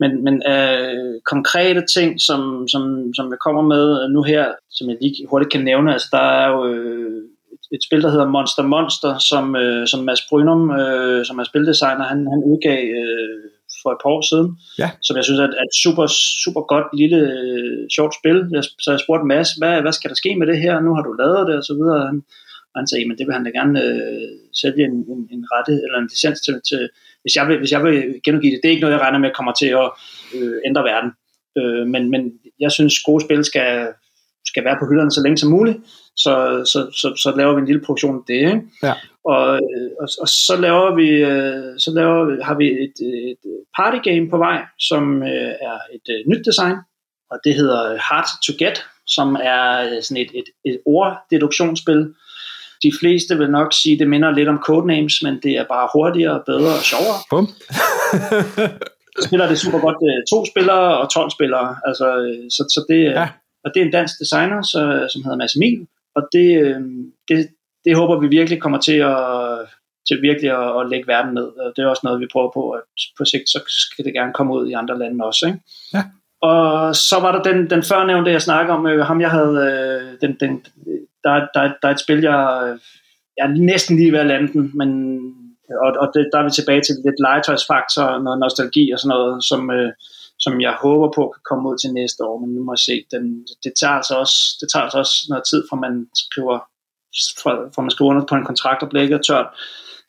men, 0.00 0.24
men 0.24 0.42
øh, 0.52 1.20
konkrete 1.32 1.82
ting, 1.94 2.20
som, 2.20 2.68
som, 2.68 2.82
som 3.16 3.26
jeg 3.30 3.38
kommer 3.46 3.62
med 3.62 4.08
nu 4.08 4.22
her, 4.22 4.44
som 4.70 4.88
jeg 4.88 4.96
lige 5.00 5.26
hurtigt 5.30 5.52
kan 5.52 5.64
nævne, 5.64 5.92
altså 5.92 6.08
der 6.12 6.24
er 6.40 6.48
jo 6.52 6.66
øh, 6.66 7.16
et, 7.54 7.64
et 7.76 7.82
spil, 7.86 8.02
der 8.02 8.10
hedder 8.10 8.34
Monster 8.36 8.62
Monster, 8.62 9.18
som, 9.18 9.56
øh, 9.56 9.86
som 9.86 10.00
Mads 10.04 10.22
Brynum, 10.28 10.70
øh, 10.70 11.24
som 11.24 11.38
er 11.38 11.44
spildesigner, 11.44 12.04
han, 12.04 12.18
han 12.32 12.42
udgav 12.50 12.82
øh, 13.00 13.42
for 13.82 13.90
et 13.92 14.00
par 14.02 14.10
år 14.16 14.22
siden, 14.30 14.48
ja. 14.82 14.88
som 15.06 15.16
jeg 15.16 15.24
synes 15.24 15.40
er 15.40 15.48
et, 15.48 15.56
er 15.60 15.66
et 15.70 15.76
super, 15.84 16.06
super 16.44 16.62
godt 16.72 16.88
lille 17.00 17.20
øh, 17.38 17.80
sjovt 17.96 18.14
spil. 18.20 18.38
Jeg, 18.56 18.64
så 18.84 18.88
jeg 18.94 19.00
spurgte 19.04 19.26
Mads, 19.32 19.50
hvad, 19.60 19.74
hvad 19.84 19.92
skal 19.94 20.10
der 20.10 20.22
ske 20.22 20.30
med 20.38 20.46
det 20.50 20.58
her? 20.64 20.74
Nu 20.80 20.90
har 20.96 21.02
du 21.04 21.12
lavet 21.22 21.48
det, 21.48 21.56
og 21.60 21.64
så 21.70 21.74
videre. 21.80 22.00
Han, 22.10 22.18
og 22.72 22.76
han 22.80 22.88
sagde, 22.88 23.08
men 23.08 23.16
det 23.18 23.26
vil 23.26 23.36
han 23.38 23.46
da 23.46 23.50
gerne 23.60 23.78
øh, 23.86 24.32
sælge 24.60 24.84
en, 24.90 24.96
en, 25.12 25.20
en 25.34 25.44
rette 25.52 25.74
eller 25.84 25.98
en 25.98 26.10
licens 26.12 26.40
til, 26.46 26.56
til 26.70 26.82
hvis 27.22 27.36
jeg 27.36 27.48
vil, 27.48 27.58
hvis 27.58 27.72
jeg 27.72 27.82
vil 27.84 28.20
genudgive 28.24 28.52
det, 28.52 28.60
det 28.62 28.68
er 28.68 28.72
ikke 28.72 28.80
noget, 28.80 28.94
jeg 28.94 29.00
regner 29.00 29.18
med 29.18 29.30
kommer 29.34 29.52
til 29.52 29.66
at 29.66 29.90
øh, 30.34 30.56
ændre 30.66 30.84
verden. 30.84 31.10
Øh, 31.58 31.86
men, 31.86 32.10
men 32.10 32.32
jeg 32.60 32.72
synes, 32.72 33.00
gode 33.00 33.24
spil 33.24 33.44
skal, 33.44 33.88
skal 34.46 34.64
være 34.64 34.76
på 34.80 34.86
hylderne 34.90 35.12
så 35.12 35.22
længe 35.22 35.38
som 35.38 35.50
muligt, 35.50 35.78
så, 36.16 36.34
så, 36.72 36.80
så, 37.00 37.22
så 37.22 37.34
laver 37.36 37.54
vi 37.54 37.60
en 37.60 37.66
lille 37.66 37.84
produktion 37.86 38.16
af 38.16 38.22
det. 38.26 38.34
Ikke? 38.34 38.62
Ja. 38.82 38.94
Og, 39.24 39.46
og, 40.00 40.08
og 40.20 40.28
så 40.28 40.56
laver 40.60 40.94
vi, 40.94 41.08
øh, 41.10 41.78
så 41.78 41.90
laver, 41.94 42.44
har 42.44 42.54
vi 42.54 42.66
et, 42.84 42.96
et 43.30 43.44
party 43.76 44.08
game 44.08 44.30
på 44.30 44.38
vej, 44.38 44.58
som 44.78 45.22
øh, 45.22 45.52
er 45.68 45.78
et 45.96 46.06
øh, 46.14 46.20
nyt 46.30 46.44
design, 46.46 46.76
og 47.30 47.38
det 47.44 47.54
hedder 47.54 47.98
Hard 47.98 48.28
to 48.46 48.52
Get, 48.58 48.86
som 49.06 49.36
er 49.42 50.00
sådan 50.00 50.22
et, 50.22 50.30
et, 50.34 50.48
et 50.64 50.78
orddeduktionsspil, 50.86 52.14
de 52.82 52.92
fleste 53.00 53.38
vil 53.38 53.50
nok 53.50 53.72
sige, 53.72 53.92
at 53.92 53.98
det 53.98 54.08
minder 54.08 54.30
lidt 54.30 54.48
om 54.48 54.62
Codenames, 54.66 55.22
men 55.22 55.40
det 55.42 55.52
er 55.52 55.64
bare 55.64 55.88
hurtigere, 55.94 56.42
bedre 56.46 56.72
og 56.78 56.84
sjovere. 56.90 57.18
Bum. 57.30 57.48
spiller 59.26 59.48
det 59.48 59.58
super 59.58 59.80
godt 59.80 59.96
øh, 60.08 60.22
to 60.32 60.46
spillere 60.50 60.98
og 61.00 61.12
12 61.12 61.30
spillere. 61.30 61.76
Altså, 61.86 62.06
øh, 62.18 62.50
så, 62.50 62.62
så 62.74 62.84
det, 62.88 63.02
ja. 63.04 63.28
Og 63.64 63.70
det 63.74 63.82
er 63.82 63.86
en 63.86 63.92
dansk 63.92 64.14
designer, 64.20 64.62
så, 64.62 65.08
som 65.12 65.22
hedder 65.22 65.36
Mads 65.36 65.54
Emil, 65.54 65.86
og 66.16 66.22
det, 66.32 66.48
øh, 66.62 66.80
det, 67.28 67.48
det 67.84 67.96
håber 67.96 68.20
vi 68.20 68.28
virkelig 68.28 68.60
kommer 68.62 68.78
til 68.78 68.98
at, 69.12 69.16
til 70.08 70.22
virkelig 70.22 70.50
at, 70.50 70.80
at 70.80 70.88
lægge 70.90 71.08
verden 71.08 71.34
ned. 71.34 71.48
Og 71.62 71.72
det 71.76 71.82
er 71.82 71.88
også 71.88 72.00
noget, 72.04 72.20
vi 72.20 72.32
prøver 72.32 72.50
på, 72.54 72.70
at 72.70 72.82
på 73.18 73.24
sigt 73.24 73.48
så 73.48 73.60
skal 73.66 74.04
det 74.04 74.14
gerne 74.14 74.32
komme 74.32 74.54
ud 74.54 74.68
i 74.68 74.72
andre 74.72 74.98
lande 74.98 75.24
også. 75.24 75.46
Ikke? 75.46 75.58
Ja. 75.94 76.02
Og 76.42 76.96
så 76.96 77.20
var 77.20 77.32
der 77.32 77.42
den, 77.42 77.70
den 77.70 77.82
førnævnte, 77.82 78.30
jeg 78.30 78.42
snakker 78.42 78.74
om, 78.74 78.86
øh, 78.86 79.06
ham 79.06 79.20
jeg 79.20 79.30
havde, 79.30 79.56
øh, 79.68 80.20
den, 80.20 80.36
den, 80.40 80.66
der, 81.24 81.34
der, 81.54 81.62
der 81.80 81.88
er 81.88 81.94
et 81.94 82.04
spil, 82.04 82.20
jeg, 82.30 82.38
jeg 83.36 83.44
er 83.46 83.54
næsten 83.72 83.96
lige 83.96 84.12
ved 84.12 84.18
at 84.24 84.30
lande 84.32 84.52
den, 84.52 84.64
men, 84.74 84.90
og, 85.84 85.90
og 86.02 86.06
det, 86.14 86.30
der 86.32 86.38
er 86.38 86.46
vi 86.48 86.50
tilbage 86.58 86.82
til 86.84 86.94
lidt 87.06 87.18
legetøjsfaktor, 87.26 88.06
noget 88.26 88.38
nostalgi 88.40 88.84
og 88.92 88.98
sådan 88.98 89.14
noget, 89.16 89.44
som, 89.50 89.70
øh, 89.70 89.92
som 90.44 90.60
jeg 90.66 90.74
håber 90.84 91.08
på 91.16 91.22
kan 91.34 91.42
komme 91.48 91.68
ud 91.70 91.76
til 91.78 91.92
næste 92.00 92.20
år, 92.28 92.36
men 92.42 92.50
nu 92.54 92.60
må 92.64 92.72
jeg 92.72 92.84
se, 92.88 92.96
den, 93.14 93.24
det, 93.64 93.72
tager 93.80 93.96
altså 94.00 94.14
også, 94.22 94.38
det 94.60 94.66
tager 94.68 94.84
altså 94.86 94.98
også 95.04 95.16
noget 95.30 95.44
tid, 95.50 95.60
fra 95.68 95.76
man 95.84 95.94
skriver, 96.24 96.56
fra, 97.42 97.52
fra 97.74 97.82
man 97.82 97.94
skriver 97.94 98.10
under 98.10 98.26
på 98.28 98.34
en 98.34 98.48
kontrakt 98.50 98.82
og 98.82 99.02
ikke 99.02 99.26
tørt, 99.28 99.48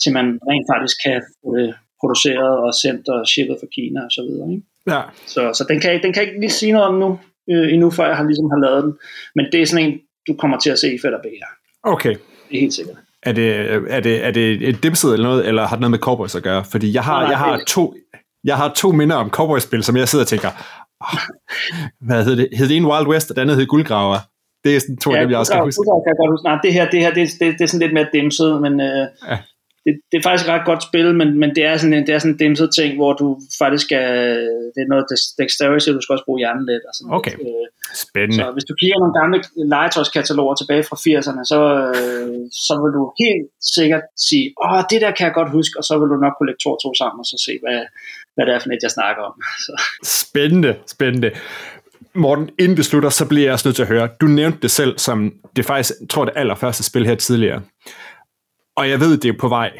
til 0.01 0.11
man 0.17 0.27
rent 0.49 0.67
faktisk 0.73 0.97
kan 1.05 1.17
få 1.39 1.47
det 1.57 1.69
produceret 2.01 2.55
og 2.65 2.71
sendt 2.83 3.05
og 3.13 3.27
shippet 3.31 3.57
fra 3.59 3.67
Kina 3.75 3.99
og 4.07 4.11
så 4.17 4.21
videre. 4.27 4.47
Ikke? 4.53 4.65
Ja. 4.93 5.01
Så, 5.33 5.41
så 5.57 5.63
den, 5.69 5.79
kan, 5.81 5.89
den 6.03 6.11
kan 6.13 6.21
jeg 6.21 6.27
ikke 6.29 6.43
lige 6.45 6.59
sige 6.61 6.71
noget 6.75 6.87
om 6.91 6.95
nu, 7.03 7.09
øh, 7.51 7.67
endnu 7.73 7.87
før 7.97 8.07
jeg 8.07 8.17
har 8.17 8.25
ligesom 8.29 8.49
har 8.53 8.59
lavet 8.65 8.83
den, 8.85 8.93
men 9.35 9.45
det 9.51 9.59
er 9.61 9.65
sådan 9.65 9.85
en, 9.87 9.95
du 10.27 10.33
kommer 10.33 10.59
til 10.59 10.69
at 10.69 10.79
se 10.79 10.93
i 10.95 10.97
Fætter 11.01 11.19
BR. 11.19 11.45
Okay. 11.83 12.09
Det 12.49 12.55
er 12.57 12.59
helt 12.59 12.73
sikkert. 12.73 12.95
Er 13.23 13.31
det, 13.31 13.71
er 13.89 13.99
det, 13.99 14.25
er 14.25 14.31
det 14.31 14.69
et 14.69 14.83
dimset 14.83 15.13
eller 15.13 15.29
noget, 15.29 15.47
eller 15.47 15.67
har 15.67 15.75
det 15.75 15.81
noget 15.81 15.91
med 15.91 15.99
Cowboys 15.99 16.35
at 16.35 16.43
gøre? 16.43 16.63
Fordi 16.71 16.93
jeg 16.93 17.03
har, 17.03 17.21
nej, 17.21 17.29
jeg 17.29 17.37
har, 17.37 17.63
to, 17.67 17.95
jeg 18.43 18.57
har 18.57 18.73
to 18.73 18.91
minder 18.91 19.15
om 19.15 19.29
Cowboys-spil, 19.29 19.83
som 19.83 19.97
jeg 19.97 20.07
sidder 20.07 20.25
og 20.25 20.27
tænker, 20.27 20.49
oh, 21.01 21.19
hvad 22.07 22.23
hedder 22.23 22.43
det? 22.43 22.57
Hed 22.57 22.67
det 22.67 22.77
en 22.77 22.85
Wild 22.85 23.07
West, 23.07 23.29
og 23.29 23.35
den 23.35 23.41
anden 23.41 23.57
hed 23.57 23.67
Guldgraver? 23.67 24.19
Det 24.63 24.75
er 24.75 24.79
sådan 24.79 24.97
to 24.97 25.11
ja, 25.11 25.17
af 25.17 25.21
dem, 25.23 25.31
jeg 25.31 25.39
også 25.39 25.51
kan 25.51 25.63
huske. 25.63 25.81
Kan 26.07 26.15
godt 26.21 26.31
huske. 26.33 26.43
Nej, 26.43 26.59
det 26.63 26.73
her, 26.73 26.89
det 26.89 26.99
her 26.99 27.13
det, 27.13 27.29
det, 27.39 27.53
det 27.57 27.61
er 27.61 27.65
sådan 27.65 27.83
lidt 27.85 27.93
mere 27.93 28.07
dimset, 28.13 28.61
men, 28.61 28.81
øh, 28.81 29.07
ja. 29.29 29.37
Det, 29.85 29.93
det 30.11 30.17
er 30.17 30.23
faktisk 30.27 30.47
et 30.47 30.53
ret 30.53 30.65
godt 30.65 30.83
spil, 30.89 31.15
men, 31.19 31.39
men 31.41 31.49
det 31.55 31.63
er 31.65 31.77
sådan 31.77 31.93
en, 31.93 32.05
det 32.07 32.13
er 32.15 32.19
sådan 32.19 32.33
en 32.33 32.39
dimset 32.43 32.69
ting, 32.79 32.89
hvor 32.99 33.13
du 33.21 33.27
faktisk 33.61 33.85
skal, 33.87 34.05
det 34.73 34.81
er 34.83 34.89
noget 34.93 35.05
dexterity, 35.41 35.89
du 35.97 36.01
skal 36.01 36.13
også 36.15 36.27
bruge 36.27 36.39
hjernen 36.43 36.65
lidt. 36.71 36.83
Og 36.89 36.93
sådan 36.95 37.13
okay, 37.17 37.35
lidt. 37.37 37.47
Øh, 37.47 37.67
spændende. 38.05 38.39
Så 38.39 38.45
hvis 38.55 38.67
du 38.69 38.73
kigger 38.81 38.97
nogle 39.01 39.15
gamle 39.19 39.37
legetøjskataloger 39.73 40.55
tilbage 40.55 40.83
fra 40.89 40.97
80'erne, 41.05 41.43
så, 41.51 41.59
øh, 41.95 42.29
så 42.67 42.73
vil 42.81 42.91
du 42.97 43.03
helt 43.23 43.47
sikkert 43.75 44.05
sige, 44.27 44.45
åh, 44.65 44.81
det 44.91 44.99
der 45.05 45.11
kan 45.17 45.25
jeg 45.27 45.33
godt 45.39 45.51
huske, 45.57 45.75
og 45.79 45.83
så 45.87 45.93
vil 45.99 46.07
du 46.13 46.17
nok 46.25 46.33
kunne 46.35 46.49
lægge 46.49 46.63
to 46.63 46.69
og 46.75 46.79
to 46.83 46.89
sammen, 47.01 47.19
og 47.23 47.27
så 47.31 47.37
se, 47.47 47.53
hvad, 47.63 47.79
hvad 48.35 48.43
det 48.45 48.53
er 48.55 48.59
for 48.61 48.69
net, 48.69 48.85
jeg 48.87 48.93
snakker 48.99 49.21
om. 49.29 49.35
Så. 49.65 49.73
Spændende, 50.21 50.71
spændende. 50.95 51.31
Morten, 52.15 52.49
inden 52.59 52.77
det 52.77 52.85
slutter, 52.85 53.09
så 53.09 53.25
bliver 53.27 53.45
jeg 53.45 53.53
også 53.53 53.67
nødt 53.67 53.75
til 53.75 53.87
at 53.87 53.93
høre, 53.95 54.09
du 54.21 54.25
nævnte 54.25 54.59
det 54.61 54.71
selv 54.71 54.93
som, 54.97 55.17
det 55.55 55.65
faktisk, 55.65 55.91
tror 56.09 56.25
det 56.25 56.33
allerførste 56.35 56.83
spil 56.83 57.05
her 57.05 57.15
tidligere. 57.15 57.61
Og 58.75 58.89
jeg 58.89 58.99
ved, 58.99 59.17
det 59.17 59.29
er 59.29 59.37
på 59.39 59.47
vej, 59.47 59.71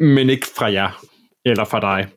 men 0.00 0.30
ikke 0.30 0.46
fra 0.58 0.72
jer, 0.72 1.00
eller 1.44 1.64
fra 1.64 1.80
dig. 1.80 2.08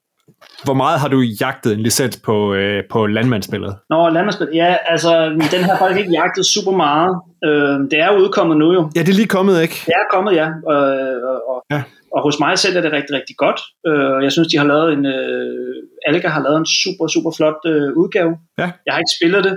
Hvor 0.64 0.74
meget 0.74 1.00
har 1.00 1.08
du 1.08 1.20
jagtet 1.20 1.74
en 1.74 1.80
licens 1.80 2.22
på, 2.26 2.54
øh, 2.54 2.84
på 2.90 3.06
landmandsspillet? 3.06 3.78
Nå, 3.90 4.10
landmandsspillet, 4.10 4.56
ja, 4.56 4.78
altså, 4.86 5.12
den 5.54 5.64
har 5.64 5.78
faktisk 5.78 6.00
ikke 6.00 6.12
jagtet 6.12 6.46
super 6.46 6.72
meget. 6.72 7.12
Øh, 7.46 7.78
det 7.92 8.00
er 8.00 8.18
udkommet 8.22 8.58
nu 8.58 8.74
jo. 8.74 8.92
Ja, 8.96 9.00
det 9.00 9.10
er 9.10 9.20
lige 9.22 9.28
kommet, 9.38 9.62
ikke? 9.62 9.78
Det 9.86 9.94
er 10.02 10.08
kommet, 10.14 10.34
ja. 10.36 10.48
Og, 10.72 10.82
og, 11.30 11.38
og, 11.52 11.64
ja. 11.72 11.84
og 12.16 12.24
hos 12.24 12.40
mig 12.40 12.58
selv 12.60 12.78
er 12.78 12.82
det 12.82 12.92
rigtig, 12.92 13.16
rigtig 13.16 13.36
godt. 13.38 13.60
Øh, 13.88 14.24
jeg 14.24 14.32
synes, 14.32 14.48
de 14.48 14.58
har 14.58 14.66
lavet 14.66 14.94
en, 14.94 15.06
øh, 15.06 15.76
Alga 16.08 16.28
har 16.28 16.44
lavet 16.44 16.58
en 16.58 16.70
super, 16.82 17.08
super 17.08 17.32
flot 17.38 17.60
øh, 17.66 17.90
udgave. 18.02 18.32
Ja. 18.58 18.68
Jeg 18.86 18.94
har 18.94 19.00
ikke 19.04 19.18
spillet 19.20 19.44
det. 19.48 19.56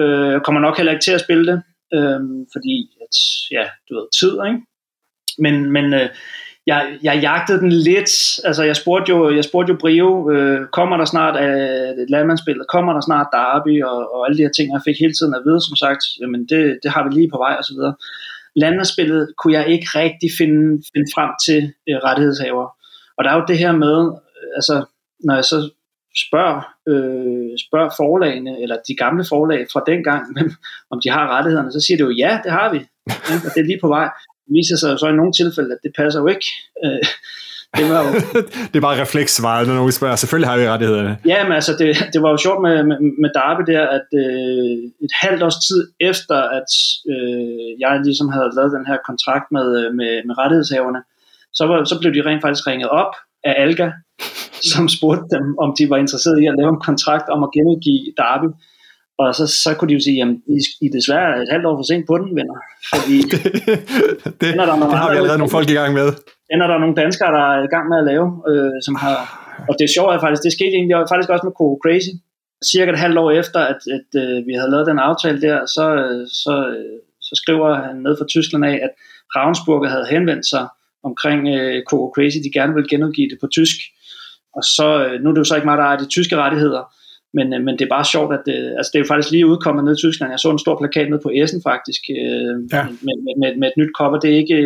Øh, 0.00 0.40
kommer 0.44 0.60
nok 0.60 0.76
heller 0.76 0.92
ikke 0.92 1.04
til 1.04 1.16
at 1.18 1.24
spille 1.26 1.44
det. 1.50 1.58
Øh, 1.96 2.20
fordi, 2.54 2.74
at, 3.04 3.16
ja, 3.56 3.64
du 3.86 3.90
ved, 3.98 4.06
tid, 4.20 4.32
ikke? 4.48 4.60
Men, 5.38 5.72
men 5.72 5.94
øh, 5.94 6.08
jeg, 6.66 6.98
jeg 7.02 7.18
jagtede 7.22 7.60
den 7.60 7.72
lidt. 7.72 8.40
Altså, 8.44 8.62
jeg 8.62 8.76
spurgte 8.76 9.10
jo, 9.10 9.34
jeg 9.34 9.44
spurgte 9.44 9.72
jo 9.72 9.78
Brio, 9.80 10.30
øh, 10.30 10.66
kommer 10.72 10.96
der 10.96 11.04
snart 11.04 11.34
øh, 11.44 12.06
landmandsspillet, 12.08 12.66
kommer 12.68 12.92
der 12.92 13.00
snart 13.00 13.26
Derby 13.32 13.82
og, 13.82 14.14
og 14.14 14.26
alle 14.26 14.36
de 14.38 14.42
her 14.42 14.54
ting. 14.56 14.72
Jeg 14.72 14.80
fik 14.84 14.96
hele 15.00 15.12
tiden 15.12 15.34
at 15.34 15.42
vide, 15.46 15.60
som 15.68 15.76
sagt, 15.76 16.02
jamen 16.20 16.40
det, 16.46 16.78
det 16.82 16.90
har 16.90 17.02
vi 17.04 17.10
lige 17.14 17.30
på 17.30 17.38
vej 17.38 17.54
og 17.58 17.64
så 17.64 17.72
videre. 17.76 17.94
Landmandsspillet 18.56 19.32
kunne 19.38 19.52
jeg 19.52 19.68
ikke 19.68 19.86
rigtig 19.94 20.30
finde, 20.38 20.82
finde 20.94 21.08
frem 21.14 21.30
til 21.46 21.60
øh, 21.88 21.96
rettighedshaver. 22.06 22.66
Og 23.16 23.24
der 23.24 23.30
er 23.30 23.36
jo 23.36 23.44
det 23.48 23.58
her 23.58 23.72
med, 23.72 23.98
øh, 24.40 24.50
altså, 24.58 24.84
når 25.24 25.34
jeg 25.34 25.44
så 25.44 25.58
spørger, 26.26 26.60
øh, 26.88 27.52
spørger 27.66 27.90
forlagene, 27.96 28.62
eller 28.62 28.76
de 28.88 28.94
gamle 28.96 29.24
forlag 29.28 29.66
fra 29.72 29.82
dengang, 29.86 30.22
om 30.92 31.00
de 31.04 31.10
har 31.10 31.24
rettighederne, 31.36 31.72
så 31.72 31.80
siger 31.80 31.96
de 31.96 32.02
jo, 32.02 32.10
ja, 32.10 32.40
det 32.44 32.52
har 32.52 32.72
vi. 32.72 32.80
Ja, 33.28 33.34
og 33.46 33.50
det 33.54 33.60
er 33.60 33.70
lige 33.70 33.82
på 33.82 33.88
vej 33.88 34.08
viser 34.56 34.76
sig 34.76 34.98
så 34.98 35.06
i 35.08 35.18
nogle 35.20 35.32
tilfælde, 35.40 35.70
at 35.76 35.82
det 35.84 35.92
passer 35.98 36.20
jo 36.20 36.26
ikke. 36.34 36.46
Øh, 36.84 37.04
det, 37.78 37.84
var 37.92 38.00
jo... 38.04 38.10
det 38.70 38.76
er 38.76 38.86
bare 38.88 39.00
refleksvaret, 39.04 39.66
når 39.68 39.74
nogen 39.74 39.92
spørger. 39.92 40.16
Selvfølgelig 40.16 40.50
har 40.50 40.58
vi 40.58 40.68
rettighederne. 40.68 41.12
Ja, 41.32 41.38
men 41.46 41.52
altså, 41.52 41.72
det, 41.80 41.88
det 42.12 42.20
var 42.22 42.30
jo 42.34 42.38
sjovt 42.46 42.60
med, 42.66 42.76
med, 42.90 42.98
med 43.22 43.30
Darby 43.38 43.62
der, 43.72 43.84
at 43.98 44.08
øh, 44.24 44.76
et 45.06 45.14
halvt 45.22 45.42
års 45.46 45.58
tid 45.66 45.80
efter, 46.10 46.38
at 46.58 46.70
øh, 47.12 47.68
jeg 47.82 47.92
ligesom 48.08 48.28
havde 48.36 48.50
lavet 48.56 48.72
den 48.78 48.86
her 48.90 48.98
kontrakt 49.08 49.46
med, 49.56 49.66
øh, 49.80 49.88
med, 49.98 50.12
med 50.26 50.34
rettighedshaverne, 50.42 51.00
så, 51.58 51.62
var, 51.68 51.76
så 51.90 51.94
blev 52.00 52.10
de 52.14 52.26
rent 52.28 52.42
faktisk 52.44 52.66
ringet 52.66 52.88
op 53.02 53.12
af 53.48 53.54
Alga, 53.62 53.88
som 54.72 54.84
spurgte 54.96 55.26
dem, 55.36 55.46
om 55.64 55.70
de 55.78 55.90
var 55.90 55.98
interesserede 56.04 56.42
i 56.42 56.46
at 56.50 56.58
lave 56.60 56.70
en 56.74 56.86
kontrakt 56.88 57.28
om 57.34 57.40
at 57.46 57.50
genudgive 57.56 58.12
Darby. 58.20 58.48
Og 59.18 59.34
så, 59.38 59.44
så 59.64 59.70
kunne 59.74 59.88
de 59.88 59.94
jo 59.98 60.02
sige, 60.08 60.22
at 60.22 60.28
I, 60.56 60.58
I 60.86 60.88
desværre 60.96 61.42
et 61.42 61.50
halvt 61.54 61.66
år 61.66 61.76
for 61.78 61.86
sent 61.90 62.06
på 62.10 62.14
den, 62.18 62.30
venner. 62.38 62.56
Fordi 62.92 63.16
det, 63.32 63.40
det, 64.40 64.48
er 64.48 64.66
der 64.70 64.76
det 64.92 64.98
har 65.02 65.10
vi 65.10 65.16
allerede 65.16 65.40
nogle 65.42 65.56
folk 65.58 65.70
i 65.70 65.78
gang 65.80 65.92
med. 66.00 66.08
Den 66.50 66.58
er 66.64 66.68
der 66.72 66.78
nogle 66.78 66.96
danskere, 67.02 67.30
der 67.38 67.44
er 67.52 67.60
i 67.68 67.70
gang 67.74 67.86
med 67.90 67.98
at 68.02 68.06
lave, 68.12 68.26
øh, 68.50 68.76
som 68.86 68.94
har... 69.04 69.16
Og 69.68 69.74
det 69.78 69.84
er 69.84 69.92
sjovt, 69.96 70.14
at 70.14 70.20
faktisk, 70.24 70.42
det 70.46 70.52
skete 70.58 70.74
egentlig 70.78 70.96
faktisk 71.12 71.30
også 71.34 71.46
med 71.46 71.56
Coco 71.58 71.76
Crazy. 71.84 72.12
Cirka 72.70 72.90
et 72.92 73.04
halvt 73.04 73.18
år 73.22 73.30
efter, 73.42 73.60
at, 73.72 73.80
at 73.96 74.08
øh, 74.22 74.36
vi 74.48 74.52
havde 74.58 74.70
lavet 74.74 74.90
den 74.90 74.98
aftale 75.08 75.38
der, 75.46 75.58
så, 75.76 75.84
øh, 76.02 76.22
så, 76.42 76.54
øh, 76.74 76.96
så 77.28 77.32
skriver 77.40 77.68
han 77.86 77.96
ned 78.06 78.14
fra 78.18 78.30
Tyskland 78.34 78.64
af, 78.72 78.76
at 78.86 78.92
Ravensburger 79.36 79.88
havde 79.94 80.12
henvendt 80.14 80.46
sig 80.52 80.64
omkring 81.08 81.40
øh, 81.56 81.82
Coco 81.88 82.06
Crazy, 82.14 82.38
de 82.44 82.56
gerne 82.58 82.74
ville 82.74 82.88
genudgive 82.92 83.30
det 83.32 83.38
på 83.40 83.48
tysk. 83.56 83.78
Og 84.56 84.62
så, 84.76 84.88
øh, 85.04 85.14
nu 85.20 85.26
er 85.28 85.34
det 85.34 85.42
jo 85.44 85.50
så 85.50 85.54
ikke 85.56 85.70
mig, 85.70 85.78
der 85.78 85.88
er 85.92 85.98
de 85.98 86.08
tyske 86.16 86.36
rettigheder, 86.36 86.82
men, 87.36 87.46
øh, 87.54 87.60
men 87.66 87.74
det 87.78 87.84
er 87.84 87.96
bare 87.96 88.12
sjovt, 88.14 88.32
at 88.36 88.42
det, 88.46 88.58
altså 88.78 88.90
det 88.90 88.98
er 88.98 89.04
jo 89.04 89.10
faktisk 89.12 89.32
lige 89.32 89.50
udkommet 89.52 89.84
ned 89.84 89.94
i 89.96 90.02
Tyskland. 90.04 90.32
Jeg 90.32 90.40
så 90.40 90.50
en 90.50 90.64
stor 90.64 90.78
plakat 90.78 91.10
ned 91.10 91.20
på 91.22 91.30
Essen 91.40 91.60
faktisk, 91.70 92.02
øh, 92.18 92.54
ja. 92.76 92.82
med, 93.06 93.16
med, 93.40 93.50
med, 93.60 93.68
et 93.68 93.76
nyt 93.80 93.92
cover. 93.98 94.18
Det 94.22 94.30
er 94.30 94.38
ikke, 94.44 94.58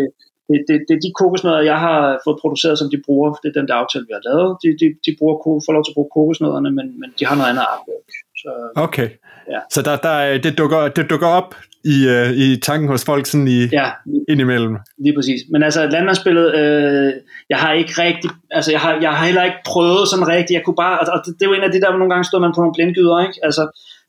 det, 0.48 0.58
det, 0.68 0.76
det 0.88 0.94
er 0.96 1.02
de 1.06 1.16
kokosnødder, 1.20 1.70
jeg 1.72 1.78
har 1.86 2.00
fået 2.24 2.40
produceret, 2.42 2.78
som 2.78 2.88
de 2.92 2.98
bruger. 3.06 3.30
Det 3.42 3.48
er 3.48 3.58
den 3.60 3.68
der 3.68 3.76
aftale, 3.82 4.06
vi 4.08 4.14
har 4.18 4.24
lavet. 4.28 4.50
De, 4.62 4.68
de, 4.80 4.86
de 5.06 5.10
bruger, 5.18 5.34
får 5.66 5.72
lov 5.76 5.84
til 5.84 5.92
at 5.92 5.98
bruge 5.98 6.14
kokosnødderne, 6.16 6.70
men, 6.78 6.86
men 7.00 7.08
de 7.18 7.26
har 7.28 7.36
noget 7.36 7.50
andet 7.52 7.66
artwork. 7.72 8.08
Så, 8.42 8.50
okay. 8.86 9.08
Ja. 9.54 9.60
Så 9.74 9.80
der, 9.86 9.96
der, 10.06 10.38
det, 10.44 10.52
dukker, 10.60 10.80
det 10.96 11.10
dukker 11.10 11.30
op 11.40 11.50
i, 11.94 11.96
uh, 12.14 12.30
i 12.44 12.46
tanken 12.68 12.88
hos 12.88 13.04
folk 13.04 13.26
sådan 13.26 13.48
i, 13.48 13.60
ja, 13.78 13.88
indimellem. 14.28 14.76
Lige 15.04 15.14
præcis. 15.16 15.40
Men 15.52 15.62
altså 15.62 15.86
landmandsspillet, 15.86 16.46
øh, 16.60 17.12
jeg 17.50 17.58
har 17.58 17.72
ikke 17.72 17.92
rigtig, 18.04 18.30
altså 18.50 18.70
jeg 18.70 18.80
har, 18.80 18.92
jeg 19.00 19.10
har 19.16 19.24
heller 19.26 19.44
ikke 19.44 19.62
prøvet 19.66 20.08
sådan 20.08 20.28
rigtigt, 20.28 20.56
jeg 20.56 20.64
kunne 20.64 20.80
bare, 20.84 20.98
og 20.98 21.20
det, 21.26 21.36
det 21.40 21.46
jo 21.46 21.52
en 21.52 21.68
af 21.68 21.72
de 21.72 21.80
der, 21.80 21.90
nogle 21.90 22.12
gange 22.12 22.24
stod 22.24 22.40
man 22.40 22.52
på 22.54 22.60
nogle 22.60 22.76
blindgyder, 22.76 23.18
ikke? 23.26 23.38
Altså, 23.42 23.62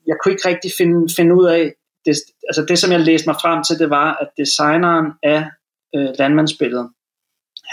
jeg 0.06 0.16
kunne 0.16 0.32
ikke 0.32 0.48
rigtig 0.48 0.70
finde, 0.78 0.98
finde 1.16 1.34
ud 1.38 1.46
af, 1.46 1.72
det, 2.06 2.14
altså 2.48 2.62
det 2.68 2.78
som 2.78 2.92
jeg 2.92 3.00
læste 3.00 3.28
mig 3.28 3.36
frem 3.42 3.64
til, 3.64 3.78
det 3.78 3.90
var, 3.90 4.08
at 4.22 4.28
designeren 4.36 5.06
af 5.22 5.40
øh, 5.96 6.10
landmandsspillet, 6.18 6.84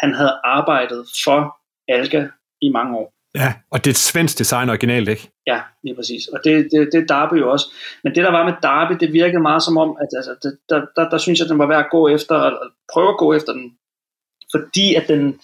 han 0.01 0.14
havde 0.14 0.34
arbejdet 0.43 1.06
for 1.24 1.39
Alga 1.88 2.28
i 2.62 2.70
mange 2.70 2.97
år. 2.97 3.14
Ja, 3.36 3.53
og 3.71 3.77
det 3.79 3.88
er 3.88 3.93
et 3.93 3.97
svensk 4.11 4.39
design 4.39 4.69
originalt, 4.69 5.09
ikke? 5.09 5.31
Ja, 5.47 5.59
lige 5.83 5.95
præcis. 5.95 6.27
Og 6.27 6.39
det, 6.43 6.67
det, 6.71 6.89
det 6.91 7.01
er 7.01 7.05
Darby 7.05 7.36
jo 7.39 7.51
også. 7.51 7.65
Men 8.03 8.15
det, 8.15 8.23
der 8.23 8.31
var 8.31 8.43
med 8.45 8.53
Darby, 8.63 8.93
det 8.99 9.13
virkede 9.13 9.41
meget 9.41 9.63
som 9.63 9.77
om, 9.77 9.97
at 10.01 10.07
altså, 10.17 10.36
det, 10.43 10.57
der, 10.69 10.86
der, 10.95 11.09
der 11.09 11.17
synes 11.17 11.39
jeg, 11.39 11.45
at 11.45 11.49
den 11.49 11.59
var 11.59 11.67
værd 11.67 11.86
at 11.86 11.91
gå 11.91 12.07
efter, 12.07 12.36
og 12.36 12.51
prøve 12.93 13.09
at 13.09 13.17
gå 13.17 13.33
efter 13.33 13.53
den. 13.53 13.71
Fordi 14.53 14.95
at 14.95 15.07
den, 15.07 15.39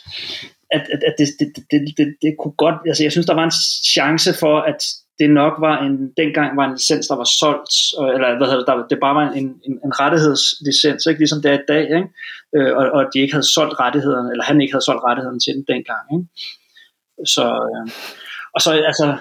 at, 0.72 0.84
at, 0.94 1.02
at 1.10 1.16
det, 1.18 1.28
det, 1.40 1.48
det, 1.72 1.80
det, 1.98 2.16
det 2.22 2.36
kunne 2.40 2.58
godt, 2.58 2.76
altså 2.86 3.04
jeg 3.04 3.12
synes, 3.12 3.28
der 3.28 3.34
var 3.34 3.44
en 3.44 3.58
chance 3.96 4.34
for, 4.40 4.60
at 4.60 4.80
det 5.20 5.30
nok 5.30 5.54
var 5.68 5.76
en, 5.86 5.96
dengang 6.22 6.58
var 6.58 6.66
en 6.66 6.76
licens, 6.78 7.08
der 7.08 7.16
var 7.16 7.30
solgt, 7.42 7.74
eller 8.16 8.38
hvad 8.38 8.48
hedder 8.48 8.64
det, 8.64 8.68
der, 8.68 8.88
det 8.92 9.00
bare 9.06 9.16
var 9.20 9.26
en, 9.42 9.48
en, 9.68 9.74
en 9.86 9.94
rettighedslicens, 10.02 11.06
ikke? 11.06 11.22
ligesom 11.22 11.42
det 11.42 11.52
er 11.52 11.60
i 11.60 11.68
dag, 11.74 11.84
ikke? 11.98 12.10
Øh, 12.56 12.72
og, 12.80 12.86
og 12.98 13.02
de 13.14 13.20
ikke 13.20 13.34
havde 13.34 13.54
solgt 13.56 13.80
rettighederne, 13.84 14.30
eller 14.32 14.44
han 14.50 14.62
ikke 14.62 14.74
havde 14.74 14.88
solgt 14.90 15.04
rettighederne 15.08 15.42
til 15.44 15.54
den 15.56 15.66
dengang. 15.74 16.04
Ikke? 16.16 16.28
Så, 17.26 17.46
øh, 17.46 17.92
og 18.56 18.62
så 18.62 18.72
altså, 18.72 19.18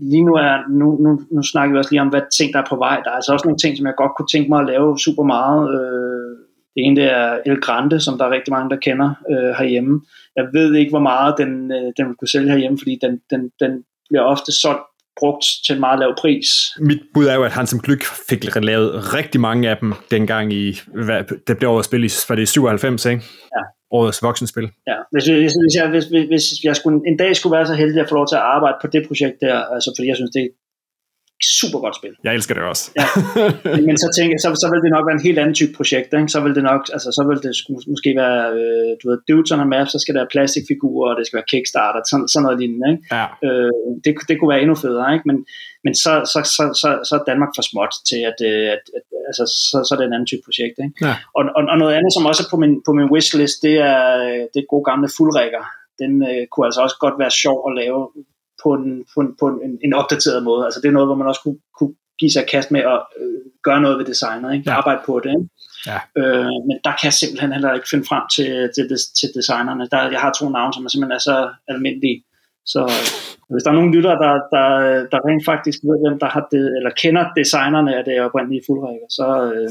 lige 0.00 0.24
nu, 0.24 0.32
er, 0.34 0.68
nu, 0.70 0.86
nu, 1.04 1.20
nu 1.30 1.42
snakker 1.42 1.72
vi 1.72 1.78
også 1.78 1.90
lige 1.90 2.00
om, 2.00 2.08
hvad 2.08 2.22
ting 2.38 2.52
der 2.52 2.58
er 2.58 2.66
på 2.68 2.76
vej. 2.76 3.00
Der 3.04 3.10
er 3.10 3.14
altså 3.14 3.32
også 3.32 3.46
nogle 3.46 3.58
ting, 3.58 3.76
som 3.76 3.86
jeg 3.86 3.94
godt 3.96 4.12
kunne 4.16 4.32
tænke 4.32 4.48
mig 4.48 4.60
at 4.60 4.66
lave 4.66 4.98
super 4.98 5.22
meget. 5.22 5.62
Øh, 5.76 6.30
det 6.74 6.80
ene 6.86 7.00
det 7.00 7.12
er 7.12 7.38
El 7.46 7.60
Grande, 7.60 8.00
som 8.00 8.18
der 8.18 8.24
er 8.24 8.30
rigtig 8.30 8.52
mange, 8.52 8.70
der 8.70 8.76
kender 8.76 9.10
øh, 9.30 9.52
herhjemme. 9.58 10.00
Jeg 10.36 10.46
ved 10.52 10.74
ikke, 10.74 10.90
hvor 10.90 11.06
meget 11.12 11.34
den, 11.38 11.72
øh, 11.72 11.92
den 11.96 12.06
vil 12.08 12.16
kunne 12.18 12.28
sælge 12.28 12.50
herhjemme, 12.50 12.78
fordi 12.78 12.98
den, 13.02 13.20
den, 13.30 13.50
den 13.60 13.72
bliver 14.08 14.22
ofte 14.22 14.52
solgt 14.52 14.82
brugt 15.18 15.44
til 15.66 15.74
en 15.74 15.80
meget 15.80 15.98
lav 15.98 16.14
pris. 16.18 16.48
Mit 16.80 17.02
bud 17.14 17.26
er 17.26 17.34
jo, 17.34 17.44
at 17.44 17.52
han 17.52 17.66
som 17.66 17.80
Glück 17.86 18.04
fik 18.28 18.54
lavet 18.62 19.14
rigtig 19.14 19.40
mange 19.40 19.70
af 19.70 19.76
dem 19.76 19.94
dengang 20.10 20.52
i, 20.52 20.80
hvad, 20.86 21.24
det 21.46 21.58
blev 21.58 21.70
over 21.70 21.82
spil 21.82 22.04
i, 22.04 22.10
var 22.28 22.34
det 22.34 22.42
i 22.42 22.46
97, 22.46 23.06
ikke? 23.06 23.22
Ja 23.56 23.73
årets 23.90 24.22
voksenspil. 24.22 24.70
Ja, 24.86 24.98
hvis, 25.12 25.24
hvis, 25.26 25.54
hvis, 25.62 25.74
jeg, 25.78 25.88
hvis, 25.88 26.04
hvis 26.04 26.44
jeg 26.64 26.76
skulle, 26.76 27.00
en 27.06 27.16
dag 27.16 27.36
skulle 27.36 27.56
være 27.56 27.66
så 27.66 27.74
heldig 27.74 28.00
at 28.00 28.08
få 28.08 28.14
lov 28.14 28.26
til 28.28 28.36
at 28.36 28.46
arbejde 28.54 28.76
på 28.80 28.86
det 28.86 29.02
projekt 29.08 29.36
der, 29.40 29.56
altså 29.74 29.92
fordi 29.96 30.08
jeg 30.08 30.16
synes, 30.16 30.30
det 30.30 30.44
super 31.60 31.78
godt 31.84 31.96
spil. 32.00 32.14
Jeg 32.24 32.32
elsker 32.34 32.54
det 32.54 32.62
også. 32.72 32.84
ja. 33.00 33.06
Men 33.88 33.96
så 34.04 34.08
tænker 34.18 34.34
så, 34.44 34.48
så 34.62 34.66
vil 34.72 34.82
det 34.84 34.90
nok 34.96 35.06
være 35.08 35.18
en 35.20 35.26
helt 35.28 35.38
anden 35.42 35.56
type 35.60 35.72
projekt. 35.78 36.10
Ikke? 36.18 36.28
Så 36.34 36.40
vil 36.44 36.54
det 36.58 36.64
nok, 36.70 36.82
altså 36.96 37.08
så 37.16 37.22
vil 37.28 37.38
det 37.44 37.52
måske 37.92 38.10
være, 38.22 38.40
øh, 38.58 38.90
du 39.00 39.04
ved, 39.10 39.18
Dudes 39.28 39.52
on 39.54 39.64
a 39.64 39.68
Map, 39.72 39.88
så 39.94 39.98
skal 40.02 40.14
der 40.14 40.20
være 40.20 40.34
plastikfigurer, 40.34 41.08
og 41.10 41.16
det 41.18 41.24
skal 41.26 41.36
være 41.38 41.50
Kickstarter, 41.52 42.00
sådan, 42.10 42.28
sådan 42.32 42.44
noget 42.46 42.58
lignende. 42.60 42.88
Ikke? 42.92 43.02
Ja. 43.18 43.26
Øh, 43.46 43.72
det, 44.04 44.10
det 44.28 44.34
kunne 44.36 44.52
være 44.52 44.62
endnu 44.64 44.76
federe, 44.84 45.08
ikke? 45.16 45.26
Men, 45.30 45.38
men 45.84 45.92
så, 46.02 46.12
så, 46.32 46.40
så, 46.56 46.64
så, 46.82 46.88
så 47.08 47.12
er 47.18 47.28
Danmark 47.30 47.52
for 47.56 47.64
småt 47.70 47.94
til, 48.10 48.20
at, 48.30 48.38
øh, 48.50 48.66
at, 48.76 48.82
at 48.96 49.04
altså, 49.28 49.44
så, 49.70 49.76
så 49.86 49.90
er 49.92 49.98
det 49.98 50.06
en 50.06 50.16
anden 50.16 50.30
type 50.30 50.44
projekt. 50.48 50.76
Ikke? 50.84 50.96
Ja. 51.06 51.14
Og, 51.38 51.42
og, 51.56 51.62
og, 51.72 51.76
noget 51.82 51.94
andet, 51.98 52.12
som 52.16 52.28
også 52.30 52.42
er 52.44 52.50
på 52.52 52.58
min, 52.62 52.74
på 52.86 52.90
min 52.98 53.08
wishlist, 53.14 53.58
det 53.66 53.76
er 53.94 54.02
det 54.54 54.70
gode 54.72 54.86
gamle 54.90 55.08
fuldrækker. 55.16 55.62
Den 56.02 56.12
øh, 56.30 56.42
kunne 56.50 56.66
altså 56.68 56.80
også 56.86 56.96
godt 57.04 57.16
være 57.22 57.32
sjov 57.42 57.58
at 57.68 57.72
lave 57.80 58.00
på 58.62 58.68
en, 58.78 59.04
på 59.14 59.20
en, 59.20 59.30
på 59.40 59.46
en, 59.48 59.78
en 59.84 59.94
opdateret 59.94 60.42
måde. 60.42 60.64
Altså 60.64 60.80
det 60.80 60.88
er 60.88 60.92
noget, 60.92 61.08
hvor 61.08 61.20
man 61.20 61.26
også 61.26 61.40
kunne, 61.44 61.60
kunne 61.78 61.94
give 62.20 62.30
sig 62.30 62.44
kast 62.52 62.70
med 62.70 62.80
at 62.80 63.00
øh, 63.20 63.40
gøre 63.66 63.80
noget 63.80 63.98
ved 63.98 64.06
designet, 64.12 64.54
ikke? 64.54 64.70
Ja. 64.70 64.76
arbejde 64.76 65.00
på 65.06 65.20
det. 65.24 65.30
Ikke? 65.36 65.48
Ja. 65.90 65.98
Øh, 66.20 66.56
men 66.68 66.76
der 66.86 66.92
kan 66.98 67.06
jeg 67.08 67.16
simpelthen 67.20 67.52
heller 67.52 67.74
ikke 67.74 67.92
finde 67.92 68.04
frem 68.10 68.24
til, 68.36 68.50
til, 68.74 68.84
til 69.18 69.28
designerne. 69.38 69.88
Der, 69.92 70.10
jeg 70.16 70.20
har 70.24 70.32
to 70.32 70.44
navne, 70.56 70.74
som 70.74 70.84
er 70.84 70.90
simpelthen 70.90 71.18
er 71.18 71.24
så 71.30 71.36
almindelige. 71.72 72.18
Så 72.72 72.80
hvis 73.50 73.62
der 73.64 73.70
er 73.70 73.78
nogen 73.78 73.94
lyttere, 73.94 74.16
der, 74.24 74.32
der, 74.54 74.66
der 75.12 75.18
rent 75.28 75.44
faktisk 75.52 75.78
ved, 75.88 75.96
hvem 76.02 76.18
der 76.22 76.28
har 76.34 76.44
det, 76.54 76.64
eller 76.78 76.92
kender 77.02 77.24
designerne 77.40 77.90
af 77.98 78.02
det 78.04 78.20
oprindelige 78.26 78.62
fuldrækker, 78.66 79.08
så 79.18 79.26
øh, 79.54 79.70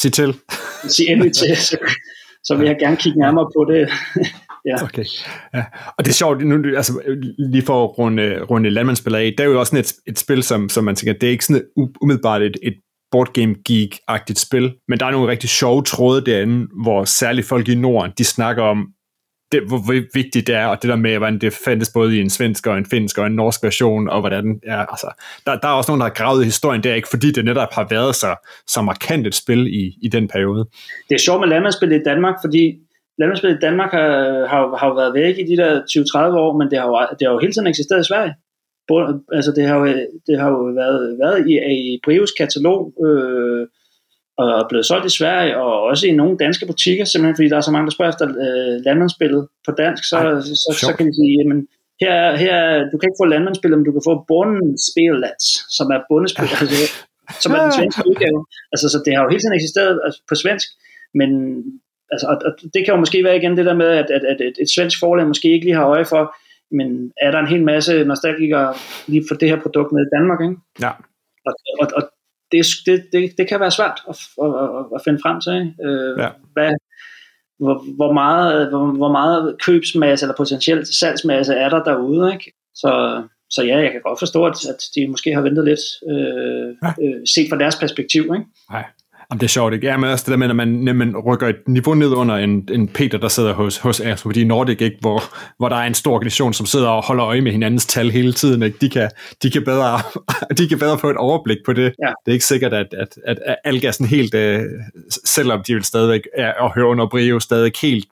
sig 0.00 0.12
til. 0.18 0.30
sig 0.94 1.04
endelig 1.12 1.32
til, 1.40 1.56
så, 1.68 1.76
så 2.46 2.52
vil 2.56 2.66
jeg 2.66 2.78
gerne 2.84 2.96
kigge 3.02 3.18
nærmere 3.24 3.48
på 3.56 3.60
det. 3.72 3.82
Ja. 4.66 4.82
Okay. 4.82 5.04
Ja. 5.54 5.64
Og 5.98 6.04
det 6.04 6.08
er 6.08 6.14
sjovt, 6.14 6.46
nu, 6.46 6.76
altså, 6.76 7.00
lige 7.38 7.62
for 7.62 7.84
at 7.84 7.98
runde, 7.98 8.42
runde 8.42 8.70
landmandsspil 8.70 9.14
af, 9.14 9.34
det 9.38 9.40
er 9.40 9.48
jo 9.48 9.58
også 9.60 9.70
sådan 9.70 9.80
et, 9.80 9.94
et 10.06 10.18
spil, 10.18 10.42
som, 10.42 10.68
som 10.68 10.84
man 10.84 10.96
tænker, 10.96 11.12
det 11.12 11.26
er 11.26 11.30
ikke 11.30 11.44
sådan 11.44 11.62
et, 11.62 11.90
umiddelbart 12.00 12.42
et, 12.42 12.56
et 12.62 12.74
board 13.10 13.32
game 13.32 13.54
geek-agtigt 13.68 14.38
spil, 14.38 14.74
men 14.88 15.00
der 15.00 15.06
er 15.06 15.10
nogle 15.10 15.30
rigtig 15.30 15.50
sjove 15.50 15.82
tråde 15.82 16.24
derinde, 16.26 16.68
hvor 16.82 17.04
særligt 17.04 17.46
folk 17.46 17.68
i 17.68 17.74
Norden, 17.74 18.12
de 18.18 18.24
snakker 18.24 18.62
om, 18.62 18.86
det, 19.52 19.62
hvor 19.62 19.92
vigtigt 20.14 20.46
det 20.46 20.54
er, 20.54 20.66
og 20.66 20.82
det 20.82 20.88
der 20.88 20.96
med, 20.96 21.18
hvordan 21.18 21.38
det 21.38 21.52
fandtes 21.64 21.90
både 21.94 22.16
i 22.16 22.20
en 22.20 22.30
svensk 22.30 22.66
og 22.66 22.78
en 22.78 22.86
finsk 22.86 23.18
og 23.18 23.26
en 23.26 23.32
norsk 23.32 23.62
version, 23.62 24.08
og 24.08 24.20
hvordan, 24.20 24.60
ja, 24.66 24.80
altså, 24.80 25.22
der, 25.46 25.58
der 25.58 25.68
er 25.68 25.72
også 25.72 25.90
nogen, 25.90 26.00
der 26.00 26.06
har 26.06 26.14
gravet 26.14 26.44
historien 26.44 26.82
der, 26.82 26.94
ikke 26.94 27.08
fordi 27.08 27.32
det 27.32 27.44
netop 27.44 27.68
har 27.72 27.86
været 27.90 28.14
så, 28.14 28.34
så 28.66 28.82
markant 28.82 29.26
et 29.26 29.34
spil 29.34 29.66
i, 29.66 29.92
i 30.02 30.08
den 30.08 30.28
periode. 30.28 30.68
Det 31.08 31.14
er 31.14 31.18
sjovt 31.18 31.40
med 31.40 31.48
landmandsspil 31.48 31.92
i 31.92 32.02
Danmark, 32.02 32.34
fordi 32.44 32.78
landmandsspil 33.20 33.56
i 33.56 33.64
Danmark 33.66 33.90
har, 33.98 34.08
har, 34.52 34.62
har 34.80 34.86
jo 34.88 34.94
været 35.00 35.14
væk 35.14 35.34
i 35.38 35.48
de 35.50 35.56
der 35.62 35.72
20-30 36.34 36.44
år, 36.44 36.52
men 36.58 36.66
det 36.70 36.78
har, 36.78 36.86
jo, 36.90 36.94
det 37.18 37.22
har 37.26 37.32
jo 37.34 37.42
hele 37.44 37.52
tiden 37.52 37.72
eksisteret 37.72 38.00
i 38.00 38.10
Sverige. 38.10 38.34
Både, 38.88 39.06
altså 39.38 39.50
det 39.56 39.64
har 39.68 39.76
jo, 39.80 39.84
det 40.28 40.36
har 40.40 40.48
jo 40.56 40.62
været, 40.80 41.00
været 41.22 41.38
i, 41.50 41.54
i 41.94 42.00
Brios 42.04 42.32
katalog, 42.40 42.80
øh, 43.06 43.62
og 44.38 44.46
er 44.60 44.68
blevet 44.70 44.86
solgt 44.86 45.06
i 45.10 45.16
Sverige, 45.18 45.52
og 45.64 45.72
også 45.90 46.04
i 46.06 46.18
nogle 46.20 46.38
danske 46.44 46.66
butikker, 46.66 47.04
simpelthen 47.04 47.36
fordi 47.36 47.48
der 47.48 47.58
er 47.58 47.66
så 47.66 47.74
mange, 47.74 47.86
der 47.86 47.96
spørger 47.96 48.12
efter 48.12 48.26
øh, 48.44 48.74
landmandsspillet 48.86 49.42
på 49.66 49.70
dansk, 49.82 50.02
så, 50.10 50.16
Ej, 50.16 50.40
så, 50.40 50.54
så, 50.62 50.70
så 50.86 50.92
kan 50.96 51.06
de 51.08 51.14
sige, 51.20 51.34
jamen, 51.38 51.60
her, 52.02 52.16
her, 52.44 52.56
du 52.90 52.94
kan 52.98 53.08
ikke 53.08 53.22
få 53.22 53.26
landmandsspillet, 53.34 53.76
men 53.78 53.86
du 53.88 53.94
kan 53.96 54.06
få 54.10 54.14
Bundespillet, 54.32 55.44
som 55.76 55.86
er 55.94 56.00
bundespil, 56.10 56.50
altså, 56.62 56.78
som 57.42 57.50
er 57.54 57.60
den 57.66 57.76
svenske 57.78 58.02
udgave. 58.10 58.40
Altså, 58.72 58.86
så 58.92 58.98
det 59.04 59.12
har 59.14 59.22
jo 59.22 59.32
hele 59.32 59.42
tiden 59.42 59.58
eksisteret 59.60 59.94
altså, 60.06 60.20
på 60.30 60.34
svensk, 60.42 60.68
men 61.18 61.30
altså, 62.12 62.26
og, 62.26 62.36
og 62.44 62.52
det 62.74 62.84
kan 62.84 62.94
jo 62.94 62.96
måske 62.96 63.24
være 63.24 63.36
igen 63.36 63.56
det 63.56 63.66
der 63.66 63.74
med, 63.74 63.86
at, 63.86 64.10
at, 64.10 64.24
at 64.24 64.40
et, 64.40 64.54
et 64.60 64.70
svensk 64.74 64.98
forlag 65.00 65.26
måske 65.26 65.52
ikke 65.52 65.66
lige 65.66 65.76
har 65.76 65.86
øje 65.86 66.04
for, 66.04 66.36
men 66.70 67.12
er 67.22 67.30
der 67.30 67.38
en 67.38 67.46
hel 67.46 67.64
masse 67.64 68.04
nostalgikere 68.04 68.74
lige 69.06 69.24
for 69.28 69.34
det 69.34 69.48
her 69.48 69.60
produkt 69.62 69.92
med 69.92 70.02
i 70.02 70.14
Danmark, 70.16 70.40
ikke? 70.40 70.56
Ja. 70.80 70.90
Og, 71.46 71.54
og, 71.80 71.88
og 71.96 72.02
det, 72.52 72.66
det, 72.86 73.06
det, 73.12 73.34
det 73.38 73.48
kan 73.48 73.60
være 73.60 73.70
svært 73.70 74.00
at, 74.08 74.16
at, 74.42 74.86
at 74.94 75.00
finde 75.04 75.20
frem 75.22 75.40
til. 75.40 75.74
Øh, 75.86 76.18
ja. 76.18 76.28
hvad, 76.52 76.72
hvor, 77.58 77.94
hvor, 77.96 78.12
meget, 78.12 78.68
hvor, 78.68 78.86
hvor 78.86 79.12
meget 79.12 79.56
købsmasse 79.66 80.24
eller 80.24 80.36
potentielt 80.36 80.88
salgsmasse 80.88 81.54
er 81.54 81.68
der 81.68 81.82
derude. 81.84 82.32
Ikke? 82.32 82.52
Så, 82.74 83.22
så 83.50 83.62
ja, 83.62 83.78
jeg 83.78 83.92
kan 83.92 84.00
godt 84.04 84.18
forstå, 84.18 84.44
at, 84.46 84.66
at 84.68 84.80
de 84.94 85.08
måske 85.08 85.34
har 85.34 85.40
ventet 85.40 85.64
lidt, 85.64 85.80
øh, 86.10 86.76
ja. 86.82 86.90
øh, 87.04 87.20
set 87.34 87.46
fra 87.50 87.58
deres 87.58 87.76
perspektiv. 87.76 88.22
Ikke? 88.22 88.46
Nej. 88.70 88.84
Jamen, 89.30 89.40
det 89.40 89.46
er 89.46 89.48
sjovt, 89.48 89.74
ikke? 89.74 89.86
Ja, 89.86 89.96
men 89.96 90.10
også 90.10 90.24
det 90.24 90.30
der 90.30 90.36
med, 90.36 90.50
at 90.50 90.56
man, 90.56 90.68
når 90.68 90.92
man 90.92 91.16
rykker 91.16 91.48
et 91.48 91.68
niveau 91.68 91.94
ned 91.94 92.08
under 92.08 92.36
en, 92.36 92.68
en 92.72 92.88
Peter, 92.88 93.18
der 93.18 93.28
sidder 93.28 93.52
hos, 93.52 93.78
hos 93.78 94.02
fordi 94.16 94.44
Nordic, 94.44 94.80
ikke? 94.80 94.96
Hvor, 95.00 95.22
hvor 95.58 95.68
der 95.68 95.76
er 95.76 95.86
en 95.86 95.94
stor 95.94 96.14
organisation, 96.14 96.52
som 96.52 96.66
sidder 96.66 96.88
og 96.88 97.04
holder 97.04 97.26
øje 97.26 97.40
med 97.40 97.52
hinandens 97.52 97.86
tal 97.86 98.10
hele 98.10 98.32
tiden. 98.32 98.62
Ikke? 98.62 98.78
De, 98.80 98.88
kan, 98.88 99.10
de, 99.42 99.50
kan 99.50 99.64
bedre, 99.64 99.98
de 100.58 100.68
kan 100.68 100.78
bedre 100.78 100.98
få 100.98 101.10
et 101.10 101.16
overblik 101.16 101.58
på 101.66 101.72
det. 101.72 101.94
Ja. 102.02 102.06
Det 102.06 102.26
er 102.26 102.32
ikke 102.32 102.44
sikkert, 102.44 102.72
at, 102.72 102.94
at, 102.94 103.18
at, 103.26 103.38
at 103.46 103.56
Alga 103.64 103.92
sådan 103.92 104.06
helt, 104.06 104.34
øh, 104.34 104.62
selvom 105.24 105.62
de 105.62 105.74
vil 105.74 105.84
stadigvæk 105.84 106.20
er, 106.36 106.52
og 106.52 106.74
høre 106.74 106.86
under 106.86 107.06
Brio, 107.06 107.40
stadig 107.40 107.72
helt 107.82 108.08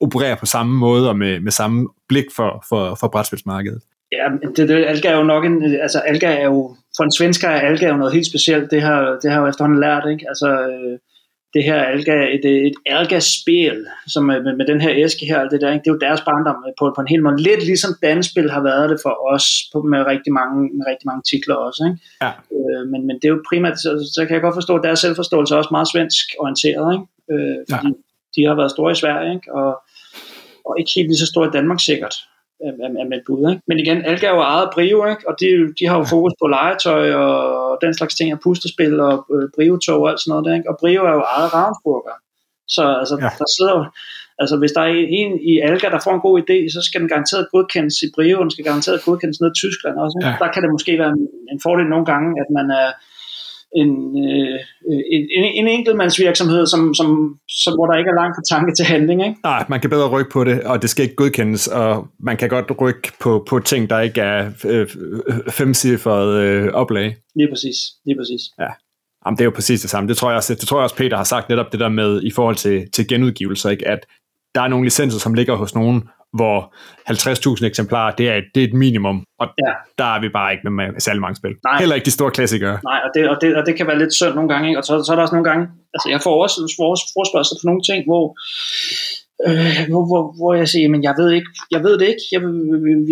opererer 0.00 0.34
på 0.34 0.46
samme 0.46 0.78
måde 0.78 1.08
og 1.08 1.18
med, 1.18 1.40
med 1.40 1.52
samme 1.52 1.88
blik 2.08 2.24
for, 2.36 2.64
for, 2.68 2.94
for 2.94 3.08
brætspilsmarkedet. 3.08 3.82
Ja, 4.12 4.48
det, 4.56 4.68
det, 4.68 4.84
Alga 4.84 5.08
er 5.08 5.16
jo 5.16 5.22
nok 5.22 5.44
en, 5.44 5.64
altså 5.80 5.98
Alga 5.98 6.26
er 6.26 6.44
jo, 6.44 6.76
for 6.96 7.04
en 7.04 7.12
svensker 7.12 7.48
er 7.48 7.60
Alga 7.60 7.88
jo 7.88 7.96
noget 7.96 8.14
helt 8.14 8.26
specielt, 8.26 8.70
det 8.70 8.82
har, 8.82 9.18
det 9.22 9.30
har 9.30 9.40
jo 9.40 9.46
efterhånden 9.46 9.80
lært, 9.80 10.04
ikke? 10.10 10.24
Altså, 10.28 10.48
øh, 10.70 10.98
det 11.54 11.64
her 11.64 11.82
Alga, 11.82 12.16
et, 12.36 12.44
et 12.66 12.74
Alga-spil, 12.86 13.86
som 14.06 14.24
med, 14.24 14.56
med, 14.58 14.66
den 14.66 14.80
her 14.80 14.92
æske 15.04 15.26
her, 15.26 15.48
det, 15.48 15.60
der, 15.60 15.72
ikke? 15.72 15.84
det 15.84 15.90
er 15.90 15.94
jo 15.94 16.06
deres 16.06 16.20
barndom 16.20 16.56
på, 16.78 16.92
på 16.96 17.00
en 17.00 17.12
hel 17.12 17.22
måde, 17.22 17.42
lidt 17.42 17.62
ligesom 17.66 17.92
danspil 18.02 18.50
har 18.50 18.62
været 18.62 18.90
det 18.90 18.98
for 19.02 19.14
os, 19.32 19.46
på, 19.72 19.82
med, 19.82 20.06
rigtig 20.06 20.32
mange, 20.32 20.56
med 20.76 20.84
rigtig 20.90 21.06
mange 21.10 21.22
titler 21.30 21.54
også, 21.54 21.80
ikke? 21.88 21.98
Ja. 22.24 22.30
Øh, 22.56 22.82
men, 22.92 23.00
men 23.06 23.16
det 23.16 23.24
er 23.24 23.34
jo 23.34 23.42
primært, 23.50 23.76
så, 23.84 23.90
så 24.14 24.20
kan 24.26 24.34
jeg 24.34 24.42
godt 24.42 24.58
forstå, 24.60 24.74
at 24.76 24.86
deres 24.88 24.98
selvforståelse 24.98 25.54
er 25.54 25.58
også 25.58 25.74
meget 25.76 25.92
svensk 25.92 26.26
orienteret, 26.42 26.88
ikke? 26.96 27.06
Øh, 27.32 27.60
fordi 27.72 27.90
ja. 27.92 28.02
de 28.34 28.40
har 28.48 28.54
været 28.60 28.70
store 28.76 28.92
i 28.92 29.00
Sverige, 29.02 29.30
ikke? 29.36 29.48
Og, 29.60 29.70
og 30.66 30.72
ikke 30.78 30.92
helt 30.96 31.08
lige 31.08 31.22
så 31.24 31.30
store 31.32 31.48
i 31.48 31.54
Danmark 31.58 31.80
sikkert 31.90 32.14
er, 32.66 32.72
er 33.02 33.08
med 33.12 33.20
bud. 33.26 33.50
Ikke? 33.50 33.62
Men 33.68 33.78
igen, 33.78 34.04
Alga 34.04 34.26
er 34.26 34.34
jo 34.34 34.40
eget 34.40 34.68
Brio, 34.74 35.06
ikke? 35.12 35.28
og 35.28 35.34
de, 35.40 35.46
de 35.78 35.84
har 35.88 35.96
jo 35.98 36.04
fokus 36.04 36.32
på 36.40 36.46
legetøj 36.46 37.14
og 37.14 37.78
den 37.84 37.94
slags 37.94 38.14
ting, 38.14 38.32
og 38.32 38.40
pustespil 38.40 39.00
og 39.00 39.14
øh, 39.34 39.48
Brio-tog 39.54 40.00
og 40.02 40.08
alt 40.10 40.20
sådan 40.20 40.30
noget 40.30 40.44
der. 40.46 40.54
Ikke? 40.58 40.70
Og 40.70 40.76
Brio 40.80 41.00
er 41.10 41.14
jo 41.18 41.24
eget 41.34 41.54
Ravensburger. 41.54 42.16
Så 42.68 42.82
altså, 43.00 43.14
ja. 43.20 43.30
der 43.40 43.48
sidder 43.56 43.72
jo, 43.78 43.82
altså 44.42 44.54
hvis 44.60 44.72
der 44.76 44.82
er 44.88 44.92
en 45.20 45.30
i 45.50 45.52
Alga, 45.68 45.88
der 45.94 46.00
får 46.04 46.14
en 46.14 46.26
god 46.26 46.36
idé, 46.42 46.56
så 46.74 46.80
skal 46.86 47.00
den 47.00 47.12
garanteret 47.12 47.50
godkendes 47.54 47.96
i 48.06 48.08
Brio, 48.14 48.36
og 48.38 48.44
den 48.46 48.54
skal 48.54 48.68
garanteret 48.70 49.04
godkendes 49.06 49.40
ned 49.40 49.50
i 49.54 49.58
Tyskland 49.62 49.96
også. 50.04 50.16
Ja. 50.22 50.32
Der 50.42 50.48
kan 50.52 50.62
det 50.62 50.70
måske 50.76 50.92
være 51.02 51.12
en, 51.16 51.24
en 51.52 51.60
fordel 51.64 51.86
nogle 51.94 52.06
gange, 52.12 52.28
at 52.42 52.48
man 52.58 52.66
er 52.82 52.88
en, 53.76 53.90
øh, 54.28 54.58
en, 55.12 55.44
en 55.44 55.68
enkeltmandsvirksomhed, 55.68 56.66
som, 56.66 56.94
som, 56.94 57.38
som, 57.48 57.74
hvor 57.74 57.86
der 57.86 57.98
ikke 57.98 58.10
er 58.10 58.14
langt 58.14 58.36
fra 58.36 58.56
tanke 58.56 58.74
til 58.74 58.84
handling. 58.84 59.26
Ikke? 59.26 59.36
Nej, 59.44 59.64
man 59.68 59.80
kan 59.80 59.90
bedre 59.90 60.08
rykke 60.08 60.30
på 60.30 60.44
det, 60.44 60.62
og 60.62 60.82
det 60.82 60.90
skal 60.90 61.02
ikke 61.02 61.14
godkendes, 61.14 61.66
og 61.66 62.06
man 62.20 62.36
kan 62.36 62.48
godt 62.48 62.80
rykke 62.80 63.12
på, 63.20 63.46
på 63.48 63.58
ting, 63.58 63.90
der 63.90 64.00
ikke 64.00 64.20
er 64.20 64.50
øh, 64.64 64.86
femcifret 65.50 66.42
øh, 66.42 66.72
oplag. 66.72 67.16
Lige 67.34 67.48
præcis, 67.52 67.76
lige 68.06 68.16
præcis. 68.16 68.42
Ja. 68.58 68.68
Jamen, 69.26 69.36
det 69.36 69.40
er 69.40 69.44
jo 69.44 69.50
præcis 69.54 69.80
det 69.80 69.90
samme. 69.90 70.08
Det 70.08 70.16
tror 70.16 70.30
jeg 70.30 70.36
også, 70.36 70.54
det 70.54 70.68
tror 70.68 70.78
jeg 70.78 70.84
også 70.84 70.96
Peter 70.96 71.16
har 71.16 71.24
sagt 71.24 71.48
netop 71.48 71.72
det 71.72 71.80
der 71.80 71.88
med 71.88 72.22
i 72.22 72.30
forhold 72.30 72.56
til, 72.56 72.90
til 72.90 73.08
genudgivelser, 73.08 73.70
ikke? 73.70 73.88
at 73.88 73.98
der 74.54 74.60
er 74.60 74.68
nogle 74.68 74.86
licenser, 74.86 75.18
som 75.18 75.34
ligger 75.34 75.56
hos 75.56 75.74
nogen, 75.74 76.08
hvor 76.32 76.74
50.000 77.10 77.66
eksemplarer, 77.66 78.14
det 78.18 78.28
er, 78.28 78.34
et, 78.34 78.44
det 78.54 78.60
er 78.62 78.68
et 78.68 78.74
minimum, 78.74 79.24
og 79.40 79.46
ja. 79.66 79.72
der 79.98 80.08
er 80.14 80.20
vi 80.20 80.28
bare 80.28 80.52
ikke 80.52 80.64
med, 80.70 80.92
med 80.92 81.00
særlig 81.00 81.20
mange 81.20 81.36
spil. 81.36 81.54
Nej. 81.64 81.78
Heller 81.78 81.94
ikke 81.94 82.04
de 82.04 82.10
store 82.10 82.30
klassikere. 82.30 82.78
Nej, 82.90 83.00
og 83.04 83.10
det, 83.14 83.28
og 83.28 83.36
det, 83.40 83.56
og 83.56 83.66
det 83.66 83.76
kan 83.76 83.86
være 83.86 83.98
lidt 83.98 84.14
synd 84.14 84.34
nogle 84.34 84.48
gange, 84.52 84.68
ikke? 84.68 84.78
og 84.80 84.84
så, 84.84 84.92
så 85.04 85.12
er 85.12 85.16
der 85.16 85.22
også 85.22 85.34
nogle 85.34 85.50
gange, 85.50 85.64
altså 85.94 86.08
jeg 86.14 86.20
får 86.26 86.42
også 86.42 86.58
forspørgsel 87.16 87.56
på 87.60 87.66
nogle 87.70 87.82
ting, 87.90 88.00
hvor 88.10 88.24
øh, 89.46 89.80
hvor, 89.92 90.04
hvor, 90.10 90.22
hvor 90.38 90.52
jeg 90.60 90.68
siger, 90.72 90.88
men 90.94 91.02
jeg 91.08 91.14
ved 91.20 91.30
ikke, 91.38 91.50
jeg 91.74 91.80
ved 91.86 91.94
det 92.00 92.06
ikke, 92.12 92.24
jeg, 92.34 92.40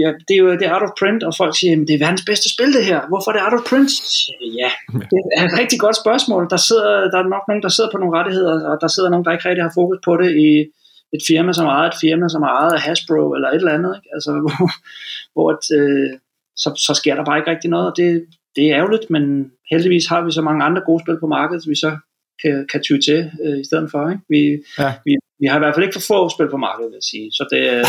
jeg, 0.02 0.10
det 0.26 0.34
er 0.34 0.42
jo 0.44 0.48
det 0.60 0.66
er 0.66 0.74
out 0.76 0.86
of 0.88 0.96
print, 1.00 1.22
og 1.28 1.32
folk 1.40 1.52
siger, 1.58 1.72
men 1.76 1.86
det 1.88 1.94
er 1.94 2.04
verdens 2.06 2.26
bedste 2.30 2.48
spil 2.54 2.70
det 2.78 2.84
her, 2.90 3.00
hvorfor 3.10 3.28
er 3.30 3.34
det 3.36 3.46
out 3.46 3.58
of 3.58 3.66
print? 3.70 3.92
Ja, 4.62 4.70
det 5.10 5.18
er 5.38 5.42
et 5.48 5.58
rigtig 5.60 5.78
godt 5.84 5.96
spørgsmål, 6.02 6.42
der, 6.52 6.60
sidder, 6.68 6.90
der 7.12 7.18
er 7.20 7.32
nok 7.34 7.44
nogen, 7.48 7.62
der 7.66 7.72
sidder 7.76 7.90
på 7.92 7.98
nogle 8.02 8.16
rettigheder, 8.18 8.54
og 8.70 8.76
der 8.82 8.88
sidder 8.94 9.10
nogen, 9.10 9.24
der 9.24 9.32
ikke 9.34 9.48
rigtig 9.48 9.64
har 9.68 9.74
fokus 9.80 9.98
på 10.06 10.12
det 10.22 10.30
i, 10.48 10.50
et 11.12 11.22
firma, 11.26 11.52
som 11.52 11.66
ejer 11.66 11.88
et 11.88 12.00
firma, 12.00 12.28
som 12.28 12.42
ejet 12.42 12.72
af 12.72 12.80
Hasbro 12.80 13.34
eller 13.34 13.48
et 13.48 13.54
eller 13.54 13.72
andet, 13.72 13.96
ikke? 13.96 14.08
Altså, 14.14 14.30
hvor, 14.44 14.70
hvor 15.34 15.48
et, 15.52 15.66
øh, 15.80 16.18
så, 16.56 16.68
så 16.86 16.94
sker 16.94 17.14
der 17.14 17.24
bare 17.24 17.38
ikke 17.38 17.50
rigtig 17.50 17.70
noget, 17.70 17.86
og 17.90 17.96
det, 17.96 18.26
det 18.56 18.64
er 18.66 18.76
ærgerligt, 18.76 19.10
men 19.10 19.52
heldigvis 19.70 20.06
har 20.06 20.24
vi 20.24 20.30
så 20.30 20.42
mange 20.42 20.64
andre 20.64 20.82
gode 20.86 21.02
spil 21.04 21.20
på 21.20 21.26
markedet, 21.26 21.68
vi 21.68 21.74
så 21.74 21.96
kan, 22.42 22.66
kan 22.72 22.82
ty 22.82 22.92
til 23.06 23.30
øh, 23.44 23.60
i 23.60 23.64
stedet 23.64 23.90
for. 23.90 24.10
Ikke? 24.10 24.22
Vi, 24.28 24.42
ja. 24.78 24.94
vi, 25.04 25.12
vi 25.40 25.46
har 25.46 25.56
i 25.56 25.58
hvert 25.58 25.74
fald 25.74 25.86
ikke 25.86 25.98
for 25.98 26.06
få 26.06 26.28
spil 26.28 26.48
på 26.50 26.56
markedet, 26.56 26.90
vil 26.90 26.96
jeg 26.96 27.08
sige. 27.12 27.32
Så 27.32 27.42
det 27.50 27.62
er 27.74 27.82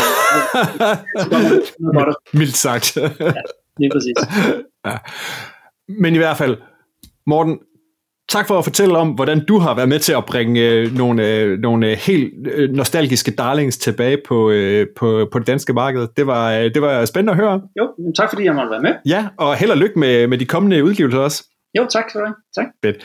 noget 1.92 2.16
Mildt 2.40 2.56
sagt. 2.56 2.96
ja, 2.96 3.42
lige 3.78 3.90
præcis. 3.94 4.16
Ja. 4.86 4.96
Men 5.88 6.14
i 6.14 6.18
hvert 6.18 6.36
fald, 6.36 6.56
Morten, 7.26 7.58
Tak 8.28 8.46
for 8.46 8.58
at 8.58 8.64
fortælle 8.64 8.98
om, 8.98 9.08
hvordan 9.08 9.44
du 9.44 9.58
har 9.58 9.74
været 9.74 9.88
med 9.88 9.98
til 9.98 10.12
at 10.12 10.24
bringe 10.24 10.60
øh, 10.60 10.96
nogle, 10.96 11.28
øh, 11.28 11.58
nogle 11.58 11.90
øh, 11.90 11.96
helt 11.96 12.34
øh, 12.52 12.70
nostalgiske 12.70 13.30
darlings 13.30 13.76
tilbage 13.78 14.18
på, 14.28 14.50
øh, 14.50 14.86
på, 14.96 15.28
på 15.32 15.38
det 15.38 15.46
danske 15.46 15.72
marked. 15.72 16.08
Det 16.16 16.26
var, 16.26 16.52
øh, 16.52 16.64
det 16.74 16.82
var 16.82 17.04
spændende 17.04 17.30
at 17.30 17.36
høre. 17.36 17.60
Jo, 17.78 18.12
tak 18.16 18.28
fordi 18.30 18.44
jeg 18.44 18.54
måtte 18.54 18.70
være 18.70 18.82
med. 18.82 18.94
Ja, 19.06 19.28
og 19.36 19.56
held 19.56 19.70
og 19.70 19.76
lykke 19.76 19.98
med, 19.98 20.26
med 20.26 20.38
de 20.38 20.44
kommende 20.44 20.84
udgivelser 20.84 21.18
også. 21.18 21.44
Jo, 21.78 21.86
tak 21.90 22.04
for 22.12 22.20
det. 22.20 22.34
Tak. 22.56 22.66
Fedt. 22.84 22.96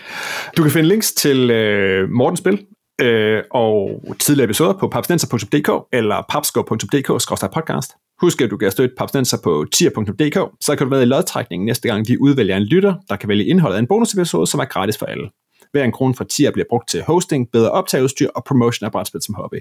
Du 0.57 0.61
kan 0.61 0.71
finde 0.71 0.89
links 0.89 1.13
til 1.13 1.51
øh, 1.51 2.09
Mortens 2.09 2.39
spil 2.39 2.65
øh, 3.01 3.43
og 3.51 4.01
tidligere 4.19 4.45
episoder 4.45 4.74
på 4.74 4.88
papsnenser.dk 4.88 5.69
eller 5.93 6.26
papsko.dk-podcast. 6.32 8.02
Husk, 8.22 8.41
at 8.41 8.51
du 8.51 8.57
kan 8.57 8.72
støtte 8.72 8.95
Papsnenser 8.97 9.38
på 9.43 9.66
tier.dk, 9.74 10.51
så 10.61 10.76
kan 10.76 10.88
du 10.88 10.89
være 10.89 11.01
i 11.01 11.05
lodtrækningen 11.05 11.66
næste 11.66 11.88
gang, 11.88 12.07
vi 12.07 12.18
udvælger 12.18 12.57
en 12.57 12.64
lytter, 12.64 12.95
der 13.09 13.16
kan 13.16 13.30
vælge 13.30 13.45
indholdet 13.45 13.76
af 13.76 13.80
en 13.80 13.88
bonusepisode, 13.88 14.47
som 14.47 14.59
er 14.59 14.66
gratis 14.66 14.97
for 14.97 15.05
alle. 15.05 15.30
Hver 15.72 15.84
en 15.84 15.91
krone 15.91 16.16
fra 16.16 16.26
tier 16.30 16.51
bliver 16.51 16.66
brugt 16.70 16.89
til 16.89 17.03
hosting, 17.03 17.51
bedre 17.51 17.72
optageudstyr 17.72 18.30
og 18.36 18.43
promotion 18.43 18.86
af 18.86 18.91
brætspil 18.91 19.22
som 19.22 19.36
hobby. 19.36 19.57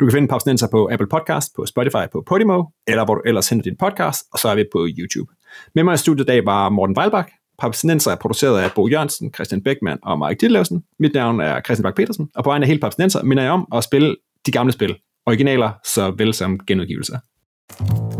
Du 0.00 0.06
kan 0.06 0.12
finde 0.12 0.28
Papsnenser 0.28 0.68
på 0.70 0.88
Apple 0.92 1.08
Podcast, 1.08 1.54
på 1.56 1.66
Spotify, 1.66 2.06
på 2.12 2.22
Podimo, 2.26 2.64
eller 2.86 3.04
hvor 3.04 3.14
du 3.14 3.22
ellers 3.26 3.48
henter 3.48 3.62
din 3.62 3.76
podcast, 3.76 4.24
og 4.32 4.38
så 4.38 4.48
er 4.48 4.54
vi 4.54 4.64
på 4.72 4.88
YouTube. 4.98 5.32
Med 5.74 5.84
mig 5.84 5.94
i 5.94 5.96
studiet 5.96 6.24
i 6.24 6.26
dag 6.26 6.46
var 6.46 6.68
Morten 6.68 6.98
Weilbach. 6.98 7.28
Papsnenser 7.58 8.10
er 8.10 8.16
produceret 8.16 8.62
af 8.62 8.72
Bo 8.72 8.88
Jørgensen, 8.88 9.34
Christian 9.34 9.62
Beckmann 9.62 9.98
og 10.02 10.18
Mike 10.18 10.40
Ditlevsen. 10.40 10.84
Mit 10.98 11.14
navn 11.14 11.40
er 11.40 11.60
Christian 11.60 11.82
Bak 11.82 11.96
petersen 11.96 12.28
og 12.34 12.44
på 12.44 12.50
vegne 12.50 12.64
af 12.64 12.68
hele 12.68 12.80
Papsnenser 12.80 13.22
minder 13.22 13.42
jeg 13.42 13.52
om 13.52 13.68
at 13.74 13.84
spille 13.84 14.16
de 14.46 14.52
gamle 14.52 14.72
spil, 14.72 14.96
originaler 15.26 15.70
såvel 15.94 16.34
som 16.34 16.60
genudgivelser. 16.66 17.18
Thank 17.70 18.12
you 18.12 18.13